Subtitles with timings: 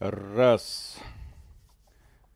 [0.00, 0.96] Раз.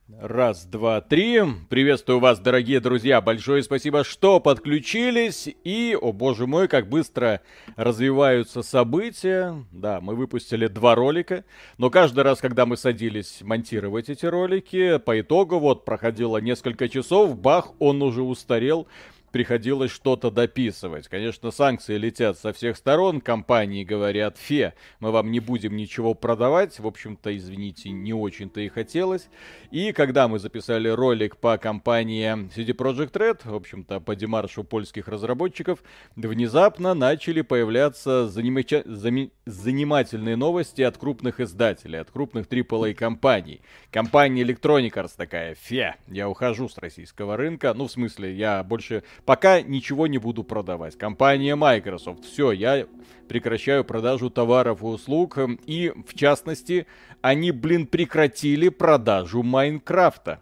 [0.07, 1.41] Раз, два, три.
[1.67, 3.21] Приветствую вас, дорогие друзья.
[3.21, 5.49] Большое спасибо, что подключились.
[5.63, 7.41] И, о боже мой, как быстро
[7.75, 9.65] развиваются события.
[9.71, 11.43] Да, мы выпустили два ролика.
[11.79, 17.35] Но каждый раз, когда мы садились монтировать эти ролики, по итогу вот проходило несколько часов,
[17.35, 18.87] бах, он уже устарел
[19.31, 21.07] приходилось что-то дописывать.
[21.07, 26.79] Конечно, санкции летят со всех сторон, компании говорят, фе, мы вам не будем ничего продавать,
[26.79, 29.27] в общем-то, извините, не очень-то и хотелось.
[29.71, 35.07] И когда мы записали ролик по компании CD Projekt Red, в общем-то, по демаршу польских
[35.07, 35.83] разработчиков,
[36.15, 38.83] внезапно начали появляться занимача...
[38.85, 39.31] зами...
[39.45, 43.61] занимательные новости от крупных издателей, от крупных AAA компаний.
[43.91, 49.03] Компания Electronic Arts такая, фе, я ухожу с российского рынка, ну, в смысле, я больше
[49.25, 50.97] Пока ничего не буду продавать.
[50.97, 52.25] Компания Microsoft.
[52.25, 52.85] Все, я
[53.27, 55.39] прекращаю продажу товаров и услуг.
[55.65, 56.85] И, в частности,
[57.21, 60.41] они, блин, прекратили продажу Майнкрафта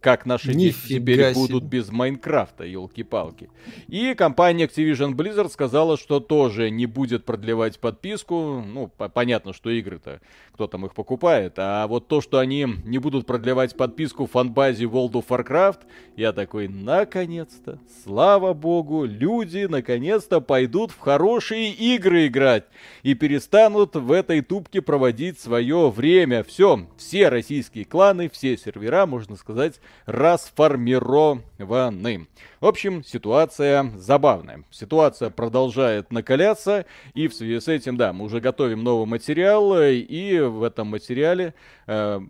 [0.00, 3.50] как наши дети теперь будут без Майнкрафта, елки-палки.
[3.88, 8.62] И компания Activision Blizzard сказала, что тоже не будет продлевать подписку.
[8.64, 10.20] Ну, понятно, что игры-то,
[10.52, 11.54] кто там их покупает.
[11.56, 15.80] А вот то, что они не будут продлевать подписку в фанбазе World of Warcraft,
[16.16, 22.66] я такой, наконец-то, слава богу, люди наконец-то пойдут в хорошие игры играть.
[23.02, 26.44] И перестанут в этой тупке проводить свое время.
[26.44, 32.26] Все, все российские кланы, все сервера, можно сказать, расформированы.
[32.60, 34.64] В общем, ситуация забавная.
[34.70, 40.40] Ситуация продолжает накаляться, и в связи с этим, да, мы уже готовим новый материал, и
[40.40, 41.54] в этом материале
[41.86, 42.20] э,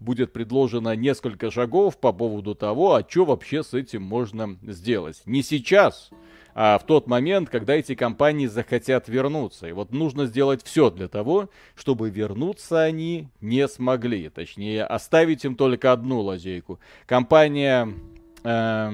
[0.00, 5.20] будет предложено несколько шагов по поводу того, а что вообще с этим можно сделать.
[5.26, 6.10] Не сейчас,
[6.54, 9.66] а в тот момент, когда эти компании захотят вернуться.
[9.66, 14.28] И вот нужно сделать все для того, чтобы вернуться они не смогли.
[14.28, 16.78] Точнее, оставить им только одну лазейку.
[17.06, 17.88] Компания...
[18.44, 18.92] Э,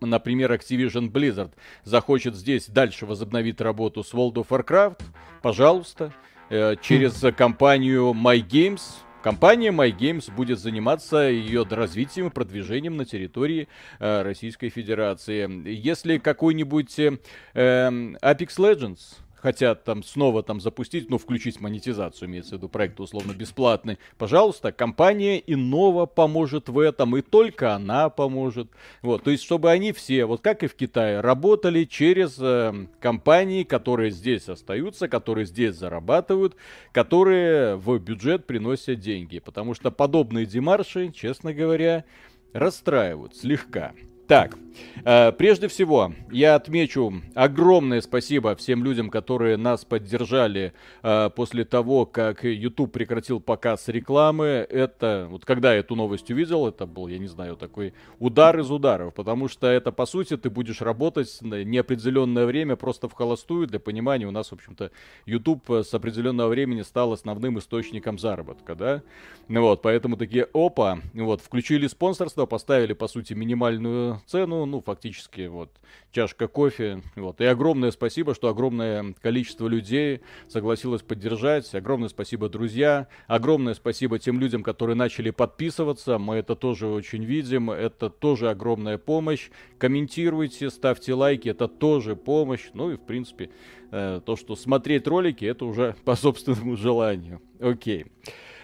[0.00, 1.52] например, Activision Blizzard
[1.84, 5.02] захочет здесь дальше возобновить работу с World of Warcraft,
[5.42, 6.12] пожалуйста,
[6.48, 8.82] э, через компанию My Games,
[9.26, 13.66] Компания MyGames будет заниматься ее развитием и продвижением на территории
[13.98, 15.68] э, Российской Федерации.
[15.68, 17.18] Если какой-нибудь э,
[17.52, 19.00] Apex Legends
[19.36, 24.72] хотят там снова там запустить, ну, включить монетизацию, имеется в виду проект условно бесплатный, пожалуйста,
[24.72, 28.68] компания Innova поможет в этом, и только она поможет.
[29.02, 33.62] Вот, то есть, чтобы они все, вот как и в Китае, работали через э, компании,
[33.62, 36.56] которые здесь остаются, которые здесь зарабатывают,
[36.92, 39.38] которые в бюджет приносят деньги.
[39.38, 42.04] Потому что подобные демарши, честно говоря,
[42.52, 43.92] расстраивают слегка.
[44.26, 44.58] Так,
[45.04, 50.72] э, прежде всего, я отмечу огромное спасибо всем людям, которые нас поддержали
[51.04, 54.66] э, после того, как YouTube прекратил показ рекламы.
[54.68, 58.68] Это, вот когда я эту новость увидел, это был, я не знаю, такой удар из
[58.68, 63.68] ударов, потому что это, по сути, ты будешь работать на неопределенное время просто в холостую.
[63.68, 64.90] Для понимания, у нас, в общем-то,
[65.24, 69.02] YouTube с определенного времени стал основным источником заработка, да?
[69.48, 75.70] Вот, поэтому такие, опа, вот, включили спонсорство, поставили, по сути, минимальную цену, ну, фактически, вот,
[76.12, 77.40] чашка кофе, вот.
[77.40, 84.40] И огромное спасибо, что огромное количество людей согласилось поддержать, огромное спасибо, друзья, огромное спасибо тем
[84.40, 91.14] людям, которые начали подписываться, мы это тоже очень видим, это тоже огромная помощь, комментируйте, ставьте
[91.14, 93.50] лайки, это тоже помощь, ну и, в принципе,
[93.90, 98.06] э, то, что смотреть ролики, это уже по собственному желанию, окей.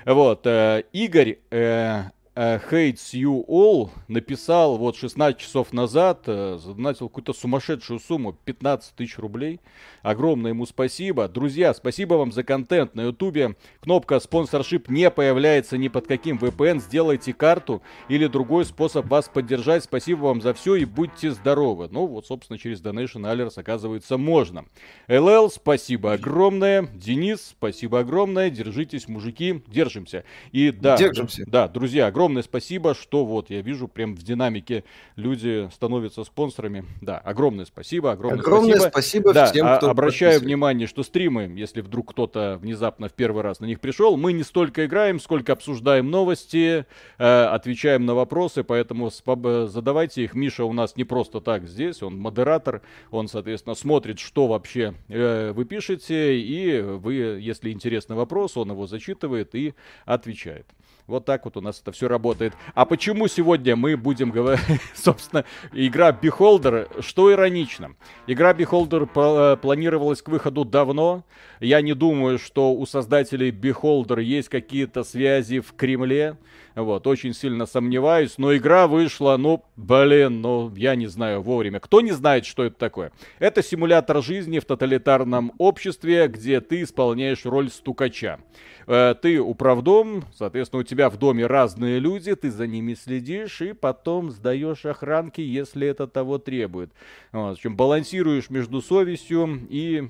[0.04, 2.04] Вот, э, Игорь э,
[2.34, 9.18] Hates You All написал вот 16 часов назад, uh, задонатил какую-то сумасшедшую сумму, 15 тысяч
[9.18, 9.60] рублей.
[10.02, 11.28] Огромное ему спасибо.
[11.28, 13.54] Друзья, спасибо вам за контент на ютубе.
[13.80, 16.80] Кнопка спонсоршип не появляется ни под каким VPN.
[16.80, 19.84] Сделайте карту или другой способ вас поддержать.
[19.84, 21.88] Спасибо вам за все и будьте здоровы.
[21.90, 24.64] Ну вот, собственно, через Donation Alerts оказывается можно.
[25.06, 26.88] ЛЛ, спасибо огромное.
[26.94, 28.48] Денис, спасибо огромное.
[28.48, 29.62] Держитесь, мужики.
[29.66, 30.24] Держимся.
[30.50, 31.44] И да, Держимся.
[31.46, 34.84] да, друзья, огромное огромное спасибо, что вот я вижу прям в динамике
[35.16, 36.84] люди становятся спонсорами.
[37.00, 38.90] Да, огромное спасибо, огромное, огромное спасибо.
[38.90, 43.58] спасибо да, всем, кто Обращаю внимание, что стримы, если вдруг кто-то внезапно в первый раз
[43.58, 46.86] на них пришел, мы не столько играем, сколько обсуждаем новости,
[47.18, 50.34] э, отвечаем на вопросы, поэтому задавайте их.
[50.34, 55.50] Миша у нас не просто так здесь, он модератор, он, соответственно, смотрит, что вообще э,
[55.52, 60.66] вы пишете, и вы, если интересный вопрос, он его зачитывает и отвечает.
[61.06, 62.54] Вот так вот у нас это все работает.
[62.74, 67.96] А почему сегодня мы будем говорить, собственно, игра Beholder, что иронично.
[68.26, 71.24] Игра Beholder э, планировалась к выходу давно.
[71.60, 76.36] Я не думаю, что у создателей Beholder есть какие-то связи в Кремле.
[76.74, 78.38] Вот, очень сильно сомневаюсь.
[78.38, 81.80] Но игра вышла, ну, блин, ну, я не знаю, вовремя.
[81.80, 83.12] Кто не знает, что это такое?
[83.38, 88.38] Это симулятор жизни в тоталитарном обществе, где ты исполняешь роль стукача.
[88.86, 93.72] Э, ты управдом, соответственно, у тебя в доме разные люди, ты за ними следишь и
[93.72, 96.90] потом сдаешь охранки, если это того требует.
[97.32, 100.08] Вот, в общем, балансируешь между совестью и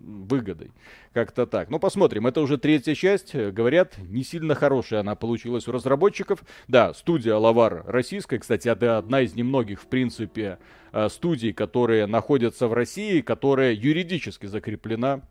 [0.00, 0.72] выгодой.
[1.12, 1.70] Как-то так.
[1.70, 2.26] Ну, посмотрим.
[2.26, 3.34] Это уже третья часть.
[3.34, 6.42] Говорят, не сильно хорошая она получилась у разработчиков.
[6.68, 8.38] Да, студия Лавар российская.
[8.38, 10.58] Кстати, это одна из немногих, в принципе,
[10.92, 15.22] э, студий, которые находятся в России, которая юридически закреплена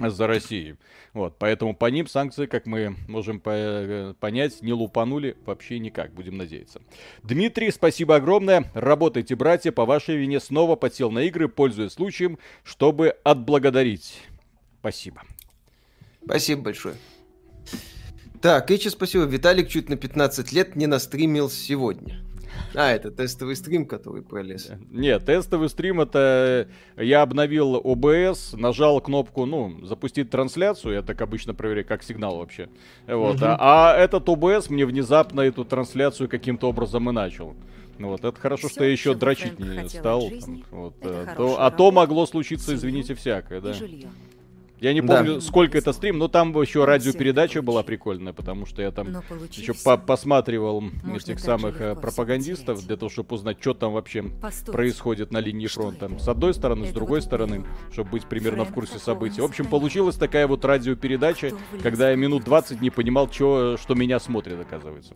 [0.00, 0.76] за Россией.
[1.12, 6.36] Вот, поэтому по ним санкции, как мы можем по понять, не лупанули вообще никак, будем
[6.36, 6.80] надеяться.
[7.22, 8.70] Дмитрий, спасибо огромное.
[8.74, 14.20] Работайте, братья, по вашей вине снова подсел на игры, пользуясь случаем, чтобы отблагодарить.
[14.80, 15.22] Спасибо.
[16.24, 16.94] Спасибо большое.
[18.40, 19.24] Так, Ичи, спасибо.
[19.24, 22.22] Виталик чуть на 15 лет не настримил сегодня.
[22.74, 24.70] А, это тестовый стрим, который пролез.
[24.90, 31.54] Нет, тестовый стрим это я обновил OBS, нажал кнопку, ну, запустить трансляцию, я так обычно
[31.54, 32.68] проверяю, как сигнал вообще.
[33.06, 33.36] Вот.
[33.36, 33.44] Угу.
[33.44, 37.56] А, а этот OBS мне внезапно эту трансляцию каким-то образом и начал.
[37.98, 40.30] Вот, это хорошо, Все, что я еще дрочить не стал.
[40.70, 43.74] Вот, а, то, а то могло случиться, извините, всякое, да.
[44.80, 45.40] Я не помню, да.
[45.40, 49.08] сколько это стрим, но там еще радиопередача была прикольная, потому что я там
[49.50, 50.84] еще по посматривал
[51.14, 54.72] этих самых э, пропагандистов для того, чтобы узнать, что там вообще Постойте.
[54.72, 56.10] происходит на линии фронта.
[56.18, 59.40] С одной стороны, с другой стороны, чтобы быть примерно Фрэнк в курсе событий.
[59.40, 61.52] В общем, получилась такая вот радиопередача,
[61.82, 65.14] когда я минут 20 не понимал, чё, что меня смотрит, оказывается.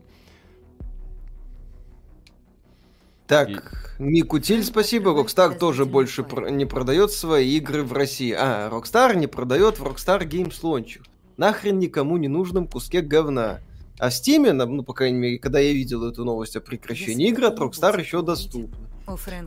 [3.33, 3.57] Так, и...
[3.99, 5.13] Микутиль, спасибо.
[5.13, 8.35] Rockstar тоже больше про- не продает свои игры в России.
[8.39, 11.01] А, Rockstar не продает в Rockstar Games Launcher.
[11.39, 13.61] Нахрен никому не нужном куске говна.
[13.99, 17.45] А в Steam, ну, по крайней мере, когда я видел эту новость о прекращении игр
[17.45, 18.77] от Rockstar еще доступны.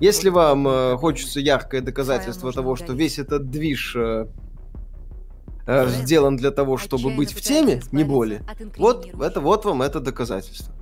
[0.02, 4.26] Если вам э, хочется яркое доказательство того, что весь этот движ э,
[5.68, 8.42] э, сделан для того, чтобы быть в теме, не более,
[8.78, 10.74] вот это вот вам это доказательство.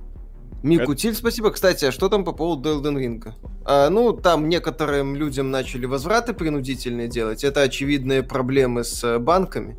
[0.64, 1.18] Микутиль, это...
[1.18, 1.50] спасибо.
[1.50, 3.32] Кстати, а что там по поводу Elden Ring?
[3.66, 7.44] А, ну, там некоторым людям начали возвраты принудительные делать.
[7.44, 9.76] Это очевидные проблемы с э, банками.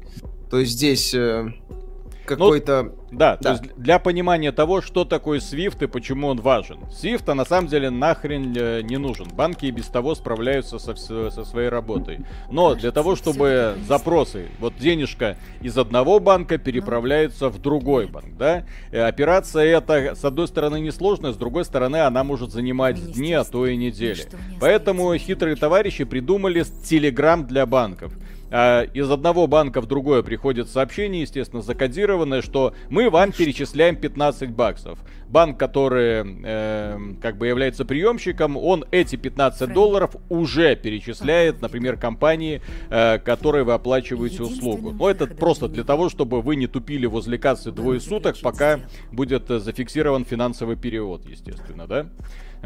[0.52, 1.52] То есть здесь э,
[2.26, 2.84] какой-то...
[2.84, 6.80] Ну, да, да, то есть для понимания того, что такое Swift и почему он важен.
[6.92, 9.28] Swift на самом деле нахрен э, не нужен.
[9.30, 12.26] Банки и без того справляются со, со своей работой.
[12.52, 18.66] Но для того, чтобы запросы, вот денежка из одного банка переправляются в другой банк, да,
[18.92, 23.44] и операция эта, с одной стороны, несложная, с другой стороны, она может занимать дни, а
[23.44, 24.24] то и недели.
[24.60, 28.12] Поэтому хитрые товарищи придумали телеграм для банков.
[28.52, 34.52] А, из одного банка в другое приходит сообщение, естественно, закодированное, что мы вам перечисляем 15
[34.52, 35.00] баксов.
[35.28, 42.62] Банк, который э, как бы является приемщиком, он эти 15 долларов уже перечисляет, например, компании,
[42.90, 44.92] э, которой вы оплачиваете услугу.
[44.92, 48.82] Но это просто для того, чтобы вы не тупили возле кассы двое суток, пока
[49.12, 52.08] будет э, зафиксирован финансовый перевод, естественно, да?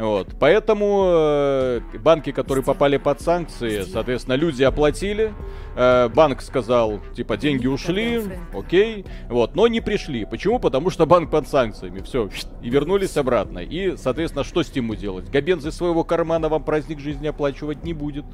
[0.00, 0.28] Вот.
[0.40, 5.34] Поэтому э, банки, которые попали под санкции, соответственно, люди оплатили.
[5.76, 8.22] Э, банк сказал, типа, деньги ушли,
[8.54, 9.04] окей.
[9.28, 10.24] Вот, но не пришли.
[10.24, 10.58] Почему?
[10.58, 12.00] Потому что банк под санкциями.
[12.00, 12.30] Все.
[12.62, 13.58] И вернулись обратно.
[13.58, 15.30] И, соответственно, что с Тиму делать?
[15.30, 18.24] Габен из своего кармана вам праздник жизни оплачивать не будет.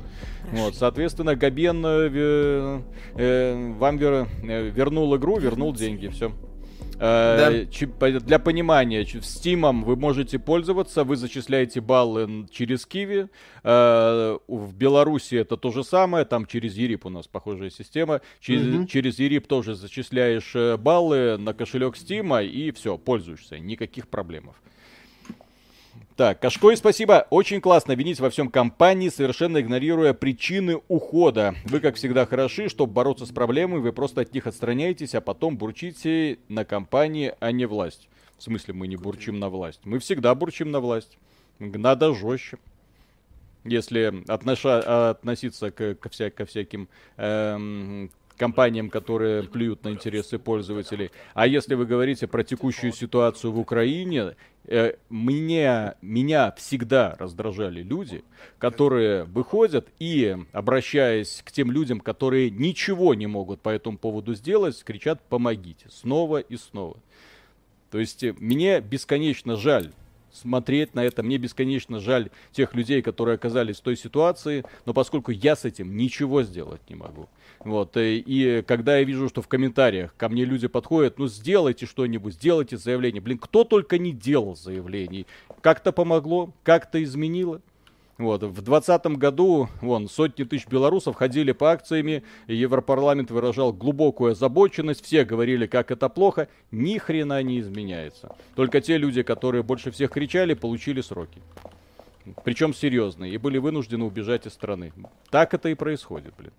[0.53, 2.81] Вот, соответственно, Габен э,
[3.17, 6.07] э, вам вер, э, вернул игру, вернул деньги.
[6.07, 6.31] Все.
[6.99, 8.21] Э, да.
[8.21, 13.29] Для понимания, Steam вы можете пользоваться, вы зачисляете баллы через Киви.
[13.63, 18.21] Э, в Беларуси это то же самое, там через ЕРИП у нас похожая система.
[18.41, 18.87] Через, угу.
[18.87, 24.51] через ЕРИП тоже зачисляешь э, баллы на кошелек Steam и все, пользуешься, никаких проблем.
[26.17, 27.27] Так, Кашкой, спасибо.
[27.29, 31.55] Очень классно винить во всем компании, совершенно игнорируя причины ухода.
[31.67, 35.59] Вы, как всегда, хороши, чтобы бороться с проблемой, вы просто от них отстраняетесь, а потом
[35.59, 38.09] бурчите на компании, а не власть.
[38.39, 39.81] В смысле, мы не бурчим на власть?
[39.85, 41.19] Мы всегда бурчим на власть.
[41.59, 42.57] Надо жестче.
[43.65, 51.11] Если отноша, относиться к, ко, вся, ко всяким эм, компаниям, которые плюют на интересы пользователей.
[51.35, 58.25] А если вы говорите про текущую ситуацию в Украине, э, меня, меня всегда раздражали люди,
[58.59, 64.83] которые выходят и, обращаясь к тем людям, которые ничего не могут по этому поводу сделать,
[64.85, 66.97] кричат «помогите» снова и снова.
[67.91, 69.93] То есть э, мне бесконечно жаль
[70.37, 71.23] смотреть на это.
[71.23, 75.97] Мне бесконечно жаль тех людей, которые оказались в той ситуации, но поскольку я с этим
[75.97, 77.29] ничего сделать не могу.
[77.61, 81.27] Вот, и, э, и когда я вижу, что в комментариях ко мне люди подходят, ну
[81.27, 83.21] сделайте что-нибудь, сделайте заявление.
[83.21, 85.27] Блин, кто только не делал заявлений.
[85.63, 87.61] Как-то помогло, как-то изменило.
[88.19, 88.43] Вот.
[88.43, 95.25] В 2020 году вон, сотни тысяч белорусов ходили по акциями, Европарламент выражал глубокую озабоченность, все
[95.25, 98.35] говорили, как это плохо, ни хрена не изменяется.
[98.55, 101.43] Только те люди, которые больше всех кричали, получили сроки.
[102.43, 104.93] Причем серьезные, и были вынуждены убежать из страны.
[105.31, 106.53] Так это и происходит, блин.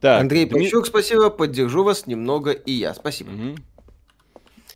[0.00, 2.92] Так, Андрей Пащук, спасибо, поддержу вас немного и я.
[2.92, 3.30] Спасибо.
[3.30, 3.56] Угу.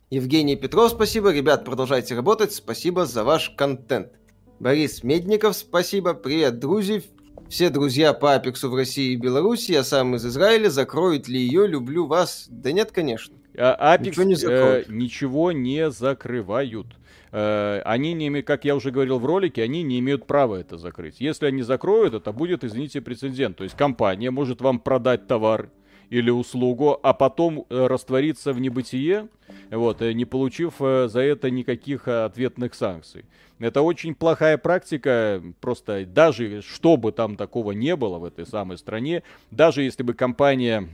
[0.09, 1.33] Евгений Петров, спасибо.
[1.33, 2.53] Ребят, продолжайте работать.
[2.53, 4.13] Спасибо за ваш контент.
[4.57, 6.13] Борис Медников, спасибо.
[6.13, 7.01] Привет, друзья.
[7.49, 9.73] Все друзья по Апексу в России и Беларуси.
[9.73, 10.69] Я сам из Израиля.
[10.69, 11.67] Закроют ли ее?
[11.67, 12.47] Люблю вас.
[12.49, 13.35] Да нет, конечно.
[13.57, 16.87] А, Apex ничего не, э, ничего не закрывают.
[17.33, 20.77] Э, они не имеют, как я уже говорил в ролике, они не имеют права это
[20.77, 21.19] закрыть.
[21.19, 23.57] Если они закроют, это будет, извините, прецедент.
[23.57, 25.69] То есть компания может вам продать товар
[26.09, 29.27] или услугу, а потом э, раствориться в небытие,
[29.71, 33.25] вот, э, не получив э, за это никаких ответных санкций.
[33.59, 38.77] Это очень плохая практика, просто даже что бы там такого не было в этой самой
[38.77, 40.87] стране, даже если бы компания,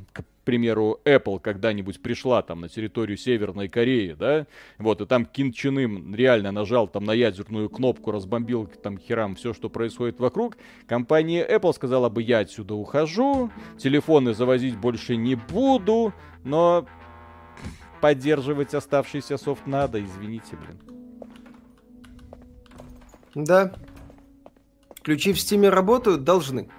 [0.43, 4.47] примеру, Apple когда-нибудь пришла там на территорию Северной Кореи, да,
[4.77, 9.35] вот, и там Ким Чен Ым реально нажал там на ядерную кнопку, разбомбил там херам
[9.35, 15.35] все, что происходит вокруг, компания Apple сказала бы, я отсюда ухожу, телефоны завозить больше не
[15.35, 16.85] буду, но
[18.01, 20.79] поддерживать оставшийся софт надо, извините, блин.
[23.35, 23.73] Да.
[25.01, 26.23] Ключи в Steam е работают?
[26.23, 26.69] Должны.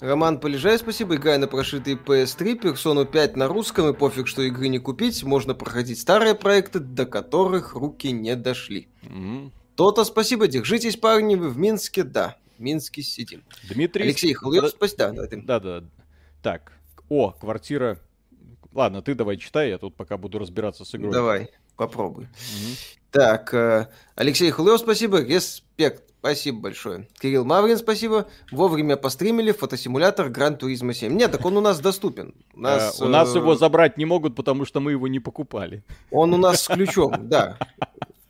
[0.00, 1.16] Роман Полежай, спасибо.
[1.16, 5.54] Играя на прошитый PS3, персону 5 на русском, и пофиг, что игры не купить, можно
[5.54, 8.88] проходить старые проекты, до которых руки не дошли.
[9.02, 9.50] Mm-hmm.
[9.76, 12.36] То-то спасибо, держитесь, парни, вы в Минске, да.
[12.56, 13.42] В Минске сидим.
[13.68, 14.04] Дмитрий...
[14.04, 15.12] Алексей Хлоев, спасибо.
[15.12, 15.86] Да, да, да.
[16.42, 16.72] Так,
[17.10, 17.98] о, квартира...
[18.72, 21.12] Ладно, ты давай читай, я тут пока буду разбираться с игрой.
[21.12, 22.24] Давай, попробуй.
[22.24, 22.76] Угу.
[23.10, 25.22] Так, э, Алексей Хулев, спасибо.
[25.22, 26.09] Респект.
[26.20, 27.08] Спасибо большое.
[27.18, 28.28] Кирилл Маврин, спасибо.
[28.52, 31.16] Вовремя постримили фотосимулятор Гран Туризма 7.
[31.16, 32.34] Нет, так он у нас доступен.
[32.52, 35.82] У нас, э, у нас его забрать не могут, потому что мы его не покупали.
[36.10, 37.56] Он у нас с ключом, да.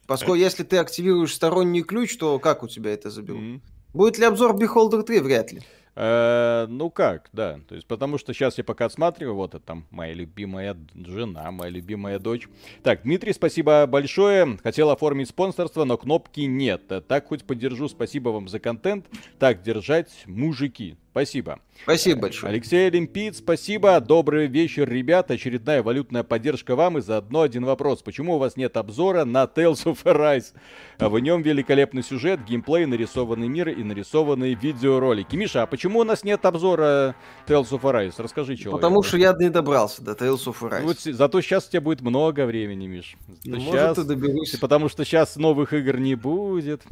[0.06, 3.60] Поскольку если ты активируешь сторонний ключ, то как у тебя это заберут?
[3.92, 5.18] Будет ли обзор Beholder 3?
[5.18, 5.62] Вряд ли.
[5.96, 7.60] Э, ну как, да.
[7.68, 11.70] То есть, потому что сейчас я пока отсматриваю, вот это там моя любимая жена, моя
[11.70, 12.48] любимая дочь.
[12.82, 14.58] Так, Дмитрий, спасибо большое.
[14.62, 16.82] Хотел оформить спонсорство, но кнопки нет.
[17.06, 19.06] Так хоть поддержу, спасибо вам за контент.
[19.38, 20.96] Так держать, мужики.
[21.10, 21.58] Спасибо.
[21.82, 22.52] Спасибо большое.
[22.52, 23.98] Алексей Олимпиец, спасибо.
[24.00, 25.32] Добрый вечер, ребят.
[25.32, 26.98] Очередная валютная поддержка вам.
[26.98, 28.00] И заодно один вопрос.
[28.02, 30.52] Почему у вас нет обзора на Tales of Arise?
[31.00, 35.34] В нем великолепный сюжет, геймплей, нарисованный мир и нарисованные видеоролики.
[35.34, 37.16] Миша, а почему у нас нет обзора
[37.48, 38.14] Tales of Arise?
[38.18, 38.80] Расскажи, человек.
[38.80, 40.82] Потому что я не добрался до Tales of Arise.
[40.82, 43.16] Вот, зато сейчас у тебя будет много времени, Миш.
[43.44, 44.56] Ну, сейчас, может, и доберусь.
[44.60, 46.84] Потому что сейчас новых игр не будет.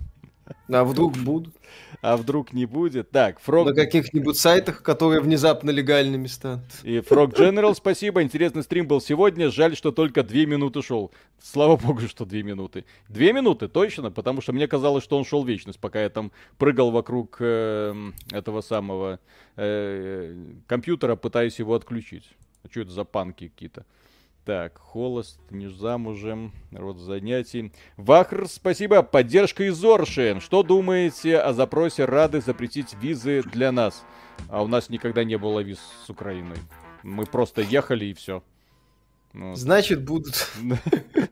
[0.69, 1.55] А вдруг будут?
[2.03, 3.11] А вдруг не будет?
[3.11, 3.67] Так, Frog...
[3.67, 6.65] На каких-нибудь сайтах, которые внезапно легальными станут.
[6.83, 8.23] И Frog General, спасибо.
[8.23, 9.51] Интересный стрим был сегодня.
[9.51, 11.11] Жаль, что только две минуты шел.
[11.43, 12.85] Слава богу, что две минуты.
[13.09, 16.91] Две минуты, точно, потому что мне казалось, что он шел вечность, пока я там прыгал
[16.91, 17.95] вокруг э,
[18.33, 19.21] этого самого
[19.57, 20.35] э,
[20.67, 22.29] компьютера, пытаясь его отключить.
[22.65, 23.85] А что это за панки какие-то?
[24.49, 27.71] Так, холост, не замужем, род занятий.
[27.99, 29.03] Вахр, спасибо.
[29.03, 30.41] Поддержка из Орши.
[30.41, 34.07] Что думаете о запросе Рады запретить визы для нас?
[34.49, 36.57] А у нас никогда не было виз с Украиной.
[37.03, 38.43] Мы просто ехали и все.
[39.35, 40.51] Ну, Значит, будут.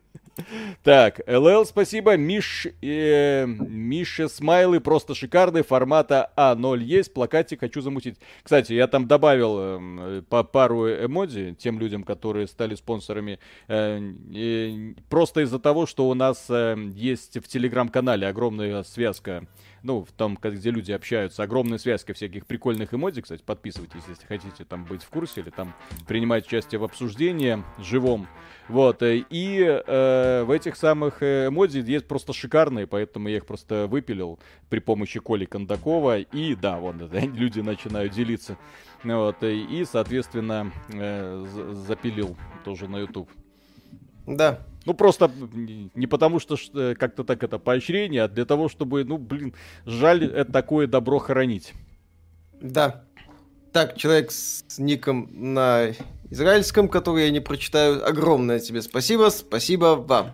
[0.82, 2.16] Так, ЛЛ, спасибо.
[2.16, 5.62] Миш, э, Миша Смайлы просто шикарный.
[5.62, 7.14] Формата А0 есть.
[7.14, 8.18] Плакатик хочу замутить.
[8.42, 13.38] Кстати, я там добавил э, по пару эмодзи тем людям, которые стали спонсорами.
[13.68, 13.98] Э,
[14.34, 19.46] э, просто из-за того, что у нас э, есть в телеграм-канале огромная связка
[19.82, 24.64] ну, в том, где люди общаются, огромная связка всяких прикольных эмодзи, кстати, подписывайтесь, если хотите
[24.64, 25.74] там быть в курсе или там
[26.06, 28.26] принимать участие в обсуждении живом.
[28.68, 33.46] Вот, э, и э, в этих самых э, эмодзи есть просто шикарные, поэтому я их
[33.46, 38.56] просто выпилил при помощи Коли Кондакова, и да, вот, да, люди начинают делиться.
[39.04, 41.46] Вот, э, и, соответственно, э,
[41.86, 43.30] запилил тоже на YouTube.
[44.26, 44.66] Да.
[44.86, 45.30] Ну, просто
[45.94, 46.56] не потому, что
[46.98, 49.52] как-то так это поощрение, а для того, чтобы, ну, блин,
[49.84, 51.74] жаль это такое добро хоронить.
[52.60, 53.04] Да.
[53.72, 55.90] Так, человек с ником на
[56.30, 58.08] израильском, который я не прочитаю.
[58.08, 60.32] Огромное тебе спасибо, спасибо вам.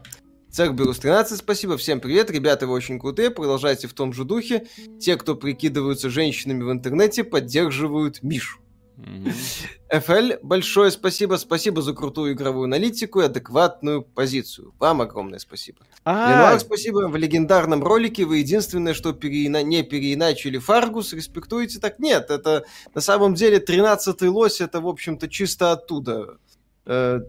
[0.50, 4.66] Цех Берус 13, спасибо, всем привет, ребята, вы очень крутые, продолжайте в том же духе.
[5.00, 8.61] Те, кто прикидываются женщинами в интернете, поддерживают Мишу.
[9.90, 11.37] FL, большое спасибо.
[11.37, 14.75] Спасибо за крутую игровую аналитику и адекватную позицию.
[14.78, 15.80] Вам огромное спасибо.
[16.04, 17.09] Ленуар, спасибо.
[17.09, 19.62] В легендарном ролике вы единственное, что переина...
[19.62, 21.78] не переиначили Фаргус, респектуете.
[21.78, 26.38] Так нет, это на самом деле 13-й лось, это, в общем-то, чисто оттуда.
[26.87, 27.21] Э,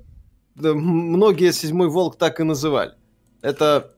[0.56, 2.94] многие Седьмой Волк так и называли.
[3.42, 3.94] Это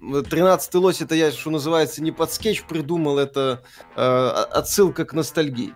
[0.00, 3.62] 13-й лось, это я, что называется, не под скетч придумал, это
[3.96, 5.74] э, отсылка к ностальгии.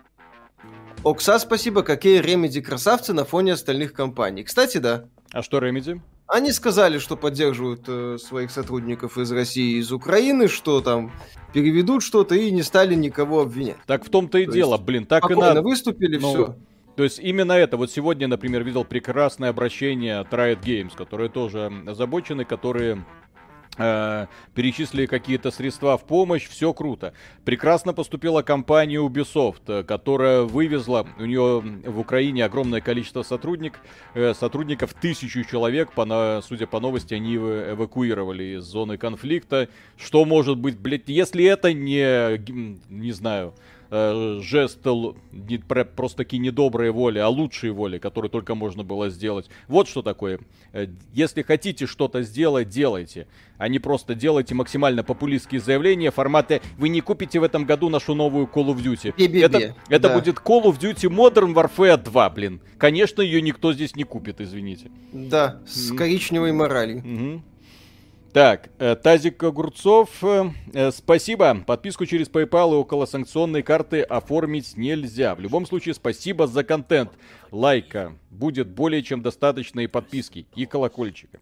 [1.03, 4.43] Окса, спасибо, какие Remedy красавцы на фоне остальных компаний.
[4.43, 5.05] Кстати, да.
[5.31, 6.01] А что Remedy?
[6.27, 11.11] Они сказали, что поддерживают э, своих сотрудников из России и из Украины, что там
[11.53, 13.77] переведут что-то и не стали никого обвинять.
[13.87, 15.61] Так в том-то и То дело, блин, так и надо.
[15.61, 16.55] выступили, ну, все.
[16.95, 17.77] То есть именно это.
[17.77, 23.05] Вот сегодня, например, видел прекрасное обращение от Riot Games, которые тоже озабочены, которые
[23.79, 27.13] перечислили какие-то средства в помощь, все круто.
[27.45, 33.79] Прекрасно поступила компания Ubisoft, э, которая вывезла, у нее в Украине огромное количество сотрудник,
[34.13, 39.69] э, сотрудников, тысячу человек, по, судя по новости, они эвакуировали из зоны конфликта.
[39.97, 42.37] Что может быть, блядь, если это не,
[42.89, 43.53] не знаю,
[43.89, 49.49] э, жест не, просто-таки недоброй воли, а лучшей воли, которую только можно было сделать.
[49.67, 50.39] Вот что такое.
[50.73, 53.27] Э, если хотите что-то сделать, делайте.
[53.57, 58.15] А не просто делайте максимально популистские заявления формата «Вы не купите в этом году нашу
[58.15, 59.13] новую Call of Duty».
[59.17, 59.39] Би-би-би.
[59.39, 60.15] Это, это да.
[60.15, 62.61] будет Call of Duty Modern Warfare 2, блин.
[62.77, 64.91] Конечно, ее никто здесь не купит, извините.
[65.11, 67.03] Да, с коричневой моралью.
[67.03, 67.41] Mm-hmm.
[68.31, 71.63] Так, э, Тазик Огурцов, э, э, спасибо.
[71.65, 75.33] Подписку через PayPal и около санкционной карты оформить нельзя.
[75.33, 77.11] В любом случае, спасибо за контент.
[77.51, 81.39] Лайка будет более чем достаточно и подписки, и колокольчика.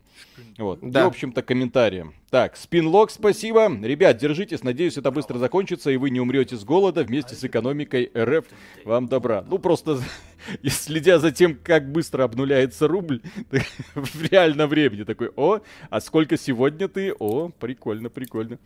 [0.57, 0.79] Вот.
[0.81, 1.01] Да.
[1.01, 2.13] И, в общем-то, комментарием.
[2.29, 3.69] Так, спинлог, спасибо.
[3.83, 4.63] Ребят, держитесь.
[4.63, 8.45] Надеюсь, это быстро закончится, и вы не умрете с голода вместе с экономикой РФ.
[8.85, 9.43] Вам добра.
[9.47, 9.99] Ну, просто
[10.69, 13.21] следя за тем, как быстро обнуляется рубль
[13.95, 15.03] в реальном времени.
[15.03, 17.13] Такой, о, а сколько сегодня ты?
[17.17, 18.59] О, прикольно, прикольно.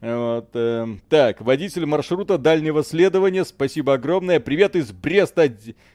[0.00, 4.40] Вот, э, так, водитель маршрута дальнего следования, спасибо огромное.
[4.40, 5.50] Привет из Бреста.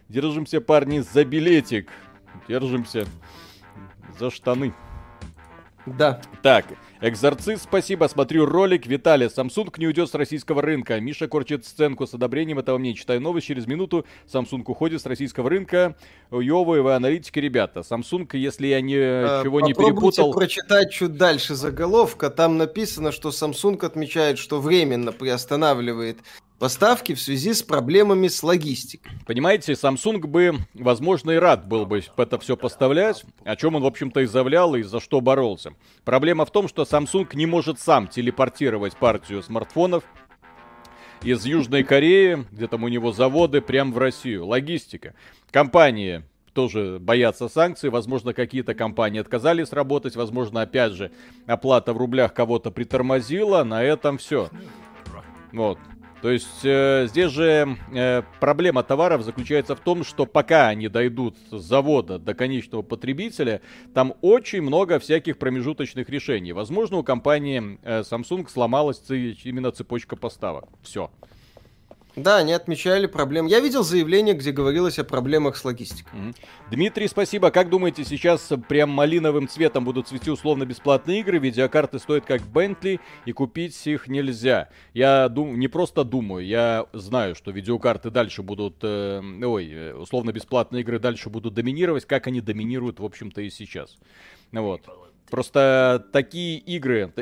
[0.09, 1.87] Держимся, парни, за билетик.
[2.47, 3.05] Держимся
[4.19, 4.73] за штаны.
[5.85, 6.21] Да.
[6.43, 6.65] Так,
[7.03, 8.85] Экзорцист, спасибо, смотрю ролик.
[8.85, 10.99] Виталий, Samsung не уйдет с российского рынка.
[10.99, 12.93] Миша корчит сценку с одобрением этого мне.
[12.93, 15.95] Читаю новость, через минуту Samsung уходит с российского рынка.
[16.31, 17.79] Йовые вы аналитики, ребята.
[17.79, 20.31] Samsung, если я ничего а, не перепутал...
[20.31, 22.29] прочитать чуть дальше заголовка.
[22.29, 26.19] Там написано, что Samsung отмечает, что временно приостанавливает
[26.61, 29.13] поставки в связи с проблемами с логистикой.
[29.25, 33.87] Понимаете, Samsung бы, возможно, и рад был бы это все поставлять, о чем он, в
[33.87, 35.73] общем-то, и заявлял, и за что боролся.
[36.05, 40.03] Проблема в том, что Samsung не может сам телепортировать партию смартфонов
[41.23, 44.45] из Южной Кореи, где там у него заводы, прямо в Россию.
[44.45, 45.15] Логистика.
[45.49, 46.21] Компании
[46.53, 47.89] тоже боятся санкций.
[47.89, 50.15] Возможно, какие-то компании отказались работать.
[50.15, 51.11] Возможно, опять же,
[51.47, 53.63] оплата в рублях кого-то притормозила.
[53.63, 54.51] На этом все.
[55.53, 55.79] Вот.
[56.21, 61.35] То есть э, здесь же э, проблема товаров заключается в том, что пока они дойдут
[61.49, 63.61] с завода до конечного потребителя,
[63.95, 66.53] там очень много всяких промежуточных решений.
[66.53, 70.65] Возможно, у компании э, Samsung сломалась именно цепочка поставок.
[70.83, 71.09] Все.
[72.15, 73.45] Да, они отмечали проблем.
[73.45, 76.19] Я видел заявление, где говорилось о проблемах с логистикой.
[76.19, 76.35] Mm-hmm.
[76.71, 77.51] Дмитрий, спасибо.
[77.51, 81.39] Как думаете, сейчас прям малиновым цветом будут цвести условно-бесплатные игры?
[81.39, 84.69] Видеокарты стоят как Бентли, и купить их нельзя.
[84.93, 85.57] Я дум...
[85.57, 88.77] не просто думаю, я знаю, что видеокарты дальше будут...
[88.81, 93.97] Э, ой, э, условно-бесплатные игры дальше будут доминировать, как они доминируют, в общем-то, и сейчас.
[94.51, 94.81] Вот.
[95.29, 97.13] Просто такие игры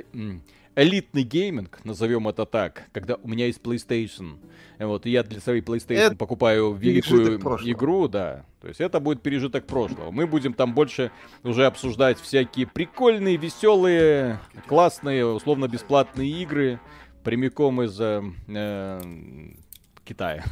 [0.80, 4.38] элитный гейминг, назовем это так, когда у меня есть PlayStation,
[4.80, 7.40] вот, и я для своей PlayStation это покупаю великую
[7.70, 10.12] игру, да, то есть это будет пережиток прошлого.
[10.12, 11.12] Мы будем там больше
[11.44, 16.80] уже обсуждать всякие прикольные, веселые, классные, условно-бесплатные игры,
[17.24, 19.02] прямиком из э, э
[20.06, 20.44] Китая.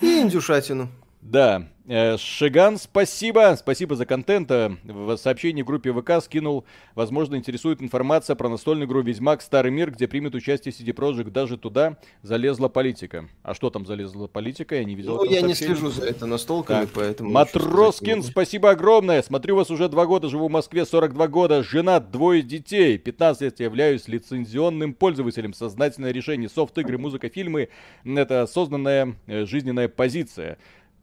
[0.00, 0.88] И индюшатину.
[1.20, 4.50] Да, э, Шиган, спасибо, спасибо за контент.
[4.52, 9.72] Э, в сообщении в группе ВК скинул, возможно, интересует информация про настольную игру Ведьмак Старый
[9.72, 11.30] Мир, где примет участие CD Projekt.
[11.30, 13.28] Даже туда залезла политика.
[13.42, 14.76] А что там залезла политика?
[14.76, 15.16] Я не видел.
[15.16, 16.94] Ну, я не слежу за это настолками, так.
[16.94, 17.30] поэтому...
[17.30, 19.20] Матроскин, спасибо огромное.
[19.22, 22.96] Смотрю вас уже два года, живу в Москве, 42 года, женат, двое детей.
[22.96, 25.52] 15 лет являюсь лицензионным пользователем.
[25.52, 26.48] Сознательное решение.
[26.48, 27.70] Софт-игры, музыка, фильмы—
[28.04, 30.58] это осознанная э, жизненная позиция.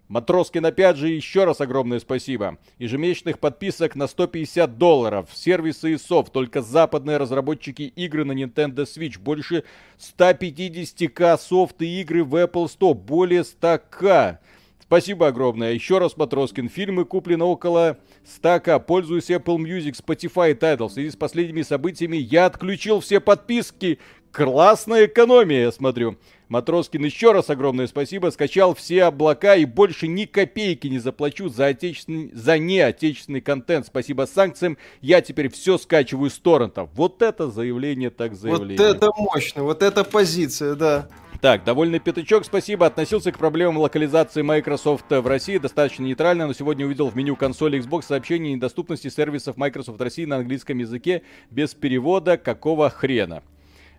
[0.08, 2.58] Матроскин опять же еще раз огромное спасибо.
[2.78, 5.30] Ежемесячных подписок на 150 долларов.
[5.34, 6.32] Сервисы и софт.
[6.32, 9.20] Только западные разработчики игры на Nintendo Switch.
[9.20, 9.63] Больше
[9.98, 12.94] 150к софт и игры в Apple Store.
[12.94, 14.38] Более 100к.
[14.80, 15.74] Спасибо огромное.
[15.74, 16.70] Еще раз, Матроскин.
[16.70, 18.82] Фильмы куплены около 100к.
[18.82, 20.89] Пользуюсь Apple Music, Spotify и Tidal.
[20.89, 23.98] В связи с последними событиями я отключил все подписки.
[24.36, 26.17] Классная экономия, я смотрю.
[26.50, 28.32] Матроскин, еще раз огромное спасибо.
[28.32, 33.86] Скачал все облака и больше ни копейки не заплачу за, отечественный, за неотечественный контент.
[33.86, 34.78] Спасибо санкциям.
[35.00, 36.89] Я теперь все скачиваю с торрентов.
[36.95, 38.78] Вот это заявление так заявление.
[38.78, 41.08] Вот это мощно, вот это позиция, да.
[41.39, 42.88] Так, довольный пятачок, спасибо.
[42.88, 47.80] Относился к проблемам локализации Microsoft в России достаточно нейтрально, но сегодня увидел в меню консоли
[47.80, 51.21] Xbox сообщение о недоступности сервисов Microsoft России на английском языке
[51.52, 52.38] без перевода.
[52.38, 53.41] Какого хрена?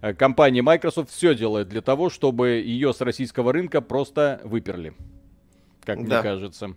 [0.01, 4.95] Э, компания Microsoft все делает для того, чтобы ее с российского рынка просто выперли.
[5.85, 6.17] Как да.
[6.17, 6.75] мне кажется.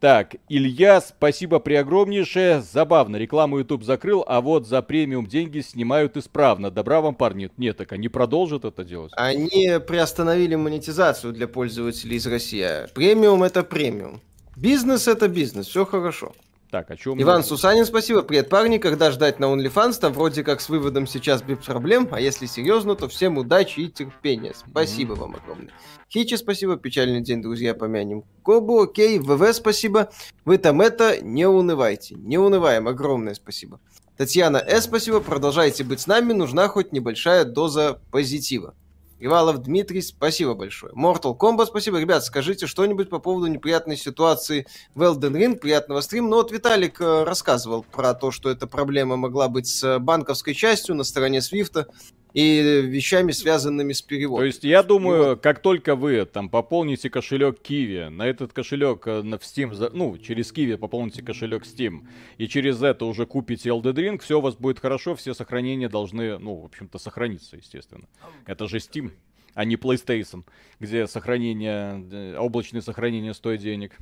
[0.00, 2.60] Так, Илья, спасибо преогромнейшее.
[2.60, 6.70] Забавно, рекламу YouTube закрыл, а вот за премиум деньги снимают исправно.
[6.70, 7.50] Добра вам, парни.
[7.56, 9.12] Нет, так они продолжат это делать.
[9.16, 12.88] Они приостановили монетизацию для пользователей из России.
[12.94, 14.20] Премиум это премиум.
[14.56, 16.32] Бизнес это бизнес, все хорошо.
[16.70, 17.42] Так, о чем Иван мы...
[17.44, 18.20] Сусанин, спасибо.
[18.22, 18.76] Привет, парни.
[18.76, 20.00] Когда ждать на OnlyFans?
[20.00, 22.08] Там вроде как с выводом сейчас без проблем.
[22.12, 24.52] А если серьезно, то всем удачи и терпения.
[24.54, 25.18] Спасибо mm-hmm.
[25.18, 25.72] вам огромное.
[26.10, 26.76] Хичи, спасибо.
[26.76, 28.24] Печальный день, друзья, помянем.
[28.42, 29.18] Кобу, окей.
[29.18, 30.10] ВВ, спасибо.
[30.44, 32.16] Вы там это, не унывайте.
[32.16, 32.86] Не унываем.
[32.86, 33.80] Огромное спасибо.
[34.18, 35.20] Татьяна С, спасибо.
[35.20, 36.34] Продолжайте быть с нами.
[36.34, 38.74] Нужна хоть небольшая доза позитива.
[39.20, 40.92] Ивалов Дмитрий, спасибо большое.
[40.92, 41.98] Mortal Kombat, спасибо.
[41.98, 45.56] Ребят, скажите что-нибудь по поводу неприятной ситуации в Elden Ring.
[45.56, 46.28] Приятного стрима.
[46.28, 50.94] Ну вот Виталик э, рассказывал про то, что эта проблема могла быть с банковской частью
[50.94, 51.88] на стороне Свифта
[52.38, 54.42] и вещами, связанными с переводом.
[54.42, 55.40] То есть я думаю, вот.
[55.40, 60.52] как только вы там пополните кошелек Kiwi, на этот кошелек э, в Steam, ну, через
[60.52, 64.78] Kiwi пополните кошелек Steam, и через это уже купите Elden Ring, все у вас будет
[64.78, 68.06] хорошо, все сохранения должны, ну, в общем-то, сохраниться, естественно.
[68.46, 69.10] Это же Steam,
[69.54, 70.44] а не PlayStation,
[70.78, 73.98] где сохранение, э, облачное сохранение стоит денег.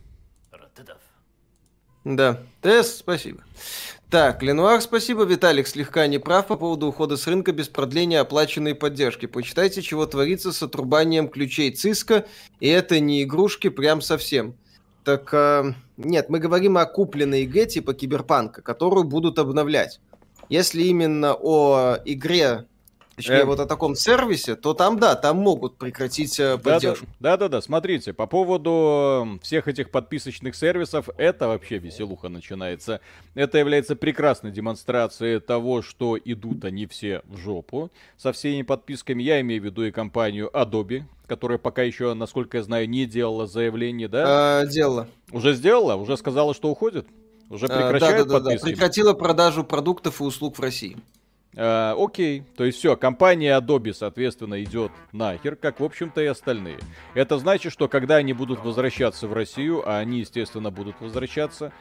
[2.05, 3.43] Да, Тесс, спасибо.
[4.09, 5.25] Так, Ленуар, спасибо.
[5.25, 9.27] Виталик слегка не прав по поводу ухода с рынка без продления оплаченной поддержки.
[9.27, 12.25] Почитайте, чего творится с отрубанием ключей циска,
[12.61, 14.55] и это не игрушки прям совсем.
[15.03, 20.01] Так, э, нет, мы говорим о купленной игре типа Киберпанка, которую будут обновлять.
[20.49, 22.67] Если именно о игре
[23.17, 23.49] точнее, эм...
[23.49, 27.07] вот о таком сервисе, то там, да, там могут прекратить э, поддержку.
[27.19, 33.01] Да-да-да, смотрите, по поводу всех этих подписочных сервисов, это вообще веселуха начинается.
[33.35, 39.23] Это является прекрасной демонстрацией того, что идут они все в жопу со всеми подписками.
[39.23, 43.47] Я имею в виду и компанию Adobe, которая пока еще, насколько я знаю, не делала
[43.47, 44.61] заявление, да?
[44.61, 45.09] А, делала.
[45.33, 45.97] Уже сделала?
[45.97, 47.07] Уже сказала, что уходит?
[47.49, 48.65] Уже прекращает а, да, да, подписки?
[48.65, 48.73] Да, да.
[48.73, 50.97] Прекратила продажу продуктов и услуг в России.
[51.57, 56.79] Э, окей, то есть все, компания Adobe, соответственно, идет нахер, как, в общем-то, и остальные.
[57.15, 61.73] Это значит, что когда они будут возвращаться в Россию, а они, естественно, будут возвращаться,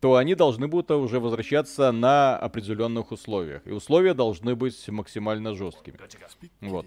[0.00, 3.66] то они должны будут уже возвращаться на определенных условиях.
[3.66, 5.98] И условия должны быть максимально жесткими.
[6.60, 6.86] Вот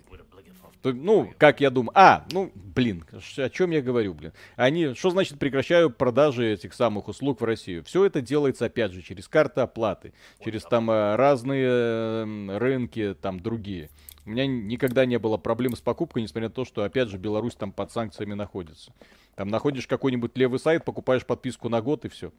[0.83, 1.91] ну, как я думаю.
[1.95, 3.03] А, ну, блин,
[3.37, 4.33] о чем я говорю, блин.
[4.55, 7.83] Они, что значит прекращаю продажи этих самых услуг в Россию?
[7.83, 10.13] Все это делается, опять же, через карты оплаты,
[10.43, 13.89] через там э, разные эм, рынки, там другие.
[14.25, 17.55] У меня никогда не было проблем с покупкой, несмотря на то, что, опять же, Беларусь
[17.55, 18.93] там под санкциями находится.
[19.35, 22.31] Там находишь какой-нибудь левый сайт, покупаешь подписку на год и все.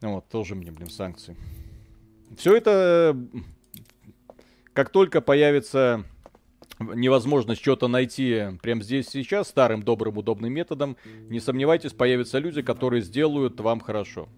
[0.00, 1.36] Вот, тоже мне, блин, санкции.
[2.36, 3.16] Все это,
[4.72, 6.04] как только появится
[6.80, 10.96] невозможно что-то найти прямо здесь сейчас старым добрым удобным методом,
[11.28, 14.28] не сомневайтесь, появятся люди, которые сделают вам хорошо.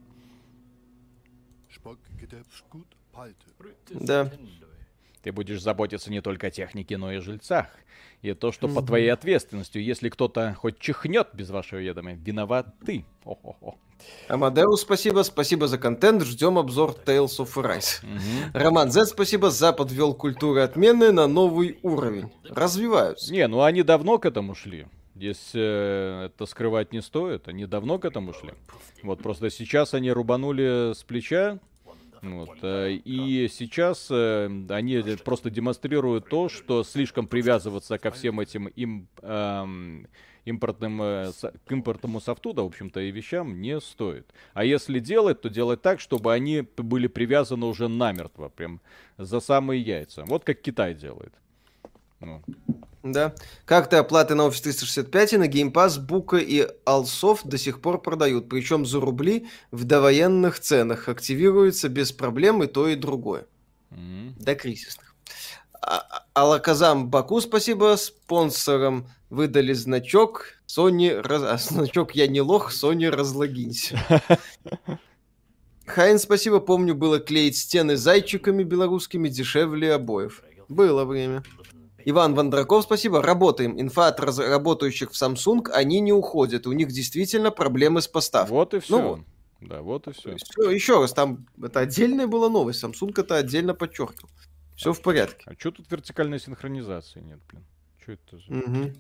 [3.90, 4.30] Да.
[5.22, 7.68] Ты будешь заботиться не только о технике, но и о жильцах.
[8.22, 13.04] И то, что по твоей ответственностью, если кто-то хоть чихнет без вашего ведома, виноват ты.
[13.24, 13.76] О-хо-хо.
[14.28, 15.22] Амадеус, спасибо.
[15.22, 16.22] Спасибо за контент.
[16.22, 18.04] Ждем обзор Tales of Rise.
[18.04, 18.58] Угу.
[18.58, 19.50] Роман Z, спасибо.
[19.50, 22.32] Запад ввел культуры отмены на новый уровень.
[22.48, 23.32] Развиваются.
[23.32, 24.86] Не, ну они давно к этому шли.
[25.16, 27.48] Здесь э, это скрывать не стоит.
[27.48, 28.52] Они давно к этому шли.
[29.02, 31.58] Вот просто сейчас они рубанули с плеча.
[32.22, 38.66] Вот, э, и сейчас э, они просто демонстрируют то, что слишком привязываться ко всем этим
[38.68, 40.04] им э,
[40.44, 41.32] импортным, э,
[41.66, 44.32] к импортному софту, да, в общем-то, и вещам не стоит.
[44.54, 48.80] А если делать, то делать так, чтобы они были привязаны уже намертво, прям
[49.18, 50.24] за самые яйца.
[50.26, 51.34] Вот как Китай делает.
[52.22, 52.42] Ну.
[53.02, 53.34] Да.
[53.64, 58.00] Как-то оплаты на Office 365 и на Game Pass Бука и Allsoft до сих пор
[58.00, 61.08] продают, причем за рубли в довоенных ценах.
[61.08, 63.46] Активируется без проблем и то, и другое.
[63.90, 64.34] Mm-hmm.
[64.38, 65.16] До кризисных.
[65.80, 71.20] А- Алаказам Баку, спасибо, спонсорам выдали значок Sony...
[71.20, 71.42] Раз...
[71.42, 74.00] А, значок «Я не лох», Sony разлогинься.
[75.86, 80.44] Хайн, спасибо, помню, было клеить стены зайчиками белорусскими дешевле обоев.
[80.68, 81.42] Было время.
[82.04, 83.22] Иван Вандраков, спасибо.
[83.22, 83.80] Работаем.
[83.80, 84.38] Инфа от раз...
[84.38, 86.66] работающих в Samsung, они не уходят.
[86.66, 88.56] У них действительно проблемы с поставкой.
[88.56, 88.98] Вот и все.
[88.98, 89.24] Ну,
[89.60, 90.36] да, вот и все.
[90.36, 90.70] все.
[90.70, 92.82] Еще раз, там это отдельная была новость.
[92.82, 94.30] Samsung это отдельно подчеркивал.
[94.76, 95.44] Все а, в порядке.
[95.46, 97.64] А что тут вертикальной синхронизации нет, блин?
[98.02, 98.54] Что это за...
[98.54, 98.92] Угу.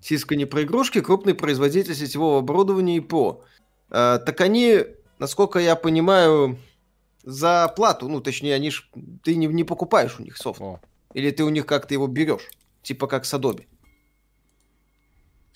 [0.00, 3.44] Сиска не про игрушки, крупный производитель сетевого оборудования и ПО.
[3.90, 4.84] А, так они,
[5.18, 6.58] насколько я понимаю,
[7.22, 8.88] за плату, ну, точнее, они ж,
[9.22, 10.60] ты не, не покупаешь у них софт.
[10.60, 10.80] О.
[11.14, 12.48] Или ты у них как-то его берешь,
[12.82, 13.66] типа как с Adobe.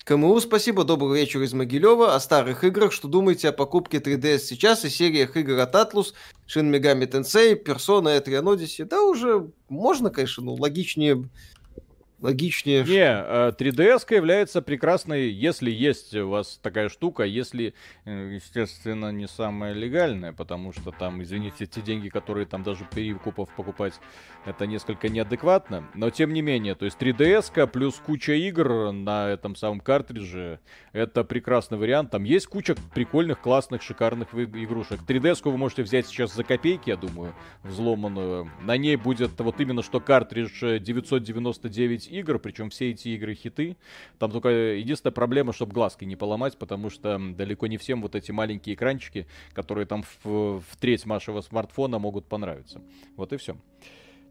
[0.07, 2.15] КМУ, спасибо, добрый вечер из Могилева.
[2.15, 6.13] О старых играх, что думаете о покупке 3DS сейчас и сериях игр от Atlus,
[6.47, 8.85] Shin Megami Tensei, Persona, Etrian Odyssey?
[8.85, 11.29] Да уже можно, конечно, ну, логичнее
[12.21, 12.83] логичнее.
[12.83, 17.73] Не, 3DS э, является прекрасной, если есть у вас такая штука, если,
[18.05, 23.49] э, естественно, не самая легальная, потому что там, извините, те деньги, которые там даже перекупов
[23.55, 23.93] покупать,
[24.45, 25.87] это несколько неадекватно.
[25.93, 30.59] Но тем не менее, то есть 3DS плюс куча игр на этом самом картридже,
[30.93, 32.11] это прекрасный вариант.
[32.11, 35.01] Там есть куча прикольных, классных, шикарных игрушек.
[35.07, 38.49] 3DS вы можете взять сейчас за копейки, я думаю, взломанную.
[38.61, 43.77] На ней будет вот именно что картридж 999 9 игр, причем все эти игры хиты.
[44.19, 48.31] Там только единственная проблема, чтобы глазки не поломать, потому что далеко не всем вот эти
[48.31, 52.81] маленькие экранчики, которые там в, в треть вашего смартфона могут понравиться.
[53.15, 53.57] Вот и все.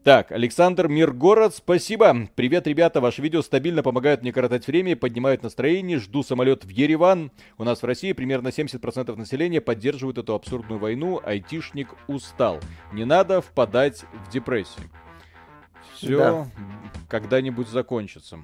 [0.02, 2.28] Так, Александр Миргород, спасибо.
[2.36, 5.98] Привет, ребята, ваши видео стабильно помогают мне коротать время, поднимают настроение.
[5.98, 7.32] Жду самолет в Ереван.
[7.58, 11.20] У нас в России примерно 70% населения поддерживают эту абсурдную войну.
[11.24, 12.60] Айтишник устал.
[12.92, 14.88] Не надо впадать в депрессию.
[15.96, 16.50] Все да.
[17.08, 18.38] когда-нибудь закончится.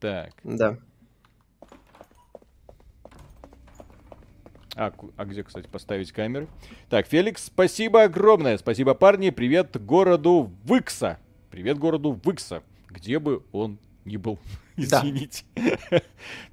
[0.00, 0.32] Так.
[0.42, 0.78] Да.
[4.74, 6.48] А, а где, кстати, поставить камеры?
[6.88, 8.56] Так, Феликс, спасибо огромное.
[8.56, 9.28] Спасибо, парни.
[9.30, 11.18] Привет городу Выкса.
[11.50, 12.62] Привет городу Выкса.
[12.88, 14.38] Где бы он ни был.
[14.76, 15.44] Извините.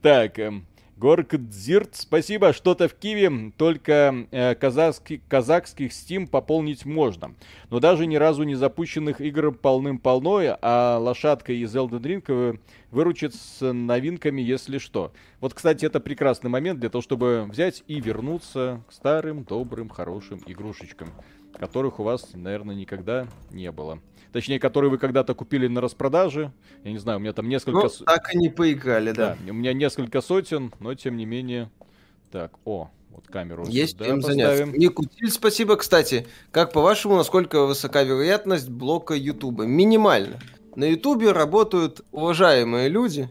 [0.01, 0.65] Так, эм,
[0.99, 7.35] Горкдзирт, спасибо, что-то в Киеве, только э, казахский, казахских Steam пополнить можно.
[7.69, 12.59] Но даже ни разу не запущенных игр полным-полно, а лошадка из Elden Ring
[12.91, 15.13] выручит с новинками, если что.
[15.39, 20.41] Вот, кстати, это прекрасный момент для того, чтобы взять и вернуться к старым, добрым, хорошим
[20.45, 21.07] игрушечкам,
[21.59, 23.99] которых у вас, наверное, никогда не было.
[24.31, 26.53] Точнее, которые вы когда-то купили на распродаже.
[26.83, 27.81] Я не знаю, у меня там несколько...
[27.83, 29.37] Ну, так и не поиграли, да.
[29.45, 29.51] да.
[29.51, 31.69] У меня несколько сотен, но тем не менее...
[32.31, 33.65] Так, о, вот камеру.
[33.67, 34.65] Есть да, чем заняться.
[34.65, 35.75] Никутиль, спасибо.
[35.77, 39.63] Кстати, как по-вашему, насколько высока вероятность блока Ютуба?
[39.63, 40.39] Минимально.
[40.75, 43.27] На Ютубе работают уважаемые люди,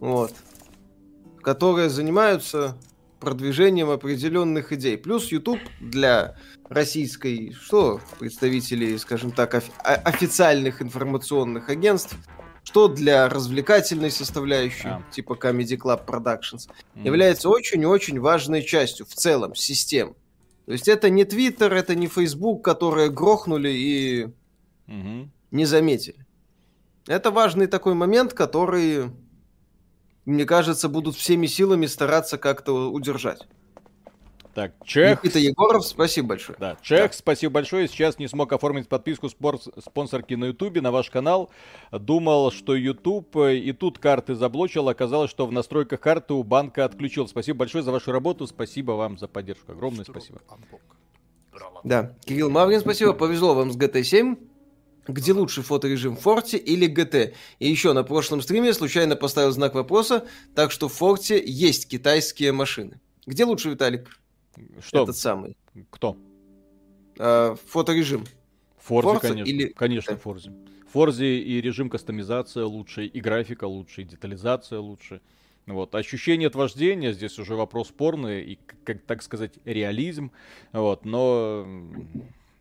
[0.00, 0.32] вот,
[1.42, 2.76] которые занимаются
[3.20, 4.96] продвижением определенных идей.
[4.98, 6.36] Плюс YouTube для
[6.68, 12.16] российской, что представителей, скажем так, офи- официальных информационных агентств,
[12.64, 15.02] что для развлекательной составляющей, а.
[15.10, 17.04] типа Comedy Club Productions, mm.
[17.04, 20.14] является очень-очень важной частью в целом систем.
[20.66, 24.28] То есть это не Twitter, это не Facebook, которые грохнули и
[24.86, 25.28] mm-hmm.
[25.50, 26.24] не заметили.
[27.06, 29.10] Это важный такой момент, который
[30.30, 33.46] мне кажется, будут всеми силами стараться как-то удержать.
[34.54, 35.22] Так, Чех...
[35.22, 36.58] Никита Егоров, спасибо большое.
[36.58, 37.16] Да, Чех, да.
[37.16, 37.86] спасибо большое.
[37.86, 39.60] Сейчас не смог оформить подписку спор...
[39.78, 41.50] спонсорки на Ютубе, на ваш канал.
[41.92, 44.88] Думал, что Ютуб э, и тут карты заблочил.
[44.88, 47.28] Оказалось, что в настройках карты у банка отключил.
[47.28, 48.46] Спасибо большое за вашу работу.
[48.46, 49.72] Спасибо вам за поддержку.
[49.72, 50.40] Огромное спасибо.
[51.84, 53.12] Да, Кирилл Маврин, спасибо.
[53.12, 54.49] Повезло вам с GT7
[55.12, 57.34] где лучший фоторежим Форте или ГТ.
[57.58, 62.52] И еще на прошлом стриме случайно поставил знак вопроса, так что в Форте есть китайские
[62.52, 63.00] машины.
[63.26, 64.20] Где лучше, Виталик?
[64.80, 65.04] Что?
[65.04, 65.56] Этот самый.
[65.90, 66.16] Кто?
[67.18, 68.26] А, фоторежим.
[68.78, 69.48] Форзе, конечно.
[69.48, 69.66] Или...
[69.68, 70.52] Конечно, Форзе.
[70.92, 75.20] Форзе и режим кастомизация лучше, и графика лучше, и детализация лучше.
[75.66, 75.94] Вот.
[75.94, 80.32] Ощущение от вождения, здесь уже вопрос спорный, и, как так сказать, реализм.
[80.72, 81.04] Вот.
[81.04, 81.64] Но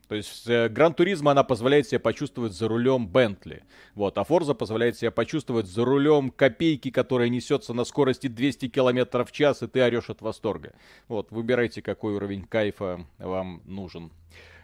[0.10, 3.64] то есть Гран Туризма она позволяет себе почувствовать за рулем Бентли.
[3.96, 9.24] Вот, а Форза позволяет себе почувствовать за рулем копейки, которая несется на скорости 200 км
[9.24, 10.74] в час, и ты орешь от восторга.
[11.08, 14.12] Вот, выбирайте, какой уровень кайфа вам нужен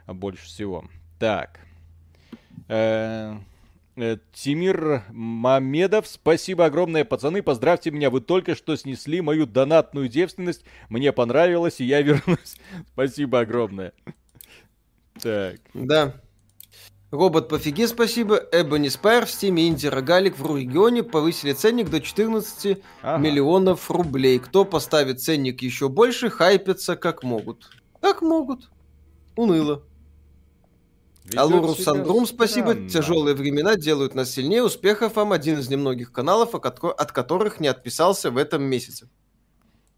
[0.07, 0.85] больше всего.
[1.19, 1.61] Так.
[2.67, 3.37] Э,
[3.97, 10.65] Э, Тимир Мамедов, спасибо огромное, пацаны, поздравьте меня, вы только что снесли мою донатную девственность,
[10.89, 12.57] мне понравилось, и я вернусь.
[12.93, 13.93] Спасибо огромное.
[15.21, 15.59] Так.
[15.73, 16.13] Да.
[17.11, 18.41] Робот по фиге спасибо.
[18.51, 23.21] Эбони Спайр в стиме Инди Рогалик в регионе повысили ценник до 14 ага.
[23.21, 24.39] миллионов рублей.
[24.39, 27.69] Кто поставит ценник еще больше, хайпятся как могут.
[28.01, 28.69] Как могут.
[29.35, 29.83] Уныло.
[31.35, 32.71] Алурус Сандрум, спасибо.
[32.71, 32.89] Странно.
[32.89, 34.63] Тяжелые времена делают нас сильнее.
[34.63, 35.31] Успехов вам.
[35.31, 39.09] Один из немногих каналов, от которых не отписался в этом месяце.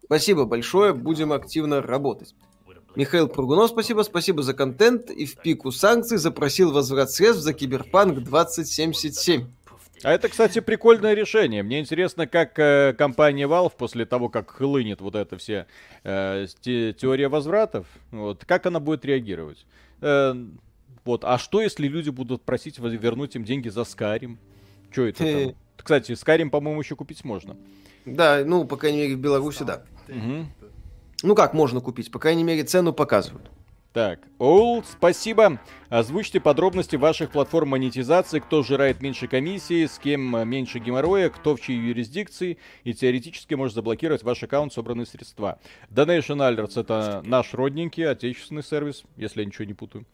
[0.04, 0.94] Спасибо большое.
[0.94, 2.34] Будем активно работать.
[2.96, 4.02] Михаил Пругунов, спасибо.
[4.02, 5.10] Спасибо за контент.
[5.10, 9.46] И в пику санкций запросил возврат средств за Киберпанк 2077.
[10.02, 11.62] А это, кстати, прикольное решение.
[11.62, 15.66] Мне интересно, как э, компания Valve после того, как хлынет вот эта вся
[16.04, 19.66] э, те, теория возвратов, вот, как она будет реагировать.
[20.00, 20.34] Э,
[21.04, 21.24] вот.
[21.24, 24.36] А что, если люди будут просить вернуть им деньги за Skyrim?
[24.90, 25.54] Что это там?
[25.76, 27.56] Кстати, Skyrim, по-моему, еще купить можно.
[28.04, 29.82] Да, ну, по крайней мере, в Беларуси, да.
[30.08, 30.46] Угу.
[31.22, 32.12] Ну как можно купить?
[32.12, 33.50] По крайней мере, цену показывают.
[33.92, 35.58] Так, Оул, спасибо.
[35.88, 41.60] Озвучьте подробности ваших платформ монетизации, кто жирает меньше комиссии, с кем меньше геморроя, кто в
[41.60, 45.58] чьей юрисдикции, и теоретически может заблокировать ваш аккаунт собранные средства.
[45.90, 50.04] Donation Alerts это наш родненький отечественный сервис, если я ничего не путаю.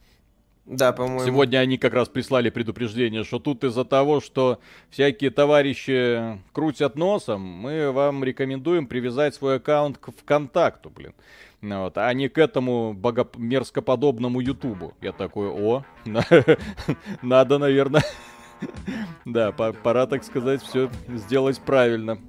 [0.65, 1.23] Да, по-моему.
[1.23, 7.41] Сегодня они как раз прислали предупреждение, что тут из-за того, что всякие товарищи крутят носом,
[7.41, 11.13] мы вам рекомендуем привязать свой аккаунт к ВКонтакту, блин.
[11.61, 14.93] Вот, а не к этому богомерзкоподобному Ютубу.
[15.01, 15.83] Я такой, о,
[17.21, 18.03] надо, наверное,
[19.25, 22.19] да, пора, так сказать, все сделать правильно.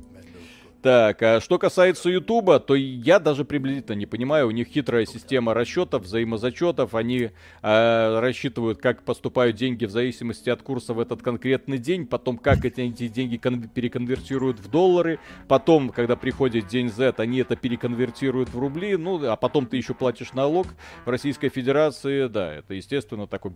[0.82, 5.52] Так, а что касается Ютуба, то я даже приблизительно не понимаю, у них хитрая система
[5.54, 7.30] расчетов, взаимозачетов, они
[7.62, 12.64] э, рассчитывают, как поступают деньги в зависимости от курса в этот конкретный день, потом как
[12.64, 18.50] эти, эти деньги кон- переконвертируют в доллары, потом, когда приходит день Z, они это переконвертируют
[18.50, 20.68] в рубли, ну, а потом ты еще платишь налог
[21.04, 23.52] в Российской Федерации, да, это, естественно, такой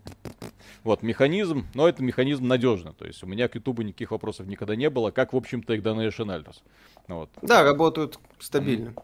[0.83, 4.75] вот механизм, но это механизм надежный, то есть у меня к Ютубу никаких вопросов никогда
[4.75, 6.63] не было, как, в общем-то, и к Donation Alerts.
[7.15, 7.31] Вот.
[7.43, 8.95] Да, работают стабильно.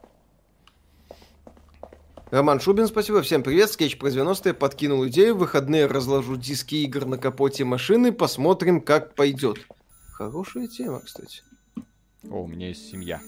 [2.31, 3.23] Роман Шубин, спасибо.
[3.23, 3.71] Всем привет.
[3.71, 5.35] Скетч про 90-е подкинул идею.
[5.35, 8.12] В выходные разложу диски игр на капоте машины.
[8.12, 9.59] Посмотрим, как пойдет.
[10.12, 11.42] Хорошая тема, кстати.
[12.31, 13.21] О, у меня есть семья.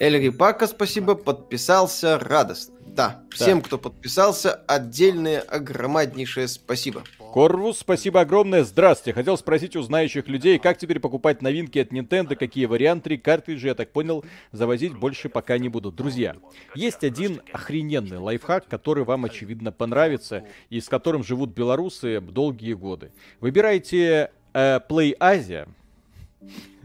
[0.00, 2.74] Эльри Пака, спасибо, подписался радостно.
[2.86, 7.04] Да, всем, кто подписался, отдельное огромнейшее спасибо.
[7.32, 8.64] Корвус, спасибо огромное.
[8.64, 9.14] Здравствуйте.
[9.14, 13.76] Хотел спросить у знающих людей, как теперь покупать новинки от Nintendo, какие варианты, картриджи, я
[13.76, 15.92] так понял, завозить больше пока не буду.
[15.92, 16.34] Друзья,
[16.74, 23.12] есть один охрененный лайфхак, который вам, очевидно, понравится, и с которым живут белорусы долгие годы.
[23.38, 25.68] Выбирайте э, Play Asia,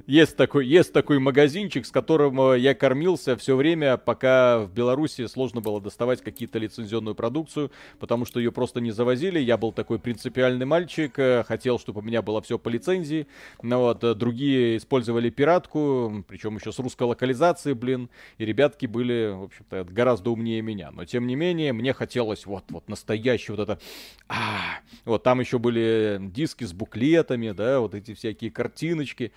[0.08, 5.26] есть такой, есть такой магазинчик, с которым э, я кормился все время, пока в Беларуси
[5.26, 9.40] сложно было доставать какие-то лицензионную продукцию, потому что ее просто не завозили.
[9.40, 13.28] Я был такой принципиальный мальчик, э, хотел, чтобы у меня было все по лицензии.
[13.64, 18.10] Но вот э, другие использовали пиратку, причем еще с русской локализацией, блин.
[18.38, 20.92] И ребятки были, в общем-то, гораздо умнее меня.
[20.92, 23.80] Но тем не менее, мне хотелось вот, вот настоящий вот это...
[24.28, 29.32] А, вот там еще были диски с буклетами, да, вот эти всякие картиночки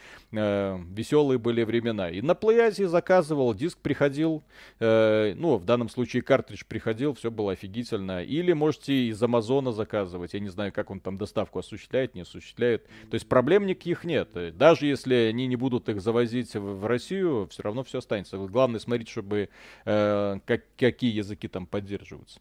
[0.91, 2.11] веселые были времена.
[2.11, 4.43] И на плеязе заказывал, диск приходил,
[4.81, 8.23] э, ну, в данном случае картридж приходил, все было офигительно.
[8.23, 12.87] Или можете из Амазона заказывать, я не знаю, как он там доставку осуществляет, не осуществляет.
[13.11, 14.31] То есть проблем никаких нет.
[14.57, 18.37] Даже если они не будут их завозить в, в Россию, все равно все останется.
[18.37, 19.49] Главное смотреть, чтобы
[19.85, 22.41] э, как, какие языки там поддерживаются.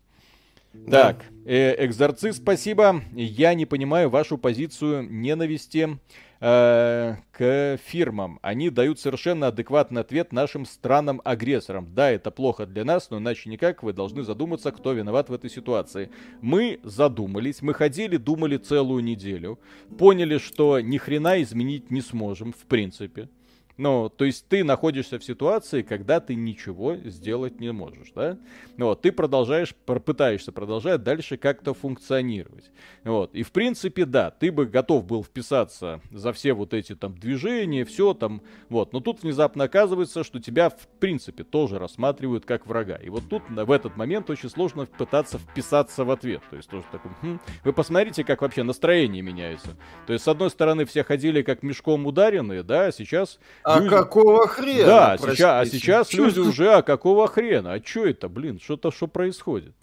[0.89, 3.01] Так, э, экзорцист, спасибо.
[3.13, 5.99] Я не понимаю вашу позицию ненависти
[6.39, 8.39] э, к фирмам.
[8.41, 11.93] Они дают совершенно адекватный ответ нашим странам-агрессорам.
[11.93, 15.49] Да, это плохо для нас, но иначе никак вы должны задуматься, кто виноват в этой
[15.49, 16.09] ситуации.
[16.41, 19.59] Мы задумались, мы ходили, думали целую неделю,
[19.97, 23.29] поняли, что ни хрена изменить не сможем, в принципе.
[23.77, 28.37] Ну, то есть ты находишься в ситуации, когда ты ничего сделать не можешь, да?
[28.77, 32.71] Вот, ты продолжаешь, пытаешься продолжать дальше как-то функционировать.
[33.03, 37.17] Вот, и в принципе, да, ты бы готов был вписаться за все вот эти там
[37.17, 42.65] движения, все там, вот, но тут внезапно оказывается, что тебя в принципе тоже рассматривают как
[42.65, 42.95] врага.
[42.95, 46.41] И вот тут в этот момент очень сложно пытаться вписаться в ответ.
[46.49, 49.77] То есть тоже такой, хм, вы посмотрите, как вообще настроение меняется.
[50.07, 53.89] То есть с одной стороны все ходили как мешком ударенные, да, а сейчас а люди...
[53.89, 54.85] какого хрена?
[54.85, 57.73] Да, сейчас, а сейчас Чё люди уже, а какого хрена?
[57.73, 59.73] А что это, блин, что-то, что происходит?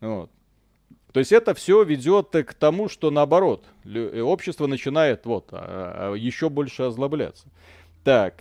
[0.00, 0.30] Вот.
[1.12, 3.64] То есть это все ведет к тому, что наоборот,
[4.22, 7.46] общество начинает вот а, а, еще больше озлобляться.
[8.04, 8.34] Так.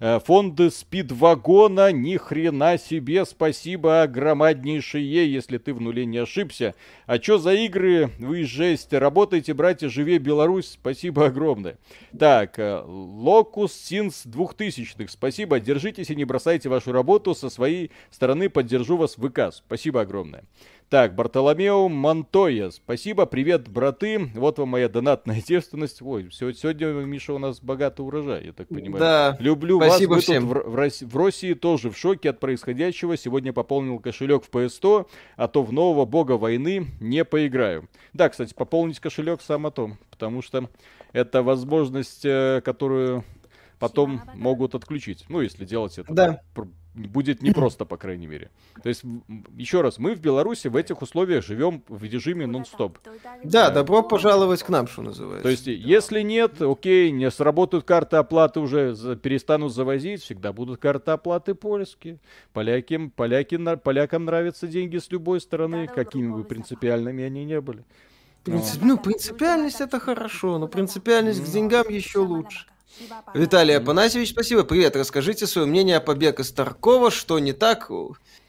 [0.00, 6.74] Э, фонды спидвагона, ни хрена себе, спасибо громаднейшее, если ты в нуле не ошибся.
[7.06, 8.10] А чё за игры?
[8.18, 8.92] Вы жесть.
[8.92, 10.70] Работайте, братья, живее Беларусь.
[10.72, 11.78] Спасибо огромное.
[12.16, 17.34] Так, Locus Sins 2000 Спасибо, держитесь и не бросайте вашу работу.
[17.34, 19.52] Со своей стороны поддержу вас в ВК.
[19.52, 20.44] Спасибо огромное.
[20.88, 22.70] Так, Бартоломео Монтоя.
[22.70, 24.30] Спасибо, привет, браты.
[24.34, 26.00] Вот вам моя донатная девственность.
[26.00, 28.98] Ой, сегодня, Миша, у нас богатый урожай, я так понимаю.
[28.98, 30.22] Да, Люблю спасибо вас.
[30.22, 30.48] Всем.
[30.48, 33.18] Тут в, в, в России тоже в шоке от происходящего.
[33.18, 37.86] Сегодня пополнил кошелек в PS100, а то в нового бога войны не поиграю.
[38.14, 40.70] Да, кстати, пополнить кошелек само то, потому что
[41.12, 43.24] это возможность, э, которую
[43.78, 45.26] потом могут отключить.
[45.28, 46.40] Ну, если делать это да
[47.06, 48.50] будет непросто, по крайней мере.
[48.82, 49.02] То есть,
[49.56, 52.98] еще раз, мы в Беларуси в этих условиях живем в режиме нон-стоп.
[53.44, 55.42] Да, добро пожаловать к нам, что называется.
[55.42, 61.12] То есть, если нет, окей, не сработают карты оплаты уже, перестанут завозить, всегда будут карты
[61.12, 62.18] оплаты польские.
[62.52, 67.84] Поляки, поляки, полякам нравятся деньги с любой стороны, какими бы принципиальными они не были.
[68.44, 72.66] Принцип, ну, принципиальность это хорошо, но принципиальность к деньгам еще лучше.
[73.34, 74.64] Виталий Апанасьевич, спасибо.
[74.64, 77.90] Привет, расскажите свое мнение о побеге Старкова, что не так?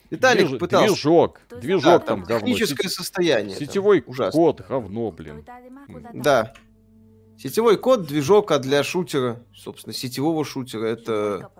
[0.09, 0.87] Виталик Движ, пытался...
[0.93, 2.95] Движок, движок да, там, там Техническое Сети...
[2.95, 3.57] состояние.
[3.57, 5.45] Сетевой код, говно, блин.
[6.13, 6.53] Да.
[7.37, 11.51] Сетевой код движок, а для шутера, собственно, сетевого шутера, это...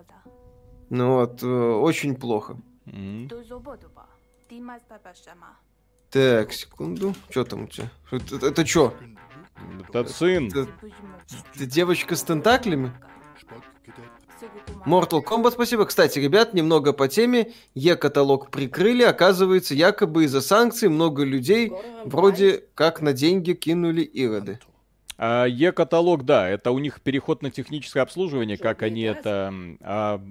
[0.90, 2.58] Ну вот, э, очень плохо.
[2.86, 3.28] Mm-hmm.
[6.10, 7.14] Так, секунду.
[7.30, 7.88] Что там у тебя?
[8.10, 8.92] Это, это что?
[9.88, 10.48] Это сын.
[10.48, 10.68] Это,
[11.54, 12.92] это девочка с тентаклями?
[14.86, 15.84] Mortal Kombat, спасибо.
[15.84, 17.52] Кстати, ребят, немного по теме.
[17.74, 19.02] Е-каталог прикрыли.
[19.02, 21.72] Оказывается, якобы из-за санкций много людей
[22.04, 24.58] вроде как на деньги кинули ироды.
[25.18, 29.52] А, Е-каталог, да, это у них переход на техническое обслуживание, как они это
[29.82, 30.22] а,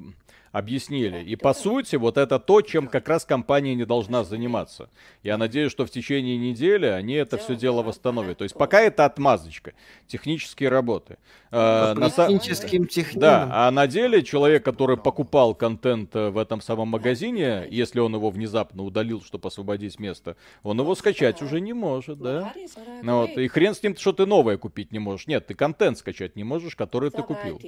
[0.52, 1.24] объяснили.
[1.24, 4.90] И по сути, вот это то, чем как раз компания не должна заниматься.
[5.24, 8.38] Я надеюсь, что в течение недели они это все дело восстановят.
[8.38, 9.74] То есть пока это отмазочка,
[10.08, 11.18] технические работы.
[11.50, 13.22] По на техническим техникам.
[13.22, 18.14] Да, а на деле человек, который покупал контент э, в этом самом магазине, если он
[18.14, 22.54] его внезапно удалил, чтобы освободить место, он его скачать уже не может, да?
[23.02, 25.26] Ну, вот, и хрен с ним, что ты новое купить не можешь.
[25.26, 27.60] Нет, ты контент скачать не можешь, который ты купил.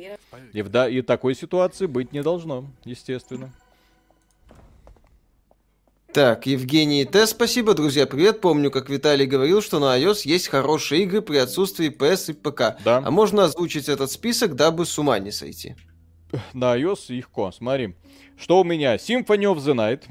[0.53, 3.51] И в, да, и такой ситуации быть не должно естественно.
[6.13, 7.25] Так, Евгений Т.
[7.25, 8.41] Спасибо, друзья, привет.
[8.41, 12.83] Помню, как Виталий говорил, что на iOS есть хорошие игры при отсутствии PS и ПК.
[12.83, 13.01] Да.
[13.05, 15.75] А можно озвучить этот список, дабы с ума не сойти?
[16.51, 17.95] На iOS легко, смотри.
[18.37, 18.97] Что у меня?
[18.97, 20.03] Symphony of the Night,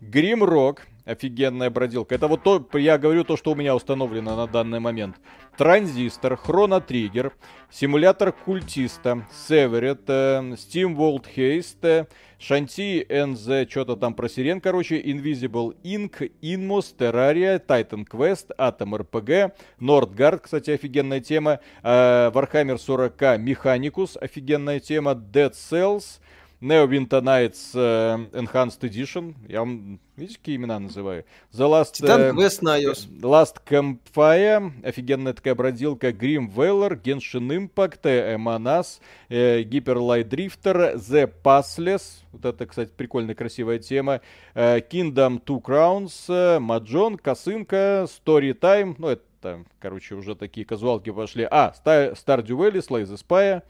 [0.00, 2.14] Grim Rock, офигенная бродилка.
[2.14, 5.16] Это вот то, я говорю то, что у меня установлено на данный момент.
[5.58, 7.34] Транзистор, Хроно Триггер,
[7.70, 12.08] симулятор культиста, Северет, э, Steam World Haste,
[12.46, 19.52] Шанти NZ, что-то там про сирен, короче, Invisible Ink, Inmos, Terraria, Titan Quest, Atom RPG,
[19.80, 26.20] Nordgard, кстати, офигенная тема, э, Warhammer 40k Mechanicus, офигенная тема, Dead Cells,
[26.64, 29.34] Neo Winter Nights uh, Enhanced Edition.
[29.46, 31.26] Я вам, видите, какие имена называю?
[31.52, 32.00] The Last...
[32.00, 33.06] Titan uh, Quest на iOS.
[33.20, 34.72] Last Campfire.
[34.82, 36.08] Офигенная такая бродилка.
[36.08, 36.98] Grim Valor.
[36.98, 38.06] Genshin Impact.
[38.06, 38.98] Emanas.
[39.28, 40.94] Uh, Hyper Light Drifter.
[40.94, 42.22] The Passless.
[42.32, 44.22] Вот это, кстати, прикольная, красивая тема.
[44.54, 46.30] Uh, Kingdom Two Crowns.
[46.30, 47.18] Uh, Маджон.
[47.18, 48.06] Косынка.
[48.08, 48.94] Story Time.
[48.96, 51.46] Ну, это, короче, уже такие казуалки пошли.
[51.50, 52.80] А, Stardew Valley.
[52.80, 53.62] Slay the Spire.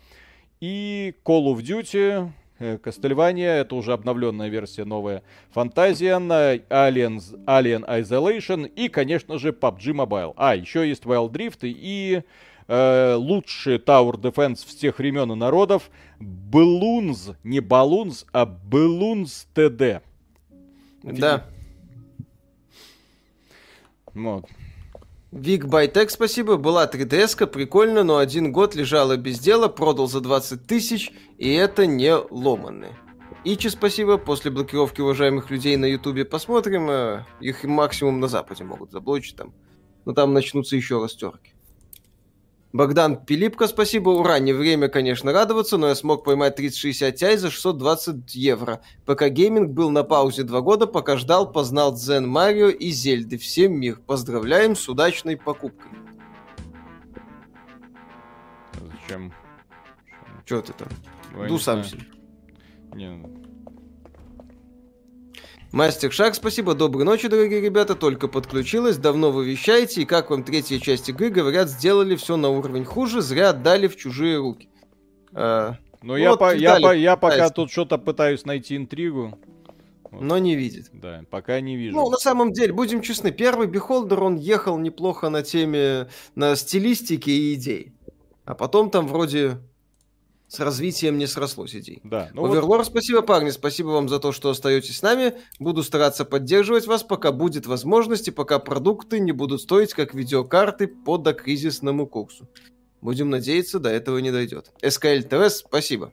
[0.60, 2.30] И Call of Duty.
[2.82, 5.22] Кастельвания, это уже обновленная версия новая.
[5.50, 10.34] Фантазиан, Alien, Alien Isolation и, конечно же, PUBG Mobile.
[10.36, 12.22] А, еще есть Wild Rift и
[12.68, 15.90] э, лучший Tower Defense всех времен и народов
[16.20, 20.00] Balloons, не Balloons, а Balloons TD.
[21.02, 21.44] Да.
[24.14, 24.46] Вот.
[25.34, 26.56] Вик Байтек, спасибо.
[26.56, 31.86] Была 3DS-ка, прикольно, но один год лежала без дела, продал за 20 тысяч, и это
[31.86, 32.96] не ломаны.
[33.42, 34.16] Ичи, спасибо.
[34.16, 36.88] После блокировки уважаемых людей на Ютубе посмотрим.
[36.88, 39.52] Э, их максимум на Западе могут заблочить там.
[40.04, 41.53] Но там начнутся еще растерки.
[42.74, 44.10] Богдан Пилипко, спасибо.
[44.10, 48.82] Ура, не время, конечно, радоваться, но я смог поймать 3060 Ti за 620 евро.
[49.06, 53.38] Пока гейминг был на паузе два года, пока ждал, познал Дзен Марио и Зельды.
[53.38, 54.00] Всем мир.
[54.04, 55.88] Поздравляем с удачной покупкой.
[58.72, 59.32] Зачем?
[60.44, 60.88] Че ты там?
[61.46, 62.06] Ду сам себе.
[62.92, 63.43] Не.
[65.74, 66.76] Мастер Шаг, спасибо.
[66.76, 67.96] Доброй ночи, дорогие ребята.
[67.96, 68.96] Только подключилась.
[68.96, 70.02] Давно вы вещаете.
[70.02, 71.30] И как вам третья часть игры?
[71.30, 73.22] Говорят, сделали все на уровень хуже.
[73.22, 74.68] Зря отдали в чужие руки.
[75.32, 79.36] А, ну, вот, я, по, я, по, я пока тут что-то пытаюсь найти интригу.
[80.12, 80.22] Вот.
[80.22, 80.90] Но не видит.
[80.92, 81.96] Да, пока не вижу.
[81.96, 86.06] Ну, на самом деле, будем честны, первый Beholder, он ехал неплохо на теме,
[86.36, 87.92] на стилистике и идей.
[88.44, 89.58] А потом там вроде
[90.54, 92.00] с развитием не срослось идей.
[92.04, 92.30] Да.
[92.32, 92.86] Ну Оверлор, вот...
[92.86, 95.34] спасибо, парни, спасибо вам за то, что остаетесь с нами.
[95.58, 100.86] Буду стараться поддерживать вас, пока будет возможность и пока продукты не будут стоить, как видеокарты
[100.88, 102.48] по докризисному курсу.
[103.00, 104.72] Будем надеяться, до этого не дойдет.
[104.80, 106.12] SKL TV, спасибо.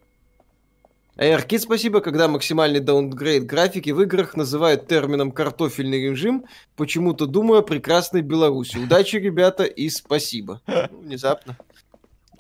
[1.18, 7.64] AirKit спасибо, когда максимальный даунгрейд графики в играх называют термином «картофельный режим», почему-то думаю о
[7.64, 8.78] прекрасной Беларуси.
[8.78, 10.62] Удачи, ребята, и спасибо.
[10.68, 11.58] Ну, внезапно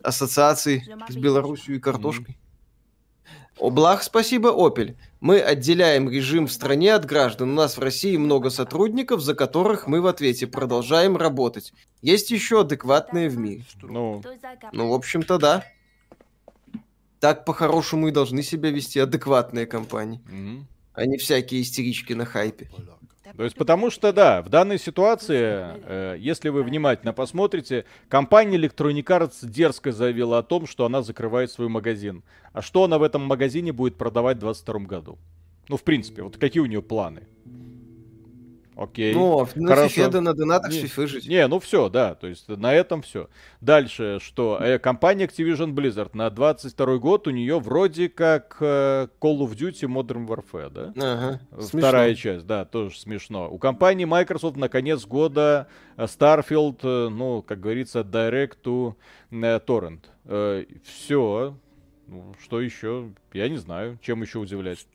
[0.03, 2.37] ассоциации с Беларусью и картошкой.
[3.59, 4.97] Облах, спасибо, Опель.
[5.19, 7.51] Мы отделяем режим в стране от граждан.
[7.51, 11.73] У нас в России много сотрудников, за которых мы в ответе продолжаем работать.
[12.01, 13.63] Есть еще адекватные в мире.
[13.83, 14.23] Ну,
[14.71, 15.63] ну в общем-то, да.
[17.19, 20.63] Так по-хорошему и должны себя вести адекватные компании, mm-hmm.
[20.93, 22.67] а не всякие истерички на хайпе.
[23.35, 29.05] То есть потому что, да, в данной ситуации, э, если вы внимательно посмотрите, компания Electronic
[29.05, 32.23] Arts дерзко заявила о том, что она закрывает свой магазин.
[32.53, 35.17] А что она в этом магазине будет продавать в 2022 году?
[35.69, 37.27] Ну, в принципе, вот какие у нее планы?
[38.75, 39.13] Окей.
[39.13, 39.89] Ну, на Хорошо.
[39.89, 41.27] фифе, да на донатах не, фифы жить.
[41.27, 43.29] Не, ну все, да, то есть на этом все.
[43.59, 49.39] Дальше, что э, компания Activision Blizzard на 22 год у нее вроде как э, Call
[49.39, 50.93] of Duty Modern Warfare, да?
[50.95, 52.31] Ага, Вторая смешно.
[52.31, 53.49] часть, да, тоже смешно.
[53.51, 55.67] У компании Microsoft на конец года
[55.97, 58.95] э, Starfield, э, ну, как говорится, Direct to
[59.31, 60.05] Torrent.
[60.25, 61.57] Э, все.
[62.07, 63.11] Ну, что еще?
[63.33, 64.85] Я не знаю, чем еще удивлять.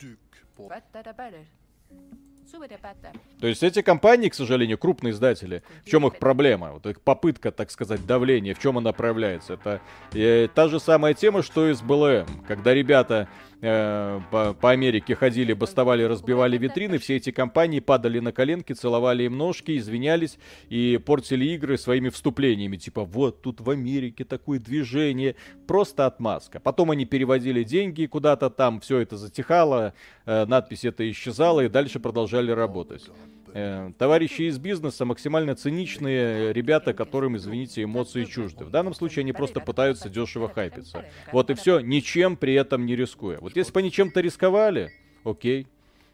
[3.40, 6.72] То есть эти компании, к сожалению, крупные издатели, в чем их проблема?
[6.72, 9.54] Вот их попытка, так сказать, давления, в чем она проявляется?
[9.54, 9.80] Это
[10.12, 12.44] э, та же самая тема, что и с БЛМ.
[12.46, 13.28] Когда ребята
[13.66, 19.24] э, по, по Америке ходили, бастовали, разбивали витрины, все эти компании падали на коленки, целовали
[19.24, 20.38] им ножки, извинялись
[20.68, 22.76] и портили игры своими вступлениями.
[22.76, 25.36] Типа, вот тут в Америке такое движение.
[25.66, 26.60] Просто отмазка.
[26.60, 29.94] Потом они переводили деньги куда-то там, все это затихало,
[30.24, 33.10] э, надпись это исчезала и дальше продолжали работать.
[33.58, 38.66] Э, товарищи из бизнеса максимально циничные ребята, которым, извините, эмоции чужды.
[38.66, 41.06] В данном случае они просто пытаются дешево хайпиться.
[41.32, 43.38] Вот и все, ничем при этом не рискуя.
[43.40, 44.92] Вот если бы они чем-то рисковали,
[45.24, 45.68] окей.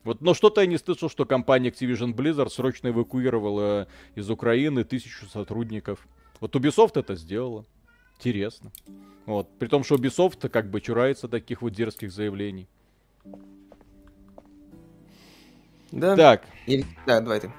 [0.05, 5.27] Вот, но что-то я не слышал, что компания Activision Blizzard срочно эвакуировала из Украины тысячу
[5.27, 6.07] сотрудников.
[6.39, 7.67] Вот Ubisoft это сделала.
[8.19, 8.71] Интересно.
[9.27, 9.49] Вот.
[9.59, 12.69] При том, что Ubisoft как бы чурается таких вот дерзких заявлений.
[15.93, 16.17] Да.
[16.17, 16.43] Так.
[16.67, 16.85] Или...
[17.07, 17.53] Да, давай ты.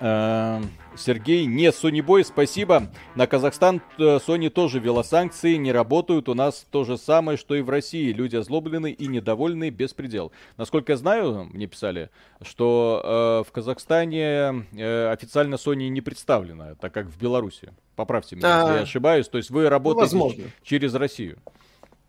[0.00, 2.88] Эм, Сергей, не Boy, спасибо.
[3.16, 6.28] На Казахстан э, Sony тоже ввела санкции, не работают.
[6.28, 8.12] У нас то же самое, что и в России.
[8.12, 10.30] Люди озлоблены и недовольны беспредел.
[10.56, 12.10] Насколько я знаю, мне писали,
[12.42, 17.72] что э, в Казахстане э, официально Sony не представлена, так как в Беларуси.
[17.96, 19.28] Поправьте меня, если я ошибаюсь.
[19.28, 20.32] То есть вы работаете ну,
[20.62, 21.38] через Россию.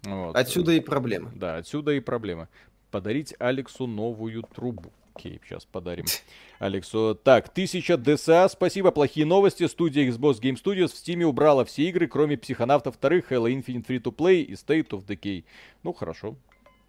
[0.04, 0.36] Вот.
[0.36, 1.32] Отсюда и проблема.
[1.34, 2.50] Да, отсюда и проблема.
[2.92, 4.92] Подарить Алексу новую трубу.
[5.20, 6.06] Окей, сейчас подарим
[6.60, 7.20] Алексу.
[7.22, 8.92] Так, 1000 ДСА, спасибо.
[8.92, 9.68] Плохие новости.
[9.68, 14.02] Студия Xbox Game Studios в Steam убрала все игры, кроме Психонавтов вторых, Halo Infinite Free
[14.02, 15.44] to Play и State of Decay.
[15.84, 16.38] Ну, хорошо.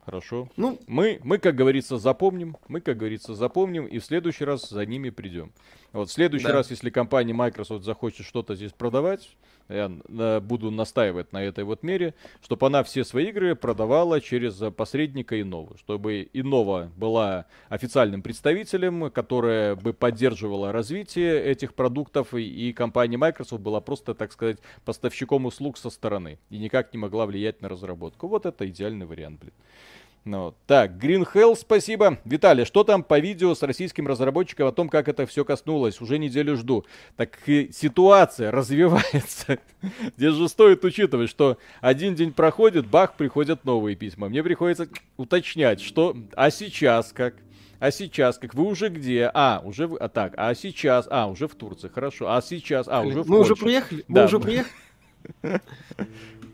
[0.05, 0.49] Хорошо.
[0.57, 2.57] Ну, мы, мы, как говорится, запомним.
[2.69, 3.87] Мы, как говорится, запомним.
[3.87, 5.51] И в следующий раз за ними придем.
[5.93, 6.53] Вот в следующий да.
[6.53, 9.29] раз, если компания Microsoft захочет что-то здесь продавать,
[9.71, 14.55] я э, буду настаивать на этой вот мере, чтобы она все свои игры продавала через
[14.75, 23.17] посредника Инова, чтобы Инова была официальным представителем, которая бы поддерживала развитие этих продуктов, и, компания
[23.17, 27.69] Microsoft была просто, так сказать, поставщиком услуг со стороны и никак не могла влиять на
[27.69, 28.29] разработку.
[28.29, 29.53] Вот это идеальный вариант, блин.
[30.25, 32.19] Ну, так, Green Hell, спасибо.
[32.27, 36.01] Виталий, что там по видео с российским разработчиком о том, как это все коснулось?
[36.03, 36.85] Уже неделю жду.
[37.17, 39.59] Так и ситуация развивается.
[40.19, 44.29] Здесь же стоит учитывать, что один день проходит, бах, приходят новые письма.
[44.29, 46.15] Мне приходится уточнять, что...
[46.35, 47.35] А сейчас как?
[47.79, 49.31] А сейчас, как вы уже где?
[49.33, 52.31] А, уже а так, а сейчас, а, уже в Турции, хорошо.
[52.31, 53.55] А сейчас, а, уже в Мы Польше.
[53.55, 54.05] уже приехали?
[54.07, 54.21] Да.
[54.21, 55.61] Мы уже приехали?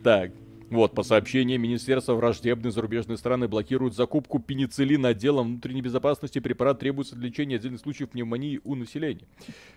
[0.04, 0.30] Так,
[0.68, 6.40] Вот, по сообщениям Министерства враждебные зарубежные страны блокируют закупку пенициллина отделом внутренней безопасности.
[6.40, 9.26] Препарат требуется для лечения отдельных случаев пневмонии у населения.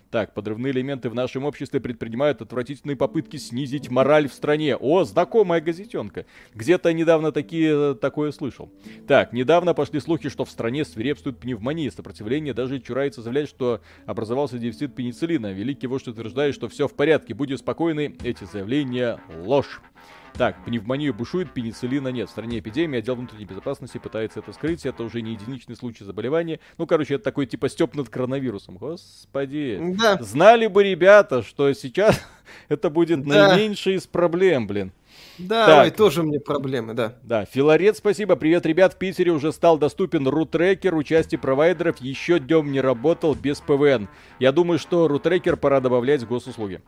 [0.09, 4.75] Так, подрывные элементы в нашем обществе предпринимают отвратительные попытки снизить мораль в стране.
[4.75, 6.25] О, знакомая газетенка.
[6.55, 8.71] Где-то недавно такие, такое слышал.
[9.07, 11.91] Так, недавно пошли слухи, что в стране свирепствует пневмония.
[11.91, 15.51] Сопротивление даже чурается заявлять, что образовался дефицит пенициллина.
[15.53, 17.35] Великий вождь утверждает, что все в порядке.
[17.35, 19.81] Будьте спокойны, эти заявления ложь.
[20.33, 22.29] Так, пневмонию бушует, пенициллина нет.
[22.29, 24.85] В стране эпидемия, отдел внутренней безопасности пытается это скрыть.
[24.85, 26.59] Это уже не единичный случай заболевания.
[26.77, 28.77] Ну, короче, это такой типа степ над коронавирусом.
[28.77, 29.95] Господи.
[29.99, 30.17] Да.
[30.21, 32.21] Знали бы ребята, что сейчас
[32.69, 33.49] это будет да.
[33.49, 34.91] наименьшая из проблем, блин.
[35.37, 35.85] Да, так.
[35.85, 37.15] ой, тоже мне проблемы, да.
[37.23, 38.35] Да, Филарет, спасибо.
[38.35, 38.93] Привет, ребят.
[38.93, 40.95] В Питере уже стал доступен рутрекер.
[40.95, 44.09] Участие провайдеров еще днем не работал без ПВН.
[44.39, 46.81] Я думаю, что рутрекер пора добавлять в госуслуги.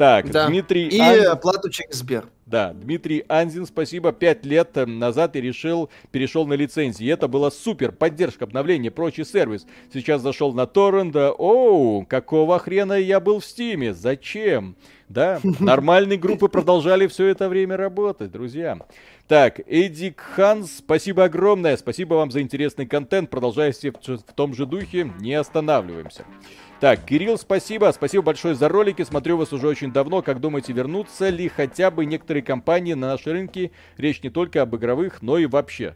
[0.00, 0.46] Так, да.
[0.46, 0.88] Дмитрий...
[0.88, 1.26] И Ан...
[1.26, 2.24] оплату через Сбер.
[2.46, 4.12] Да, Дмитрий Анзин, спасибо.
[4.12, 7.06] Пять лет э, назад и решил, перешел на лицензии.
[7.06, 9.66] Это было супер, поддержка, обновление, прочий сервис.
[9.92, 13.92] Сейчас зашел на торрент, оу, какого хрена я был в Стиме?
[13.92, 14.74] Зачем?
[15.10, 18.78] Да, нормальные группы продолжали все это время работать, друзья.
[19.28, 21.76] Так, Эдик Ханс, спасибо огромное.
[21.76, 23.28] Спасибо вам за интересный контент.
[23.28, 26.24] Продолжайте в том же духе, не останавливаемся.
[26.80, 27.92] Так, Кирилл, спасибо.
[27.94, 29.02] Спасибо большое за ролики.
[29.02, 30.22] Смотрю вас уже очень давно.
[30.22, 33.70] Как думаете, вернутся ли хотя бы некоторые компании на наши рынки?
[33.98, 35.94] Речь не только об игровых, но и вообще.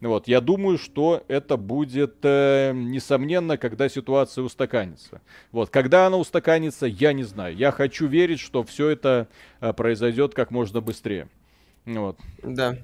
[0.00, 5.22] Вот, я думаю, что это будет, э, несомненно, когда ситуация устаканится.
[5.52, 7.54] Вот, когда она устаканится, я не знаю.
[7.56, 9.28] Я хочу верить, что все это
[9.60, 11.28] э, произойдет как можно быстрее.
[11.86, 12.18] Вот.
[12.42, 12.76] Да.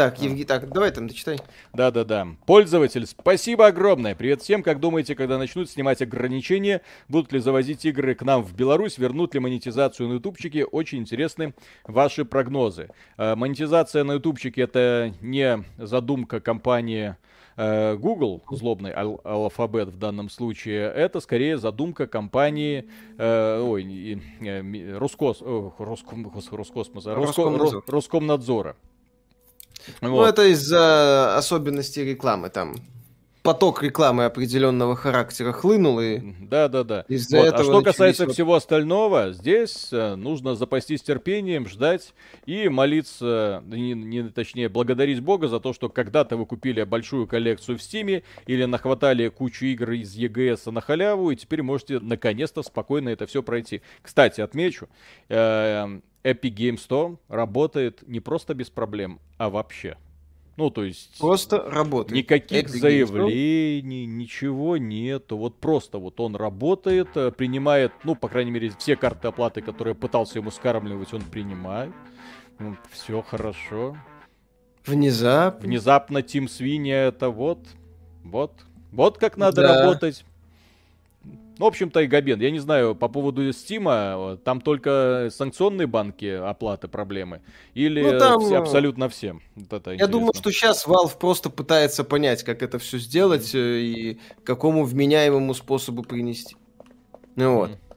[0.00, 0.18] Так.
[0.18, 1.38] Евгений, так, давай там дочитай.
[1.74, 2.28] Да-да-да.
[2.46, 4.14] Пользователь, спасибо огромное.
[4.14, 4.62] Привет всем.
[4.62, 6.80] Как думаете, когда начнут снимать ограничения,
[7.10, 10.64] будут ли завозить игры к нам в Беларусь, вернут ли монетизацию на ютубчике?
[10.64, 11.52] Очень интересны
[11.84, 12.88] ваши прогнозы.
[13.18, 17.16] Э, монетизация на ютубчике это не задумка компании
[17.58, 22.88] э, Google, злобный ал- алфабет в данном случае, это скорее задумка компании,
[23.18, 27.14] э, ой, э, Роскос, э, Роском, Роскосмоса,
[27.86, 28.76] Роскомнадзора.
[29.86, 30.22] Роскомнадзора.
[30.22, 32.76] Ну, это из-за особенностей рекламы там
[33.42, 37.46] поток рекламы определенного характера хлынул и да да да из-за вот.
[37.46, 38.34] этого а что касается вот...
[38.34, 42.14] всего остального здесь э, нужно запастись терпением ждать
[42.46, 47.78] и молиться не, не точнее благодарить бога за то что когда-то вы купили большую коллекцию
[47.78, 52.62] в Steam е или нахватали кучу игр из EGS на халяву и теперь можете наконец-то
[52.62, 54.88] спокойно это все пройти кстати отмечу
[55.28, 59.96] э, Epic Game Store работает не просто без проблем, а вообще.
[60.60, 61.18] Ну, то есть...
[61.18, 62.18] Просто работает.
[62.18, 65.38] Никаких Epic заявлений, ничего нету.
[65.38, 69.94] Вот просто вот он работает, э, принимает, ну, по крайней мере, все карты оплаты, которые
[69.94, 71.92] пытался ему скармливать, он принимает.
[72.58, 73.96] Ну, все хорошо.
[74.84, 75.66] Внезапно.
[75.66, 77.60] Внезапно Team Свинья это вот,
[78.22, 78.52] вот,
[78.92, 79.80] вот как надо да.
[79.80, 80.26] работать.
[81.22, 82.40] Ну, в общем-то, и Габен.
[82.40, 87.42] Я не знаю, по поводу Стима, там только санкционные банки оплаты проблемы?
[87.74, 88.40] Или ну, там...
[88.40, 89.42] все, абсолютно всем?
[89.54, 93.80] Вот это Я думаю, что сейчас Valve просто пытается понять, как это все сделать mm-hmm.
[93.80, 96.56] и какому вменяемому способу принести.
[97.36, 97.70] Ну вот.
[97.70, 97.90] Mm-hmm.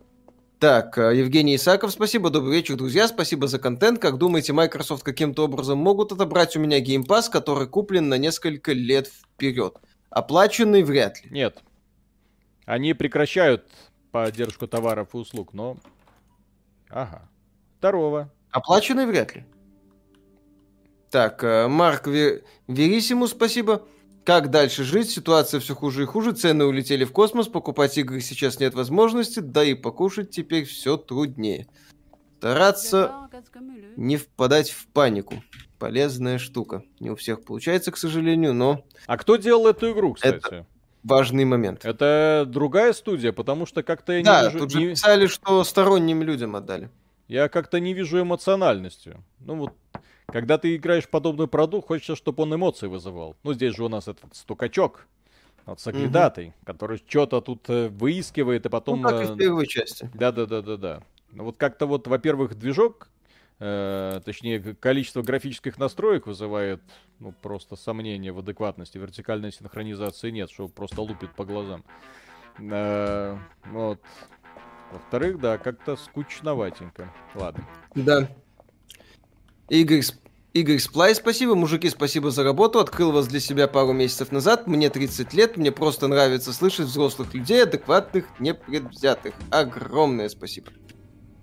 [0.63, 3.99] Так, э, Евгений Исаков, спасибо, добрый вечер, друзья, спасибо за контент.
[3.99, 8.71] Как думаете, Microsoft каким-то образом могут отобрать у меня Game Pass, который куплен на несколько
[8.71, 9.76] лет вперед?
[10.09, 11.32] Оплаченный вряд ли.
[11.32, 11.61] Нет,
[12.66, 13.68] они прекращают
[14.11, 15.78] поддержку товаров и услуг, но...
[16.89, 17.30] Ага.
[17.80, 18.32] Второго.
[18.51, 19.45] Оплаченный вряд ли.
[21.09, 23.86] Так, э, Марк Верисиму спасибо.
[24.24, 25.09] Как дальше жить?
[25.09, 26.32] Ситуация все хуже и хуже.
[26.32, 27.47] Цены улетели в космос.
[27.47, 29.39] Покупать игры сейчас нет возможности.
[29.39, 31.68] Да и покушать теперь все труднее.
[32.38, 33.30] Стараться
[33.95, 35.43] не впадать в панику.
[35.78, 36.84] Полезная штука.
[36.99, 38.86] Не у всех получается, к сожалению, но...
[39.05, 40.38] А кто делал эту игру, кстати?
[40.38, 40.68] Это
[41.04, 41.86] важный момент.
[41.86, 44.60] Это другая студия, потому что как-то я да, не вижу...
[44.60, 44.89] тут же не...
[44.91, 46.89] писали, что сторонним людям отдали.
[47.28, 49.18] Я как-то не вижу эмоциональности.
[49.39, 49.74] Ну вот,
[50.28, 53.36] когда ты играешь подобный продукт, хочется, чтобы он эмоции вызывал.
[53.43, 55.08] Ну здесь же у нас этот стукачок,
[55.66, 56.54] вот соглядатый, угу.
[56.66, 59.01] который что-то тут э, выискивает и потом...
[59.01, 60.10] Ну, как и в э, первой части.
[60.14, 61.01] Да-да-да-да-да.
[61.32, 63.10] Ну вот как-то вот, во-первых, движок
[63.64, 66.82] э, точнее, количество графических настроек вызывает
[67.20, 68.97] ну, просто сомнение в адекватности.
[68.97, 71.84] Вертикальной синхронизации нет, что просто лупит по глазам.
[72.59, 73.99] Э, вот.
[74.91, 77.11] Во-вторых, да, как-то скучноватенько.
[77.36, 77.68] Ладно.
[77.95, 78.30] Да.
[79.70, 80.03] Игорь,
[80.53, 81.55] Игорь Сплай, спасибо.
[81.55, 82.80] Мужики, спасибо за работу.
[82.80, 84.68] Открыл вас для себя пару месяцев назад.
[84.68, 85.57] Мне 30 лет.
[85.57, 89.34] Мне просто нравится слышать взрослых людей, адекватных, непредвзятых.
[89.49, 90.72] Огромное спасибо.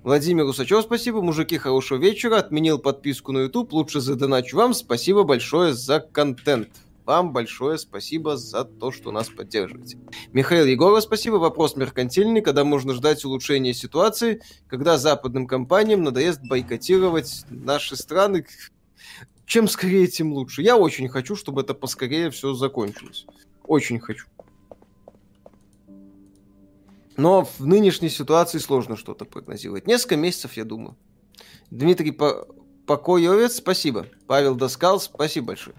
[0.02, 1.20] Владимир Усачев, спасибо.
[1.20, 2.38] Мужики, хорошего вечера.
[2.38, 3.72] Отменил подписку на YouTube.
[3.74, 4.72] Лучше задоначу вам.
[4.72, 6.70] Спасибо большое за контент.
[7.04, 9.98] Вам большое спасибо за то, что нас поддерживаете.
[10.32, 11.34] Михаил Егоров, спасибо.
[11.34, 12.40] Вопрос меркантильный.
[12.40, 14.40] Когда можно ждать улучшения ситуации?
[14.68, 18.46] Когда западным компаниям надоест бойкотировать наши страны?
[19.44, 20.62] Чем скорее, тем лучше.
[20.62, 23.26] Я очень хочу, чтобы это поскорее все закончилось.
[23.64, 24.26] Очень хочу.
[27.20, 29.86] Но в нынешней ситуации сложно что-то прогнозировать.
[29.86, 30.96] Несколько месяцев, я думаю.
[31.70, 32.46] Дмитрий По...
[32.86, 34.06] Покоевец, спасибо.
[34.26, 35.76] Павел Доскал, спасибо большое.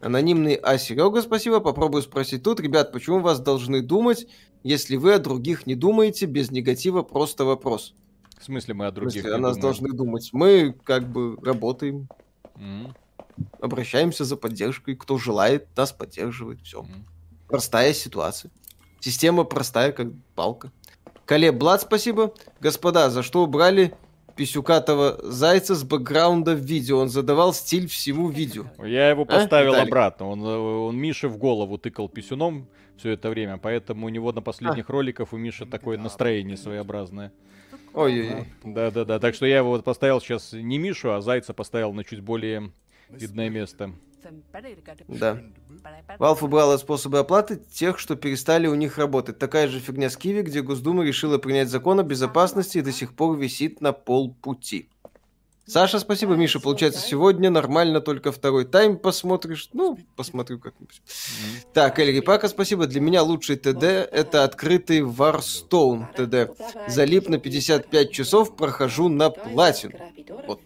[0.00, 0.78] Анонимный А.
[0.78, 1.60] Серега, спасибо.
[1.60, 2.58] Попробую спросить тут.
[2.58, 4.26] Ребят, почему вас должны думать,
[4.62, 7.92] если вы о других не думаете, без негатива, просто вопрос.
[8.40, 9.60] В смысле мы о других В смысле, о нас думаем?
[9.60, 10.30] должны думать.
[10.32, 12.08] Мы как бы работаем,
[12.56, 12.94] mm.
[13.60, 14.96] обращаемся за поддержкой.
[14.96, 16.62] Кто желает, нас поддерживает.
[16.62, 16.80] Все.
[16.80, 17.04] Mm.
[17.46, 18.50] Простая ситуация.
[19.02, 20.70] Система простая, как палка.
[21.24, 22.32] Колеб Блад, спасибо.
[22.60, 23.94] Господа, за что убрали
[24.36, 27.00] писюкатого зайца с бэкграунда в видео?
[27.00, 28.66] Он задавал стиль всему видео.
[28.78, 30.28] Я его а, поставил а, обратно.
[30.28, 34.88] Он, он Мише в голову тыкал писюном все это время, поэтому у него на последних
[34.88, 34.92] а.
[34.92, 37.32] роликах у Миши такое настроение своеобразное.
[37.94, 38.46] Ой-ой-ой.
[38.62, 42.20] Да-да-да, так что я его вот поставил сейчас не Мишу, а Зайца поставил на чуть
[42.20, 42.70] более
[43.10, 43.92] видное место.
[45.08, 45.40] Да.
[46.18, 49.38] Valve убрала способы оплаты тех, что перестали у них работать.
[49.38, 53.14] Такая же фигня с Киви, где Госдума решила принять закон о безопасности и до сих
[53.14, 54.88] пор висит на полпути.
[55.64, 56.58] Саша, спасибо, Миша.
[56.58, 59.70] Получается, сегодня нормально только второй тайм посмотришь.
[59.72, 61.00] Ну, посмотрю как-нибудь.
[61.06, 61.66] Mm-hmm.
[61.72, 62.86] Так, Эльри Пака, спасибо.
[62.86, 66.58] Для меня лучший ТД это открытый Warstone ТД.
[66.88, 69.98] Залип на 55 часов, прохожу на платину.
[70.46, 70.60] Вот.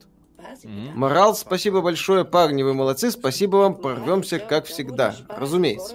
[0.67, 0.95] Mm-hmm.
[0.95, 5.95] Морал, спасибо большое, парни, вы молодцы, спасибо вам, порвемся как всегда, разумеется.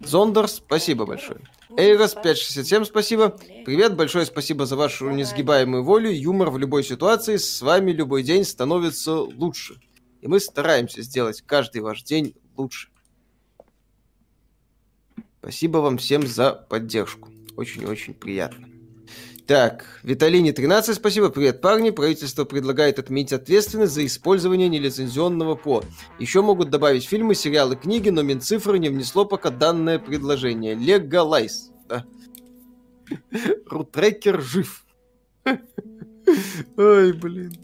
[0.00, 1.40] Зондер, спасибо большое.
[1.76, 3.36] Эйрос 567, спасибо.
[3.66, 8.44] Привет, большое спасибо за вашу несгибаемую волю, юмор в любой ситуации, с вами любой день
[8.44, 9.78] становится лучше.
[10.22, 12.88] И мы стараемся сделать каждый ваш день лучше.
[15.40, 17.28] Спасибо вам всем за поддержку.
[17.56, 18.75] Очень-очень приятно.
[19.46, 21.28] Так, Виталине 13, спасибо.
[21.28, 21.90] Привет, парни.
[21.90, 25.84] Правительство предлагает отменить ответственность за использование нелицензионного ПО.
[26.18, 30.74] Еще могут добавить фильмы, сериалы, книги, но Минцифры не внесло пока данное предложение.
[30.74, 31.70] Легалайз.
[31.88, 32.04] Да.
[33.66, 34.84] Рутрекер жив.
[36.76, 37.54] Ой, блин.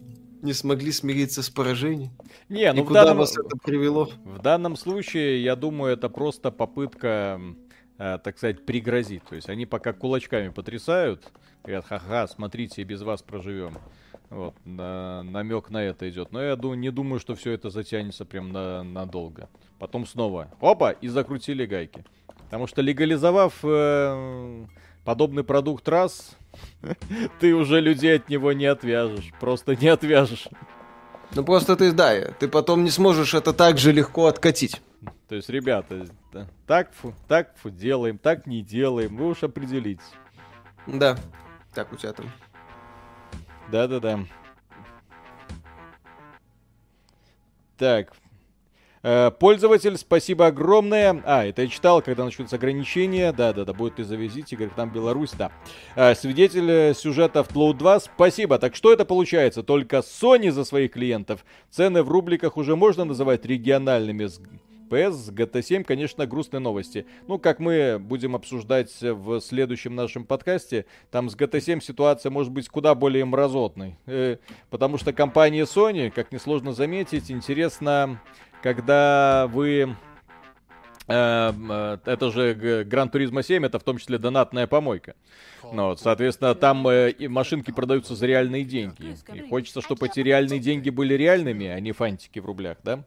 [0.40, 2.12] Не смогли смириться с поражением.
[2.48, 3.18] Не, ну И куда данном...
[3.18, 4.08] вас это привело?
[4.24, 7.40] В данном случае, я думаю, это просто попытка,
[7.98, 9.24] э, так сказать, пригрозить.
[9.24, 11.32] То есть они пока кулачками потрясают,
[11.64, 13.78] Говорят, ха-ха, смотрите, без вас проживем.
[14.30, 16.32] Вот, на, намек на это идет.
[16.32, 19.48] Но я думаю, не думаю, что все это затянется прям на, надолго.
[19.78, 22.04] Потом снова, опа, и закрутили гайки.
[22.44, 24.66] Потому что легализовав э,
[25.04, 26.36] подобный продукт раз,
[27.40, 29.32] ты уже людей от него не отвяжешь.
[29.38, 30.48] Просто не отвяжешь.
[31.34, 34.82] Ну просто ты, да, ты потом не сможешь это так же легко откатить.
[35.28, 36.06] То есть, ребята,
[36.66, 40.12] так, фу, так фу, делаем, так не делаем, вы уж определитесь.
[40.86, 41.16] Да.
[41.74, 42.30] Как у тебя там?
[43.70, 44.20] Да-да-да.
[47.78, 48.12] Так.
[49.02, 51.22] Э, пользователь, спасибо огромное.
[51.24, 53.32] А, это я читал, когда начнутся ограничения.
[53.32, 55.50] Да-да-да, будет и завезите, говорит, там Беларусь, да.
[55.96, 58.58] Э, свидетель сюжета Flow 2, спасибо.
[58.58, 59.62] Так что это получается?
[59.62, 61.44] Только Sony за своих клиентов.
[61.70, 64.28] Цены в рубликах уже можно называть региональными
[64.92, 67.06] FPS с GT7, конечно, грустные новости.
[67.26, 72.68] Ну, как мы будем обсуждать в следующем нашем подкасте, там с GT7 ситуация может быть
[72.68, 73.96] куда более мразотной.
[74.06, 74.36] Э,
[74.70, 78.20] потому что компания Sony, как несложно заметить, интересно,
[78.62, 79.96] когда вы
[81.06, 85.14] это же Гран Туризма 7, это в том числе донатная помойка.
[85.72, 89.16] Ну, вот, соответственно, там э, машинки продаются за реальные деньги.
[89.32, 93.04] И хочется, чтобы эти реальные деньги были реальными, а не фантики в рублях, да?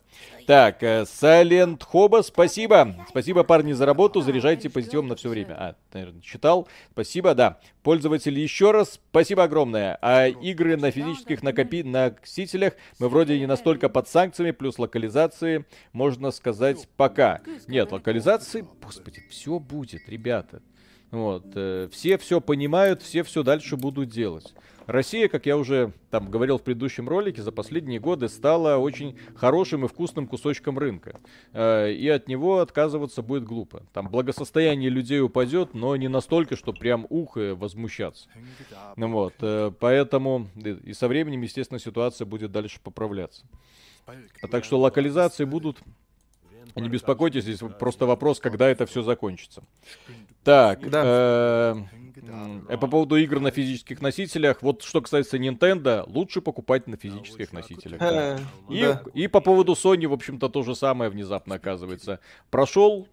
[0.48, 2.96] Так, э, Silent Хоба, спасибо.
[3.10, 4.22] Спасибо, парни, за работу.
[4.22, 5.56] Заряжайте позитивом на все время.
[5.58, 6.68] А, наверное, читал.
[6.91, 7.60] Спасибо, да.
[7.84, 9.98] Пользователи, еще раз спасибо огромное.
[10.02, 11.84] А игры на физических накопи...
[11.84, 17.41] носителях мы вроде не настолько под санкциями, плюс локализации, можно сказать, пока.
[17.68, 20.62] Нет, локализации, господи, все будет, ребята.
[21.12, 21.46] Вот.
[21.56, 24.54] Э, все все понимают, все все дальше будут делать.
[24.88, 29.86] Россия, как я уже там говорил в предыдущем ролике, за последние годы стала очень хорошим
[29.86, 31.20] и вкусным кусочком рынка.
[31.54, 33.84] Э, и от него отказываться будет глупо.
[33.94, 38.28] Там благосостояние людей упадет, но не настолько, что прям ух и возмущаться.
[38.96, 39.34] Ну вот.
[39.42, 43.46] Э, поэтому и со временем, естественно, ситуация будет дальше поправляться.
[44.06, 45.80] А так что локализации будут
[46.76, 49.63] Не беспокойтесь, здесь просто вопрос, когда это все закончится.
[50.43, 51.01] Так, да.
[51.05, 51.76] э,
[52.16, 57.53] э, по поводу игр на физических носителях, вот что касается Nintendo, лучше покупать на физических
[57.53, 57.99] носителях.
[57.99, 58.39] Да.
[58.70, 59.03] И, да.
[59.13, 62.20] и по поводу Sony, в общем-то, то же самое внезапно оказывается.
[62.49, 63.07] Прошел,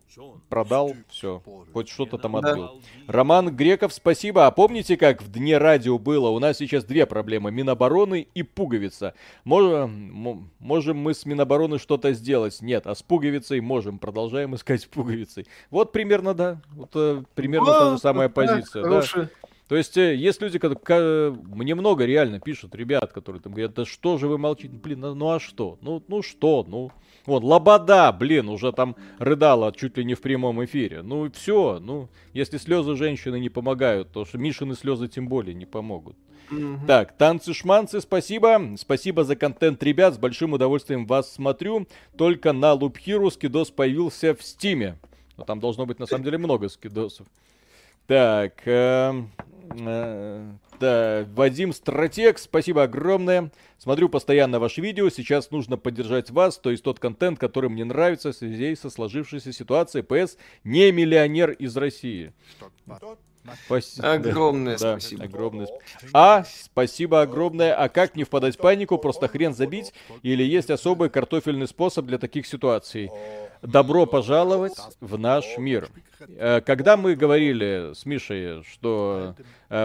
[0.49, 1.43] продал, все,
[1.73, 2.81] хоть что-то там отбил.
[3.07, 3.13] Да.
[3.13, 4.47] Роман Греков, спасибо.
[4.47, 6.29] А помните, как в Дне радио было?
[6.29, 7.51] У нас сейчас две проблемы.
[7.51, 9.15] Минобороны и пуговица.
[9.45, 12.61] Можем, можем мы с Минобороны что-то сделать?
[12.61, 13.99] Нет, а с пуговицей можем.
[13.99, 15.47] Продолжаем искать пуговицей.
[15.71, 16.61] Вот примерно, да.
[16.73, 18.85] Вот э, примерно та же самая позиция.
[19.01, 19.29] Да.
[19.69, 23.85] То есть э, есть люди, которые мне много реально пишут, ребят, которые там говорят, да
[23.87, 26.91] что же вы молчите, блин, ну, ну а что, ну, ну что, ну,
[27.25, 31.03] вот, Лобода, блин, уже там рыдала чуть ли не в прямом эфире.
[31.03, 35.67] Ну, все, ну, если слезы женщины не помогают, то что Мишины слезы тем более не
[35.67, 36.17] помогут.
[36.51, 36.87] Mm-hmm.
[36.87, 38.75] Так, танцы-шманцы, спасибо.
[38.77, 40.15] Спасибо за контент, ребят.
[40.15, 41.87] С большим удовольствием вас смотрю.
[42.19, 44.99] Только на Hero скидос появился в Стиме.
[45.39, 47.27] Но там должно быть на самом деле много скидосов.
[48.07, 49.23] Так, э,
[49.79, 53.53] э, да, Вадим Стратег, спасибо огромное.
[53.79, 55.09] Смотрю постоянно ваши видео.
[55.11, 59.53] Сейчас нужно поддержать вас, то есть тот контент, который мне нравится в связи со сложившейся
[59.53, 60.03] ситуацией.
[60.03, 62.33] ПС не миллионер из России.
[63.67, 64.13] Спасибо.
[64.13, 65.25] Огромное да, спасибо.
[65.25, 65.69] Огромное.
[66.13, 67.75] А, спасибо огромное.
[67.75, 68.99] А как не впадать в панику?
[68.99, 69.93] Просто хрен забить?
[70.23, 73.11] Или есть особый картофельный способ для таких ситуаций?
[73.63, 75.89] Добро пожаловать в наш мир.
[76.29, 79.37] Э, когда мы говорили с Мишей, что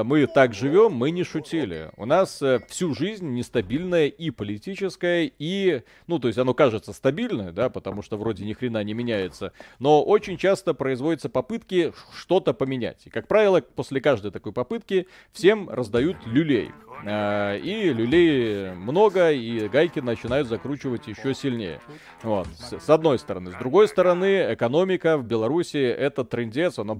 [0.04, 1.92] мы так живем, мы не шутили.
[1.96, 7.54] У нас э, всю жизнь нестабильная и политическая, и, ну, то есть оно кажется стабильное,
[7.54, 13.06] да, потому что вроде ни хрена не меняется, но очень часто производятся попытки что-то поменять.
[13.06, 16.72] И, как правило, после каждой такой попытки всем раздают люлей.
[17.06, 21.80] И люлей много, и гайки начинают закручивать еще сильнее.
[22.24, 23.52] Вот, с одной стороны.
[23.52, 27.00] С другой стороны, экономика в Беларуси это трендец, оно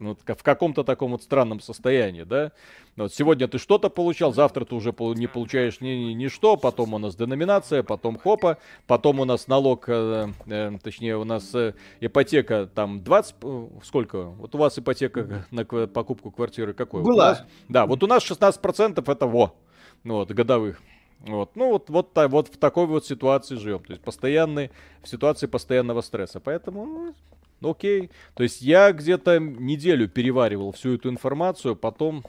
[0.00, 2.52] ну, в каком-то таком вот странном состоянии, да.
[2.96, 6.94] Вот сегодня ты что-то получал, завтра ты уже не получаешь ни, ни, ни что, потом
[6.94, 11.74] у нас деноминация, потом хопа, потом у нас налог, э, э, точнее у нас э,
[12.00, 14.24] ипотека там 20, э, сколько?
[14.24, 17.02] Вот у вас ипотека на покупку квартиры какой?
[17.02, 17.30] Была.
[17.30, 19.54] нас, да, вот у нас 16% это во,
[20.02, 20.80] ну вот, годовых.
[21.20, 21.54] Вот.
[21.54, 23.80] Ну, вот, вот, вот в такой вот ситуации живем.
[23.80, 24.70] То есть постоянный,
[25.02, 26.40] в ситуации постоянного стресса.
[26.40, 27.14] Поэтому, ну, ну,
[27.62, 28.10] окей.
[28.34, 32.24] То есть я где-то неделю переваривал всю эту информацию, потом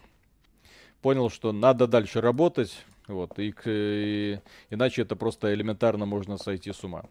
[1.01, 2.86] понял, что надо дальше работать.
[3.07, 7.03] Вот, и, и иначе это просто элементарно можно сойти с ума.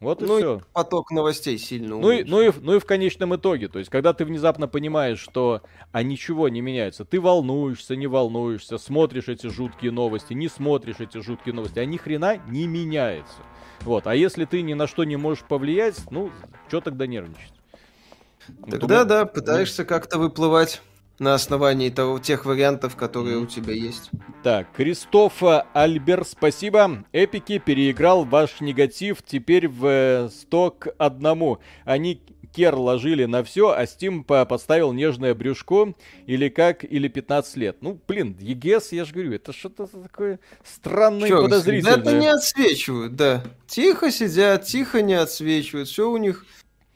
[0.00, 0.56] Вот и ну все.
[0.56, 3.90] И поток новостей сильно ну и, ну, и, ну и в конечном итоге, то есть,
[3.90, 5.60] когда ты внезапно понимаешь, что
[5.92, 11.18] а ничего не меняется, ты волнуешься, не волнуешься, смотришь эти жуткие новости, не смотришь эти
[11.18, 13.42] жуткие новости, а ни хрена не меняется.
[13.82, 16.30] Вот, а если ты ни на что не можешь повлиять, ну,
[16.68, 17.59] что тогда нервничать?
[18.70, 20.80] Тогда, да, пытаешься как-то выплывать
[21.18, 24.10] на основании того, тех вариантов, которые у тебя есть.
[24.42, 25.42] Так, Кристоф
[25.74, 27.04] Альбер, спасибо.
[27.12, 31.58] Эпики переиграл ваш негатив теперь в 100 к одному.
[31.84, 32.22] Они
[32.54, 35.94] кер ложили на все, а Steam подставил нежное брюшко
[36.26, 37.76] или как, или 15 лет.
[37.80, 41.98] Ну, блин, ЕГС, я же говорю, это что-то такое странное Чё, подозрительное.
[41.98, 43.44] Это не отсвечивают, да.
[43.66, 46.46] Тихо сидят, тихо не отсвечивают, все у них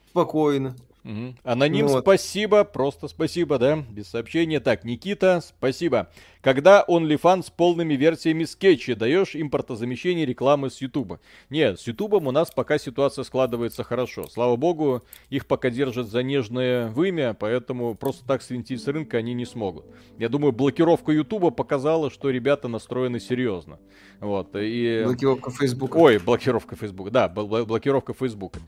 [0.09, 0.75] спокойно.
[1.05, 1.35] Угу.
[1.43, 4.59] Аноним, ну, спасибо, просто спасибо, да, без сообщения.
[4.59, 6.09] Так, Никита, спасибо.
[6.41, 11.21] Когда OnlyFans с полными версиями скетчи даешь импортозамещение рекламы с Ютуба?
[11.51, 14.27] Нет, с Ютубом у нас пока ситуация складывается хорошо.
[14.29, 19.35] Слава богу, их пока держат за нежное вымя, поэтому просто так свинтить с рынка они
[19.35, 19.85] не смогут.
[20.19, 23.79] Я думаю, блокировка Ютуба показала, что ребята настроены серьезно.
[24.21, 25.03] Вот, и...
[25.05, 25.97] Блокировка Фейсбука.
[25.99, 28.61] Ой, блокировка Фейсбука, да, блокировка Фейсбука.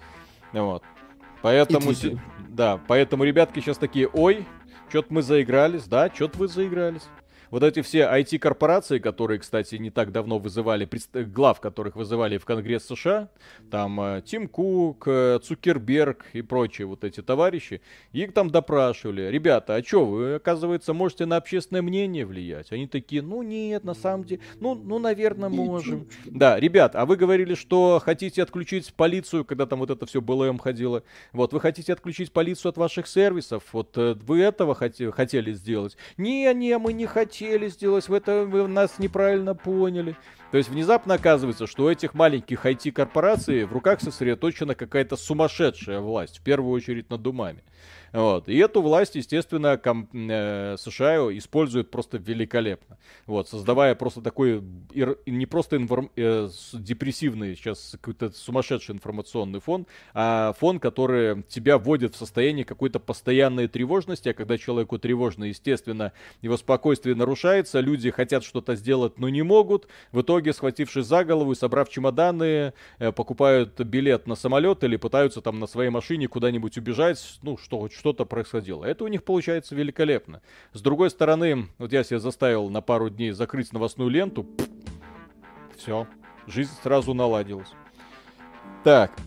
[0.52, 0.82] Вот.
[1.42, 1.92] Поэтому,
[2.48, 4.46] да, поэтому ребятки сейчас такие, ой,
[4.88, 7.02] что-то мы заигрались, да, что-то вы заигрались.
[7.50, 12.86] Вот эти все IT-корпорации, которые, кстати, не так давно вызывали, глав которых вызывали в Конгресс
[12.86, 13.28] США,
[13.70, 17.80] там э, Тим Кук, э, Цукерберг и прочие вот эти товарищи,
[18.12, 19.22] их там допрашивали.
[19.30, 22.72] Ребята, а что, вы, оказывается, можете на общественное мнение влиять?
[22.72, 26.08] Они такие, ну нет, на самом деле, ну, ну наверное, можем.
[26.24, 30.58] Да, ребят, а вы говорили, что хотите отключить полицию, когда там вот это все БЛМ
[30.58, 31.02] ходило.
[31.32, 35.96] Вот, вы хотите отключить полицию от ваших сервисов, вот э, вы этого хотели сделать?
[36.16, 40.16] Не, не, мы не хотим хотели сделать, в это вы нас неправильно поняли.
[40.52, 46.38] То есть внезапно оказывается, что у этих маленьких IT-корпораций в руках сосредоточена какая-то сумасшедшая власть,
[46.38, 47.62] в первую очередь над умами.
[48.12, 48.48] Вот.
[48.48, 52.98] И эту власть, естественно, ком- э, США используют просто великолепно.
[53.26, 59.86] Вот, создавая просто такой, ир- не просто информ- э, депрессивный, сейчас какой-то сумасшедший информационный фон,
[60.14, 66.12] а фон, который тебя вводит в состояние какой-то постоянной тревожности, а когда человеку тревожно, естественно,
[66.42, 69.88] его спокойствие нарушается, люди хотят что-то сделать, но не могут.
[70.12, 75.40] В итоге, схватившись за голову и собрав чемоданы, э, покупают билет на самолет или пытаются
[75.40, 78.84] там на своей машине куда-нибудь убежать, ну, что, что что-то происходило.
[78.84, 80.42] Это у них получается великолепно.
[80.72, 84.46] С другой стороны, вот я себя заставил на пару дней закрыть новостную ленту.
[85.76, 86.06] Все.
[86.46, 87.72] Жизнь сразу наладилась.
[88.84, 89.12] Так.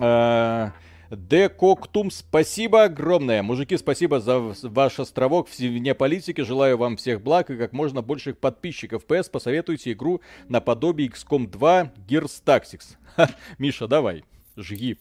[0.00, 0.72] А,
[1.10, 3.42] Декоктум, спасибо огромное.
[3.42, 6.40] Мужики, спасибо за ваш островок в вне политики.
[6.40, 9.04] Желаю вам всех благ и как можно больших подписчиков.
[9.04, 12.96] ПС, посоветуйте игру наподобие XCOM 2 Gears Tactics.
[13.58, 14.24] Миша, давай,
[14.56, 14.98] жги.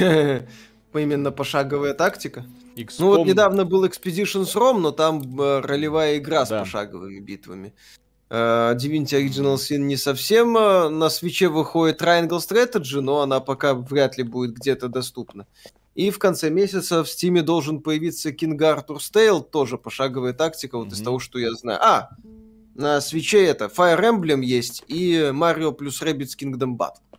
[0.00, 0.46] Э,
[0.94, 2.44] Именно пошаговая тактика.
[2.76, 2.94] XCOM...
[2.98, 6.60] Ну вот недавно был Expeditions ROM, но там э, ролевая игра с да.
[6.60, 7.74] пошаговыми битвами.
[8.30, 10.56] Uh, Divinity Original Sin не совсем.
[10.56, 15.46] Uh, на свече выходит Triangle Strategy, но она пока вряд ли будет где-то доступна.
[15.94, 20.88] И в конце месяца в Steam должен появиться King Arthur's Tale, тоже пошаговая тактика, вот
[20.88, 20.92] mm-hmm.
[20.92, 21.78] из того, что я знаю.
[21.80, 22.10] А,
[22.74, 27.13] на свече это Fire Emblem есть и Mario плюс Rabbids Kingdom Battle.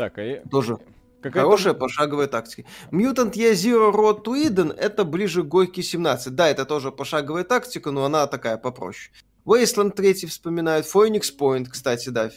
[0.00, 0.42] Так, а.
[0.50, 0.78] Тоже
[1.20, 2.66] Какая Хорошая пошаговая тактика.
[2.90, 6.34] Mutant Year Zero Road to Eden это ближе к Горький 17.
[6.34, 9.12] Да, это тоже пошаговая тактика, но она такая попроще.
[9.44, 10.86] Wasteland 3 вспоминают.
[10.86, 12.30] Phoenix Point, кстати, да.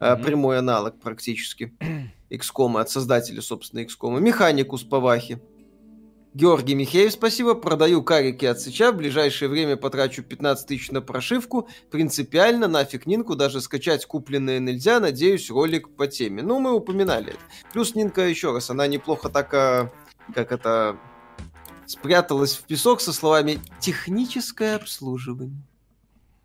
[0.00, 0.24] Mm-hmm.
[0.24, 1.72] Прямой аналог практически.
[2.30, 4.18] XCOM от создателя, собственно, XCOM.
[4.20, 5.40] Механикус по Вахе.
[6.38, 7.54] Георгий Михеев, спасибо.
[7.54, 8.92] Продаю карики от Сыча.
[8.92, 11.68] В ближайшее время потрачу 15 тысяч на прошивку.
[11.90, 15.00] Принципиально нафиг Нинку даже скачать купленное нельзя.
[15.00, 16.44] Надеюсь, ролик по теме.
[16.44, 17.34] Ну, мы упоминали.
[17.72, 19.90] Плюс Нинка, еще раз, она неплохо так, а,
[20.32, 20.96] как это,
[21.86, 25.66] спряталась в песок со словами «техническое обслуживание».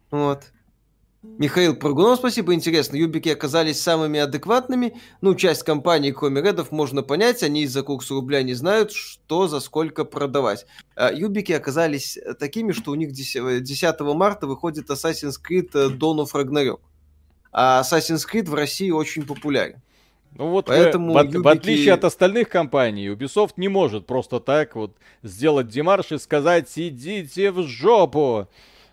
[0.09, 0.45] Вот.
[1.23, 2.97] Михаил Прыгунов, спасибо, интересно.
[2.97, 4.99] Юбики оказались самыми адекватными.
[5.21, 7.43] Ну, часть компаний, кроме Редов, можно понять.
[7.43, 10.65] Они из-за курса рубля не знают, что за сколько продавать.
[10.95, 16.81] А юбики оказались такими, что у них 10 марта выходит Assassin's Creed Dawn of Ragnarok.
[17.53, 19.81] А Assassin's Creed в России очень популярен.
[20.35, 21.37] Ну вот, э, Поэтому в, юбики...
[21.37, 26.69] в отличие от остальных компаний, Ubisoft не может просто так вот сделать демарш и сказать
[26.75, 28.49] «идите в жопу».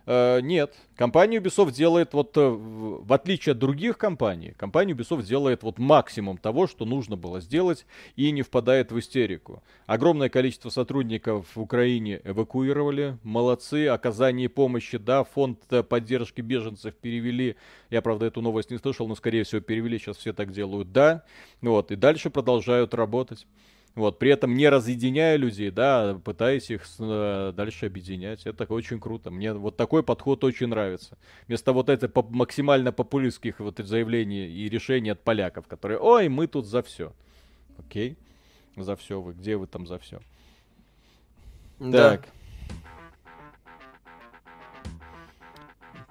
[0.06, 5.62] Э, нет, компания Ubisoft делает вот, э, в отличие от других компаний, компания Ubisoft делает
[5.62, 7.86] вот максимум того, что нужно было сделать
[8.16, 9.62] и не впадает в истерику.
[9.86, 17.56] Огромное количество сотрудников в Украине эвакуировали, молодцы, оказание помощи, да, фонд э, поддержки беженцев перевели,
[17.90, 21.24] я, правда, эту новость не слышал, но, скорее всего, перевели, сейчас все так делают, да,
[21.60, 23.46] вот, и дальше продолжают работать.
[23.96, 28.46] Вот, при этом не разъединяя людей, да, пытаясь их э, дальше объединять.
[28.46, 29.30] Это очень круто.
[29.30, 31.18] Мне вот такой подход очень нравится.
[31.48, 36.46] Вместо вот этих поп- максимально популистских вот заявлений и решений от поляков, которые, ой, мы
[36.46, 37.12] тут за все.
[37.78, 38.16] Окей,
[38.76, 40.20] за все вы, где вы там за все?
[41.80, 42.10] Да.
[42.10, 42.28] Так.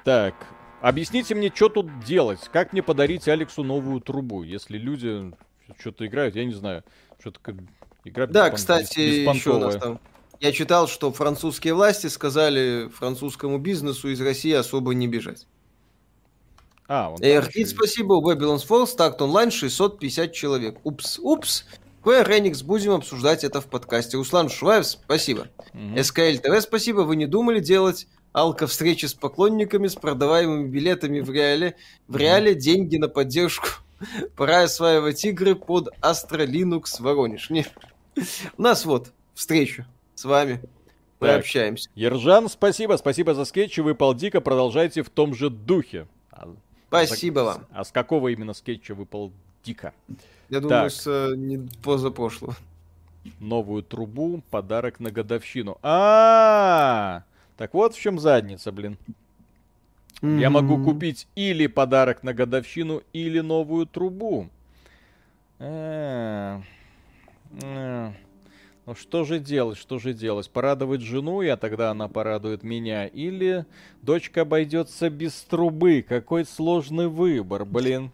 [0.04, 0.36] Так,
[0.82, 2.40] объясните мне, что тут делать?
[2.52, 5.32] Как мне подарить Алексу новую трубу, если люди
[5.80, 6.84] что-то играют, я не знаю.
[7.20, 7.56] Что-то как
[8.06, 8.56] игра Да, беспон...
[8.56, 10.00] кстати, еще у нас там
[10.40, 15.48] я читал, что французские власти сказали французскому бизнесу из России особо не бежать.
[16.88, 20.78] А, вот Эрхит, спасибо, у Babylon's Falls, такт онлайн 650 человек.
[20.84, 21.66] Упс, упс.
[22.02, 24.16] Square Enix, будем обсуждать это в подкасте.
[24.16, 25.50] Руслан Шуваев, спасибо.
[25.74, 26.02] Угу.
[26.02, 27.02] СКЛ ТВ, спасибо.
[27.02, 31.76] Вы не думали делать алка встречи с поклонниками с продаваемыми билетами в реале?
[32.08, 33.68] В реале деньги на поддержку
[34.36, 37.50] Пора осваивать игры под Astra Linux Воронеж.
[37.50, 37.66] Не.
[38.58, 40.62] У нас вот встреча с вами.
[41.20, 41.40] Мы так.
[41.40, 41.90] общаемся.
[41.96, 42.96] Ержан, спасибо.
[42.98, 43.82] Спасибо за скетчи.
[43.82, 46.08] Вы, Полдика, продолжайте в том же духе.
[46.32, 46.48] А,
[46.88, 47.68] спасибо а, вам.
[47.72, 49.34] А с какого именно скетча выпал
[49.64, 49.94] Дика?
[50.50, 50.92] Я думаю, так.
[50.92, 52.56] с э, не позапрошлого.
[53.40, 55.78] Новую трубу, подарок на годовщину.
[55.82, 57.24] А, -а, -а!
[57.58, 58.98] так вот в чем задница, блин.
[60.22, 60.40] Mm-hmm.
[60.40, 64.50] Я могу купить или подарок на годовщину, или новую трубу.
[68.90, 70.50] Ну что же делать, что же делать?
[70.50, 73.06] Порадовать жену, а тогда она порадует меня.
[73.06, 73.66] Или
[74.02, 76.04] дочка обойдется без трубы.
[76.08, 78.12] Какой сложный выбор, блин.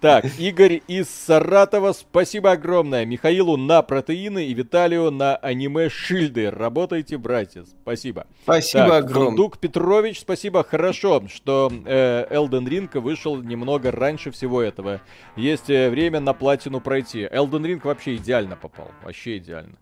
[0.00, 3.04] Так, Игорь из Саратова, спасибо огромное.
[3.04, 6.50] Михаилу на протеины и Виталию на аниме-шильды.
[6.50, 7.64] Работайте, братья.
[7.82, 8.26] Спасибо.
[8.44, 9.36] Спасибо так, огромное.
[9.36, 10.64] Дук Петрович, спасибо.
[10.64, 15.02] Хорошо, что э, Elden Ring вышел немного раньше всего этого.
[15.36, 17.24] Есть э, время на платину пройти.
[17.24, 18.90] Elden Ring вообще идеально попал.
[19.04, 19.76] Вообще идеально.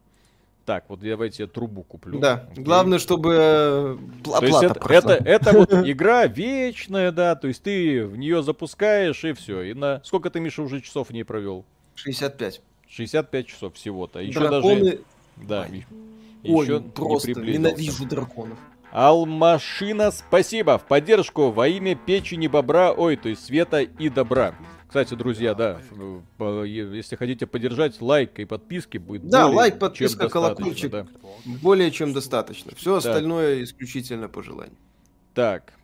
[0.68, 2.18] Так, вот давайте я трубу куплю.
[2.18, 2.62] Да, Окей.
[2.62, 8.04] главное, чтобы э, то есть это, это, это вот игра вечная, да, то есть ты
[8.04, 9.62] в нее запускаешь и все.
[9.62, 11.64] И на сколько ты, Миша, уже часов в ней провел?
[11.94, 12.60] 65.
[12.86, 14.18] 65 часов всего-то.
[14.18, 14.84] Еще Драконы...
[14.84, 15.00] даже...
[15.36, 15.66] Да,
[16.44, 18.58] Ой, еще просто не ненавижу драконов.
[18.92, 20.76] Алмашина, спасибо.
[20.76, 24.54] В поддержку во имя печени бобра, ой, то есть света и добра.
[24.88, 25.80] Кстати, друзья, да,
[26.64, 30.90] если хотите поддержать, лайк и подписки будет Да, более лайк, подписка, колокольчик.
[30.90, 31.06] Да.
[31.44, 32.72] Более чем достаточно.
[32.74, 34.76] Все остальное исключительно по желанию.
[35.34, 35.74] Так.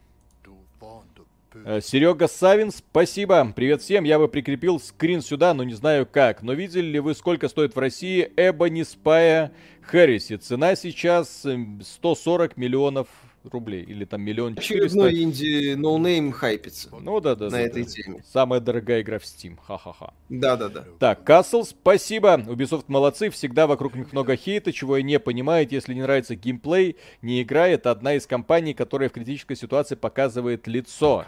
[1.65, 3.53] Э, Серега Савин, спасибо.
[3.55, 4.05] Привет всем.
[4.05, 6.43] Я бы прикрепил скрин сюда, но не знаю как.
[6.43, 9.53] Но видели ли вы, сколько стоит в России Ebony Spire
[9.83, 10.37] Heresy?
[10.37, 11.47] Цена сейчас
[11.83, 13.07] 140 эм, миллионов
[13.45, 15.05] рублей, или там миллион четыреста.
[15.05, 16.89] Очередной инди noname хайпится.
[17.01, 17.47] Ну да, да.
[17.47, 17.89] На да, этой да.
[17.91, 18.25] теме.
[18.33, 20.15] Самая дорогая игра в Steam, ха-ха-ха.
[20.29, 20.85] Да, да, да.
[20.99, 22.37] Так, Castle, спасибо.
[22.37, 25.67] Ubisoft молодцы, всегда вокруг них много хейта, чего я не понимаю.
[25.71, 30.67] Если не нравится геймплей, не игра, это одна из компаний, которая в критической ситуации показывает
[30.67, 31.25] лицо.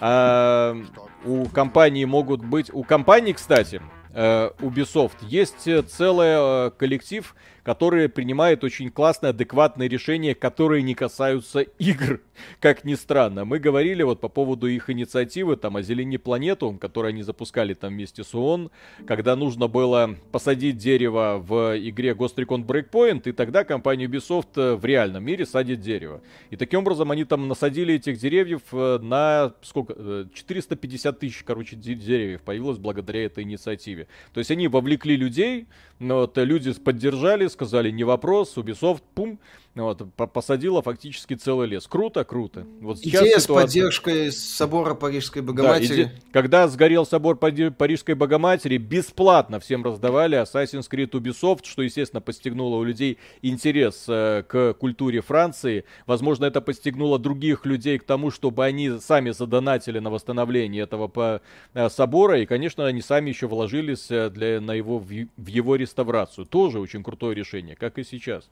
[0.00, 0.76] А,
[1.24, 2.70] у компании могут быть...
[2.72, 3.80] У компании, кстати,
[4.12, 11.60] э, Ubisoft есть целый э, коллектив, которые принимают очень классные, адекватные решения, которые не касаются
[11.60, 12.20] игр,
[12.60, 13.44] как ни странно.
[13.44, 18.24] Мы говорили вот по поводу их инициативы, там, «Озелени планету», которую они запускали там вместе
[18.24, 18.70] с ООН,
[19.06, 24.74] когда нужно было посадить дерево в игре Ghost Recon Breakpoint, и тогда компания Ubisoft э,
[24.74, 26.20] в реальном мире садит дерево.
[26.50, 29.94] И таким образом они там насадили этих деревьев э, на сколько?
[30.34, 34.06] 450 э, тысяч, короче, деревьев появилось благодаря этой инициативе.
[34.32, 35.66] То есть они вовлекли людей,
[35.98, 39.38] вот люди поддержали, сказали, не вопрос, Ubisoft, пум,
[39.74, 40.02] вот,
[40.32, 41.86] посадила фактически целый лес.
[41.86, 42.66] Круто, круто.
[42.80, 43.66] Вот сейчас Идея ситуация...
[43.68, 45.88] с поддержкой собора Парижской Богоматери.
[45.88, 46.22] Да, иде...
[46.32, 52.82] Когда сгорел собор Парижской Богоматери, бесплатно всем раздавали Assassin's Creed Ubisoft, что, естественно, подстегнуло у
[52.84, 55.84] людей интерес э, к культуре Франции.
[56.04, 61.42] Возможно, это подстегнуло других людей к тому, чтобы они сами задонатили на восстановление этого по,
[61.74, 62.40] э, собора.
[62.40, 66.44] И, конечно, они сами еще вложились э, для, на его, в, в его реставрацию.
[66.44, 68.50] Тоже очень крутое решение, как и сейчас.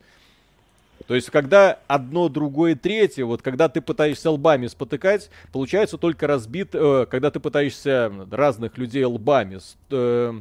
[1.09, 6.75] То есть, когда одно, другое, третье, вот когда ты пытаешься лбами спотыкать, получается только разбит,
[6.75, 10.41] э, когда ты пытаешься разных людей лбами э,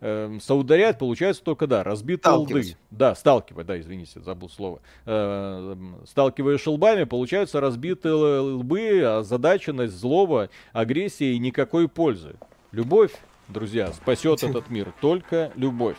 [0.00, 2.62] э, соударять, получается только, да, разбитые лбы.
[2.90, 4.80] Да, сталкивать, да, извините, забыл слово.
[5.04, 12.36] Э, сталкиваешь лбами, получаются разбитые лбы, озадаченность, злоба, агрессия и никакой пользы.
[12.72, 13.12] Любовь,
[13.48, 14.94] друзья, спасет этот мир.
[15.02, 15.98] Только любовь.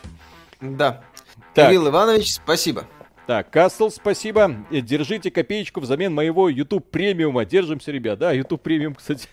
[0.60, 1.04] Да.
[1.54, 1.68] Так.
[1.68, 2.84] Кирилл Иванович, спасибо.
[3.28, 4.56] Так, Касл, спасибо.
[4.70, 7.44] Э, держите копеечку взамен моего YouTube премиума.
[7.44, 8.18] Держимся, ребят.
[8.18, 9.28] Да, YouTube премиум, кстати,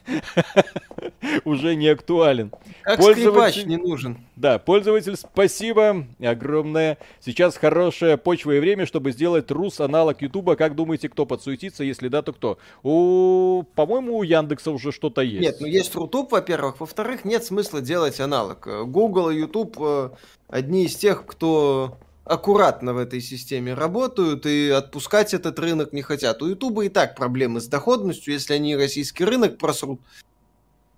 [1.46, 2.52] уже не актуален.
[2.82, 3.66] Как Пользователь...
[3.66, 4.18] не нужен.
[4.36, 6.98] Да, пользователь, спасибо огромное.
[7.22, 10.58] Сейчас хорошая почва и время, чтобы сделать рус аналог Ютуба.
[10.58, 11.86] Как думаете, кто подсуетится?
[11.86, 12.58] Если да, то кто?
[12.84, 15.40] У, по-моему, у Яндекса уже что-то есть.
[15.40, 16.82] Нет, ну есть Рутуб, во-первых.
[16.82, 18.68] Во-вторых, нет смысла делать аналог.
[18.88, 20.10] Google и YouTube э,
[20.50, 26.42] одни из тех, кто аккуратно в этой системе работают и отпускать этот рынок не хотят.
[26.42, 30.02] У Ютуба и так проблемы с доходностью, если они российский рынок просрут.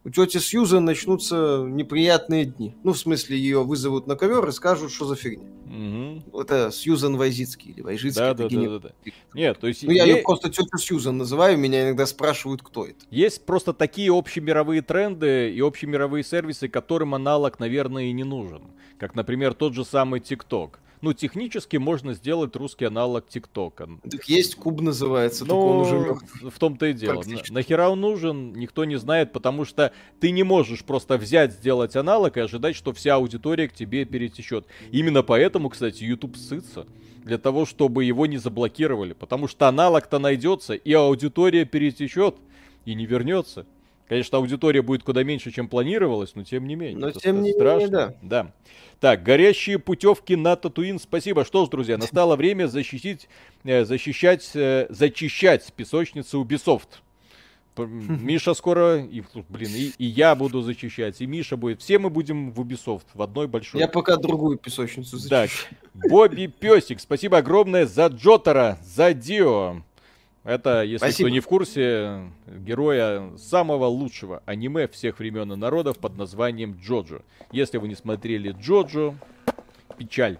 [0.05, 2.73] У тети Сьюзан начнутся неприятные дни.
[2.85, 5.43] Ну, в смысле, ее вызовут на ковер и скажут, что за фигня.
[5.65, 6.39] Угу.
[6.39, 8.21] Это Сьюзан Вайзицкий или Вайжицкий.
[8.21, 8.89] Да, да, да, да, да.
[9.33, 9.83] Нет, то есть...
[9.83, 10.15] Ну, я е...
[10.15, 12.99] ее просто тетю Сьюзан называю, меня иногда спрашивают, кто это.
[13.11, 18.61] Есть просто такие общемировые тренды и общемировые сервисы, которым аналог, наверное, и не нужен.
[18.97, 23.89] Как, например, тот же самый ТикТок ну, технически можно сделать русский аналог ТикТока.
[24.09, 26.55] Так есть куб называется, Но только он уже мертв.
[26.55, 27.23] В том-то и дело.
[27.25, 31.95] На, нахера он нужен, никто не знает, потому что ты не можешь просто взять, сделать
[31.95, 34.65] аналог и ожидать, что вся аудитория к тебе перетечет.
[34.91, 36.87] Именно поэтому, кстати, YouTube сытся
[37.23, 42.35] для того, чтобы его не заблокировали, потому что аналог-то найдется, и аудитория перетечет
[42.85, 43.67] и не вернется.
[44.07, 46.97] Конечно, аудитория будет куда меньше, чем планировалось, но тем не менее.
[46.97, 47.79] Но тем не страшно.
[47.79, 48.13] менее, да.
[48.21, 48.53] Да.
[48.99, 51.43] Так, горящие путевки на Татуин, спасибо.
[51.43, 53.27] Что ж, друзья, настало время защитить,
[53.63, 56.87] э, защищать, э, зачищать песочницу Ubisoft.
[57.77, 61.81] Миша скоро, и, блин, и, и я буду зачищать, и Миша будет.
[61.81, 63.81] Все мы будем в Ubisoft, в одной большой.
[63.81, 65.49] Я пока другую песочницу защищаю.
[65.93, 69.83] Так, Бобби Песик, спасибо огромное за Джотера, за Дио.
[70.47, 71.27] Это, если Спасибо.
[71.27, 77.21] кто не в курсе, героя самого лучшего аниме всех времен и народов под названием Джоджо.
[77.51, 79.13] Если вы не смотрели Джоджо,
[79.97, 80.39] печаль.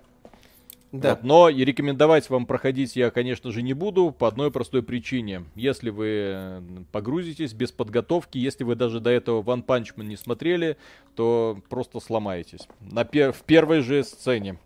[0.94, 1.10] Да.
[1.10, 5.44] Вот, но и рекомендовать вам проходить я, конечно же, не буду по одной простой причине.
[5.56, 6.64] Если вы
[6.94, 10.78] погрузитесь без подготовки, если вы даже до этого One Punch Man не смотрели,
[11.18, 12.70] то просто сломаетесь.
[12.80, 14.58] На пер- в первой же сцене.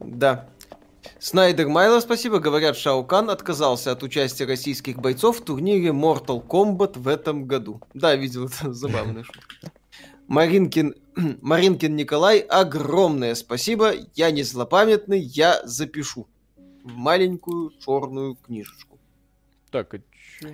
[0.00, 0.48] Да.
[1.18, 2.38] Снайдер Майло, спасибо.
[2.38, 7.80] Говорят, Шаукан отказался от участия российских бойцов в турнире Mortal Kombat в этом году.
[7.94, 9.24] Да, видел это забавно.
[10.28, 10.94] Маринкин,
[11.40, 13.92] Маринкин Николай, огромное спасибо.
[14.14, 16.26] Я не злопамятный, я запишу
[16.84, 18.98] в маленькую черную книжечку.
[19.70, 20.48] Так, а чё?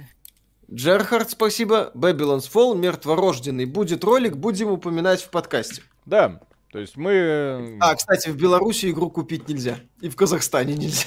[0.72, 1.90] Джерхард, спасибо.
[1.94, 3.66] Babylon's Fall, мертворожденный.
[3.66, 5.82] Будет ролик, будем упоминать в подкасте.
[6.06, 6.40] Да,
[6.72, 7.76] то есть мы...
[7.80, 9.76] А, кстати, в Беларуси игру купить нельзя.
[10.00, 11.06] И в Казахстане нельзя.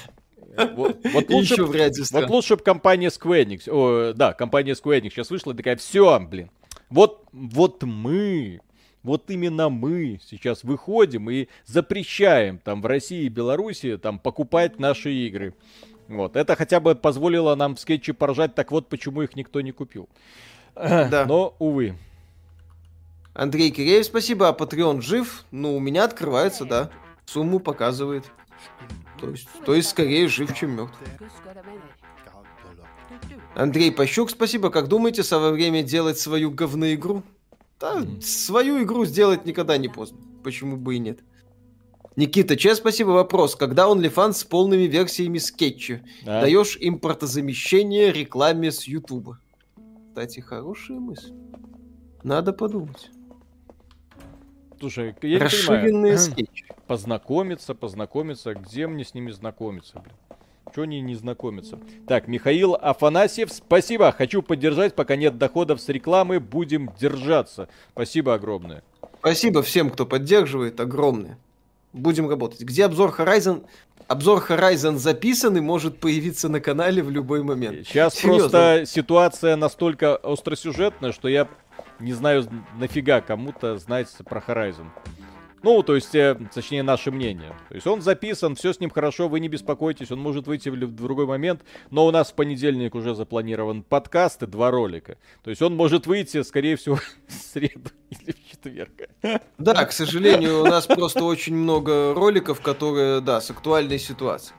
[0.55, 4.73] Вот, вот лучше, еще в ряде Вот лучше бы компания Square Enix, о, да, компания
[4.73, 6.51] Square Enix сейчас вышла и такая, все, блин,
[6.89, 8.61] вот, вот мы,
[9.01, 15.11] вот именно мы сейчас выходим и запрещаем там в России и Беларуси там покупать наши
[15.11, 15.55] игры.
[16.07, 19.71] Вот, это хотя бы позволило нам в скетче поржать, так вот почему их никто не
[19.71, 20.07] купил.
[20.75, 21.25] Да.
[21.25, 21.95] Но, увы.
[23.35, 24.47] Андрей Киреев, спасибо.
[24.47, 25.43] А Patreon жив?
[25.51, 26.89] Ну, у меня открывается, да.
[27.25, 28.23] Сумму показывает.
[29.19, 30.97] То есть, то есть скорее жив, чем мертв.
[33.53, 34.69] Андрей Пащук, спасибо.
[34.69, 37.23] Как думаете, самое время делать свою говноигру?
[37.79, 38.21] Да, mm.
[38.21, 40.17] свою игру сделать никогда не поздно.
[40.43, 41.19] Почему бы и нет?
[42.15, 43.09] Никита Че, спасибо.
[43.09, 43.55] Вопрос.
[43.57, 46.01] Когда OnlyFans с полными версиями скетча?
[46.25, 46.41] А?
[46.41, 49.39] Даешь импортозамещение рекламе с Ютуба?
[50.07, 51.33] Кстати, хорошая мысль.
[52.23, 53.09] Надо подумать.
[54.79, 56.65] Слушай, я Расширенные не скетчи.
[56.87, 58.53] Познакомиться, познакомиться.
[58.53, 60.15] Где мне с ними знакомиться, блин?
[60.73, 61.79] Чего они не знакомятся?
[62.07, 64.11] Так, Михаил Афанасьев, спасибо.
[64.11, 66.39] Хочу поддержать, пока нет доходов с рекламы.
[66.39, 67.69] Будем держаться.
[67.91, 68.83] Спасибо огромное.
[69.19, 70.79] Спасибо всем, кто поддерживает.
[70.79, 71.37] Огромное.
[71.95, 72.59] Будем работать.
[72.59, 73.65] Где обзор Horizon?
[74.09, 77.87] Обзор Horizon записан и может появиться на канале в любой момент.
[77.87, 78.49] Сейчас Серьезно.
[78.49, 81.47] просто ситуация настолько остросюжетная, что я
[82.01, 82.45] не знаю
[82.77, 84.87] нафига кому-то знать про Horizon.
[85.65, 87.55] Ну, то есть, э, точнее, наше мнение.
[87.69, 90.75] То есть он записан, все с ним хорошо, вы не беспокойтесь, он может выйти в,
[90.75, 95.17] в другой момент, но у нас в понедельник уже запланирован подкаст и два ролика.
[95.43, 96.97] То есть он может выйти, скорее всего,
[97.27, 99.09] в среду или в четверг.
[99.57, 104.55] Да, к сожалению, у нас просто очень много роликов, которые, да, с актуальной ситуацией.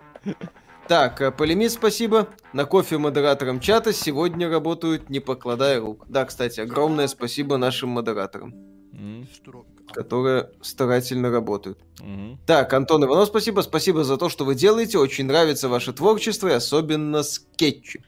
[0.89, 2.27] Так, э, Полемит, спасибо.
[2.53, 6.05] На кофе модераторам чата сегодня работают, не покладая рук.
[6.09, 8.53] Да, кстати, огромное спасибо нашим модераторам.
[8.93, 11.79] Mm которые старательно работают.
[12.01, 12.39] Угу.
[12.47, 13.61] Так, Антон Иванов, спасибо.
[13.61, 14.99] Спасибо за то, что вы делаете.
[14.99, 18.03] Очень нравится ваше творчество и особенно скетчи.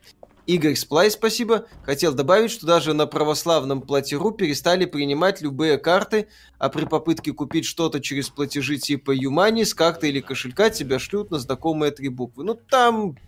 [0.47, 1.67] Игорь Сплай, спасибо.
[1.83, 6.29] Хотел добавить, что даже на православном платиру перестали принимать любые карты,
[6.59, 11.31] а при попытке купить что-то через платежи типа Юмани с карты или кошелька тебя шлют
[11.31, 12.45] на знакомые три буквы.
[12.45, 13.19] Ну там,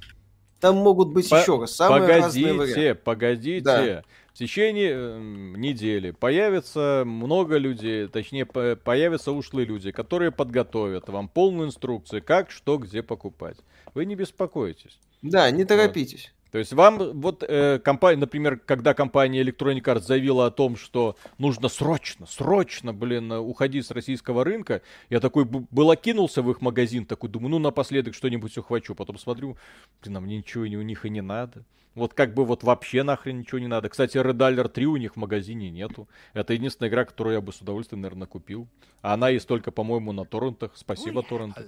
[0.60, 2.94] там могут быть По- еще раз самые погодите, разные варианты.
[2.94, 3.62] Погодите, погодите.
[3.64, 5.18] Да в течение э,
[5.56, 12.78] недели появится много людей, точнее появятся ушлые люди, которые подготовят вам полную инструкцию, как, что,
[12.78, 13.56] где покупать.
[13.94, 14.98] Вы не беспокойтесь.
[15.22, 16.32] Да, не торопитесь.
[16.50, 21.16] То есть вам вот э, компания, например, когда компания Electronic Arts заявила о том, что
[21.38, 27.06] нужно срочно, срочно, блин, уходить с российского рынка, я такой был окинулся в их магазин,
[27.06, 29.56] такой думаю, ну напоследок что-нибудь ухвачу, потом смотрю,
[30.02, 31.64] блин, а мне ничего у них и не надо.
[31.94, 33.88] Вот как бы вот вообще нахрен ничего не надо.
[33.88, 36.08] Кстати, Red Alert 3 у них в магазине нету.
[36.34, 38.68] Это единственная игра, которую я бы с удовольствием, наверное, купил.
[39.02, 40.72] А она есть только, по-моему, на торрентах.
[40.76, 41.66] Спасибо, торренты.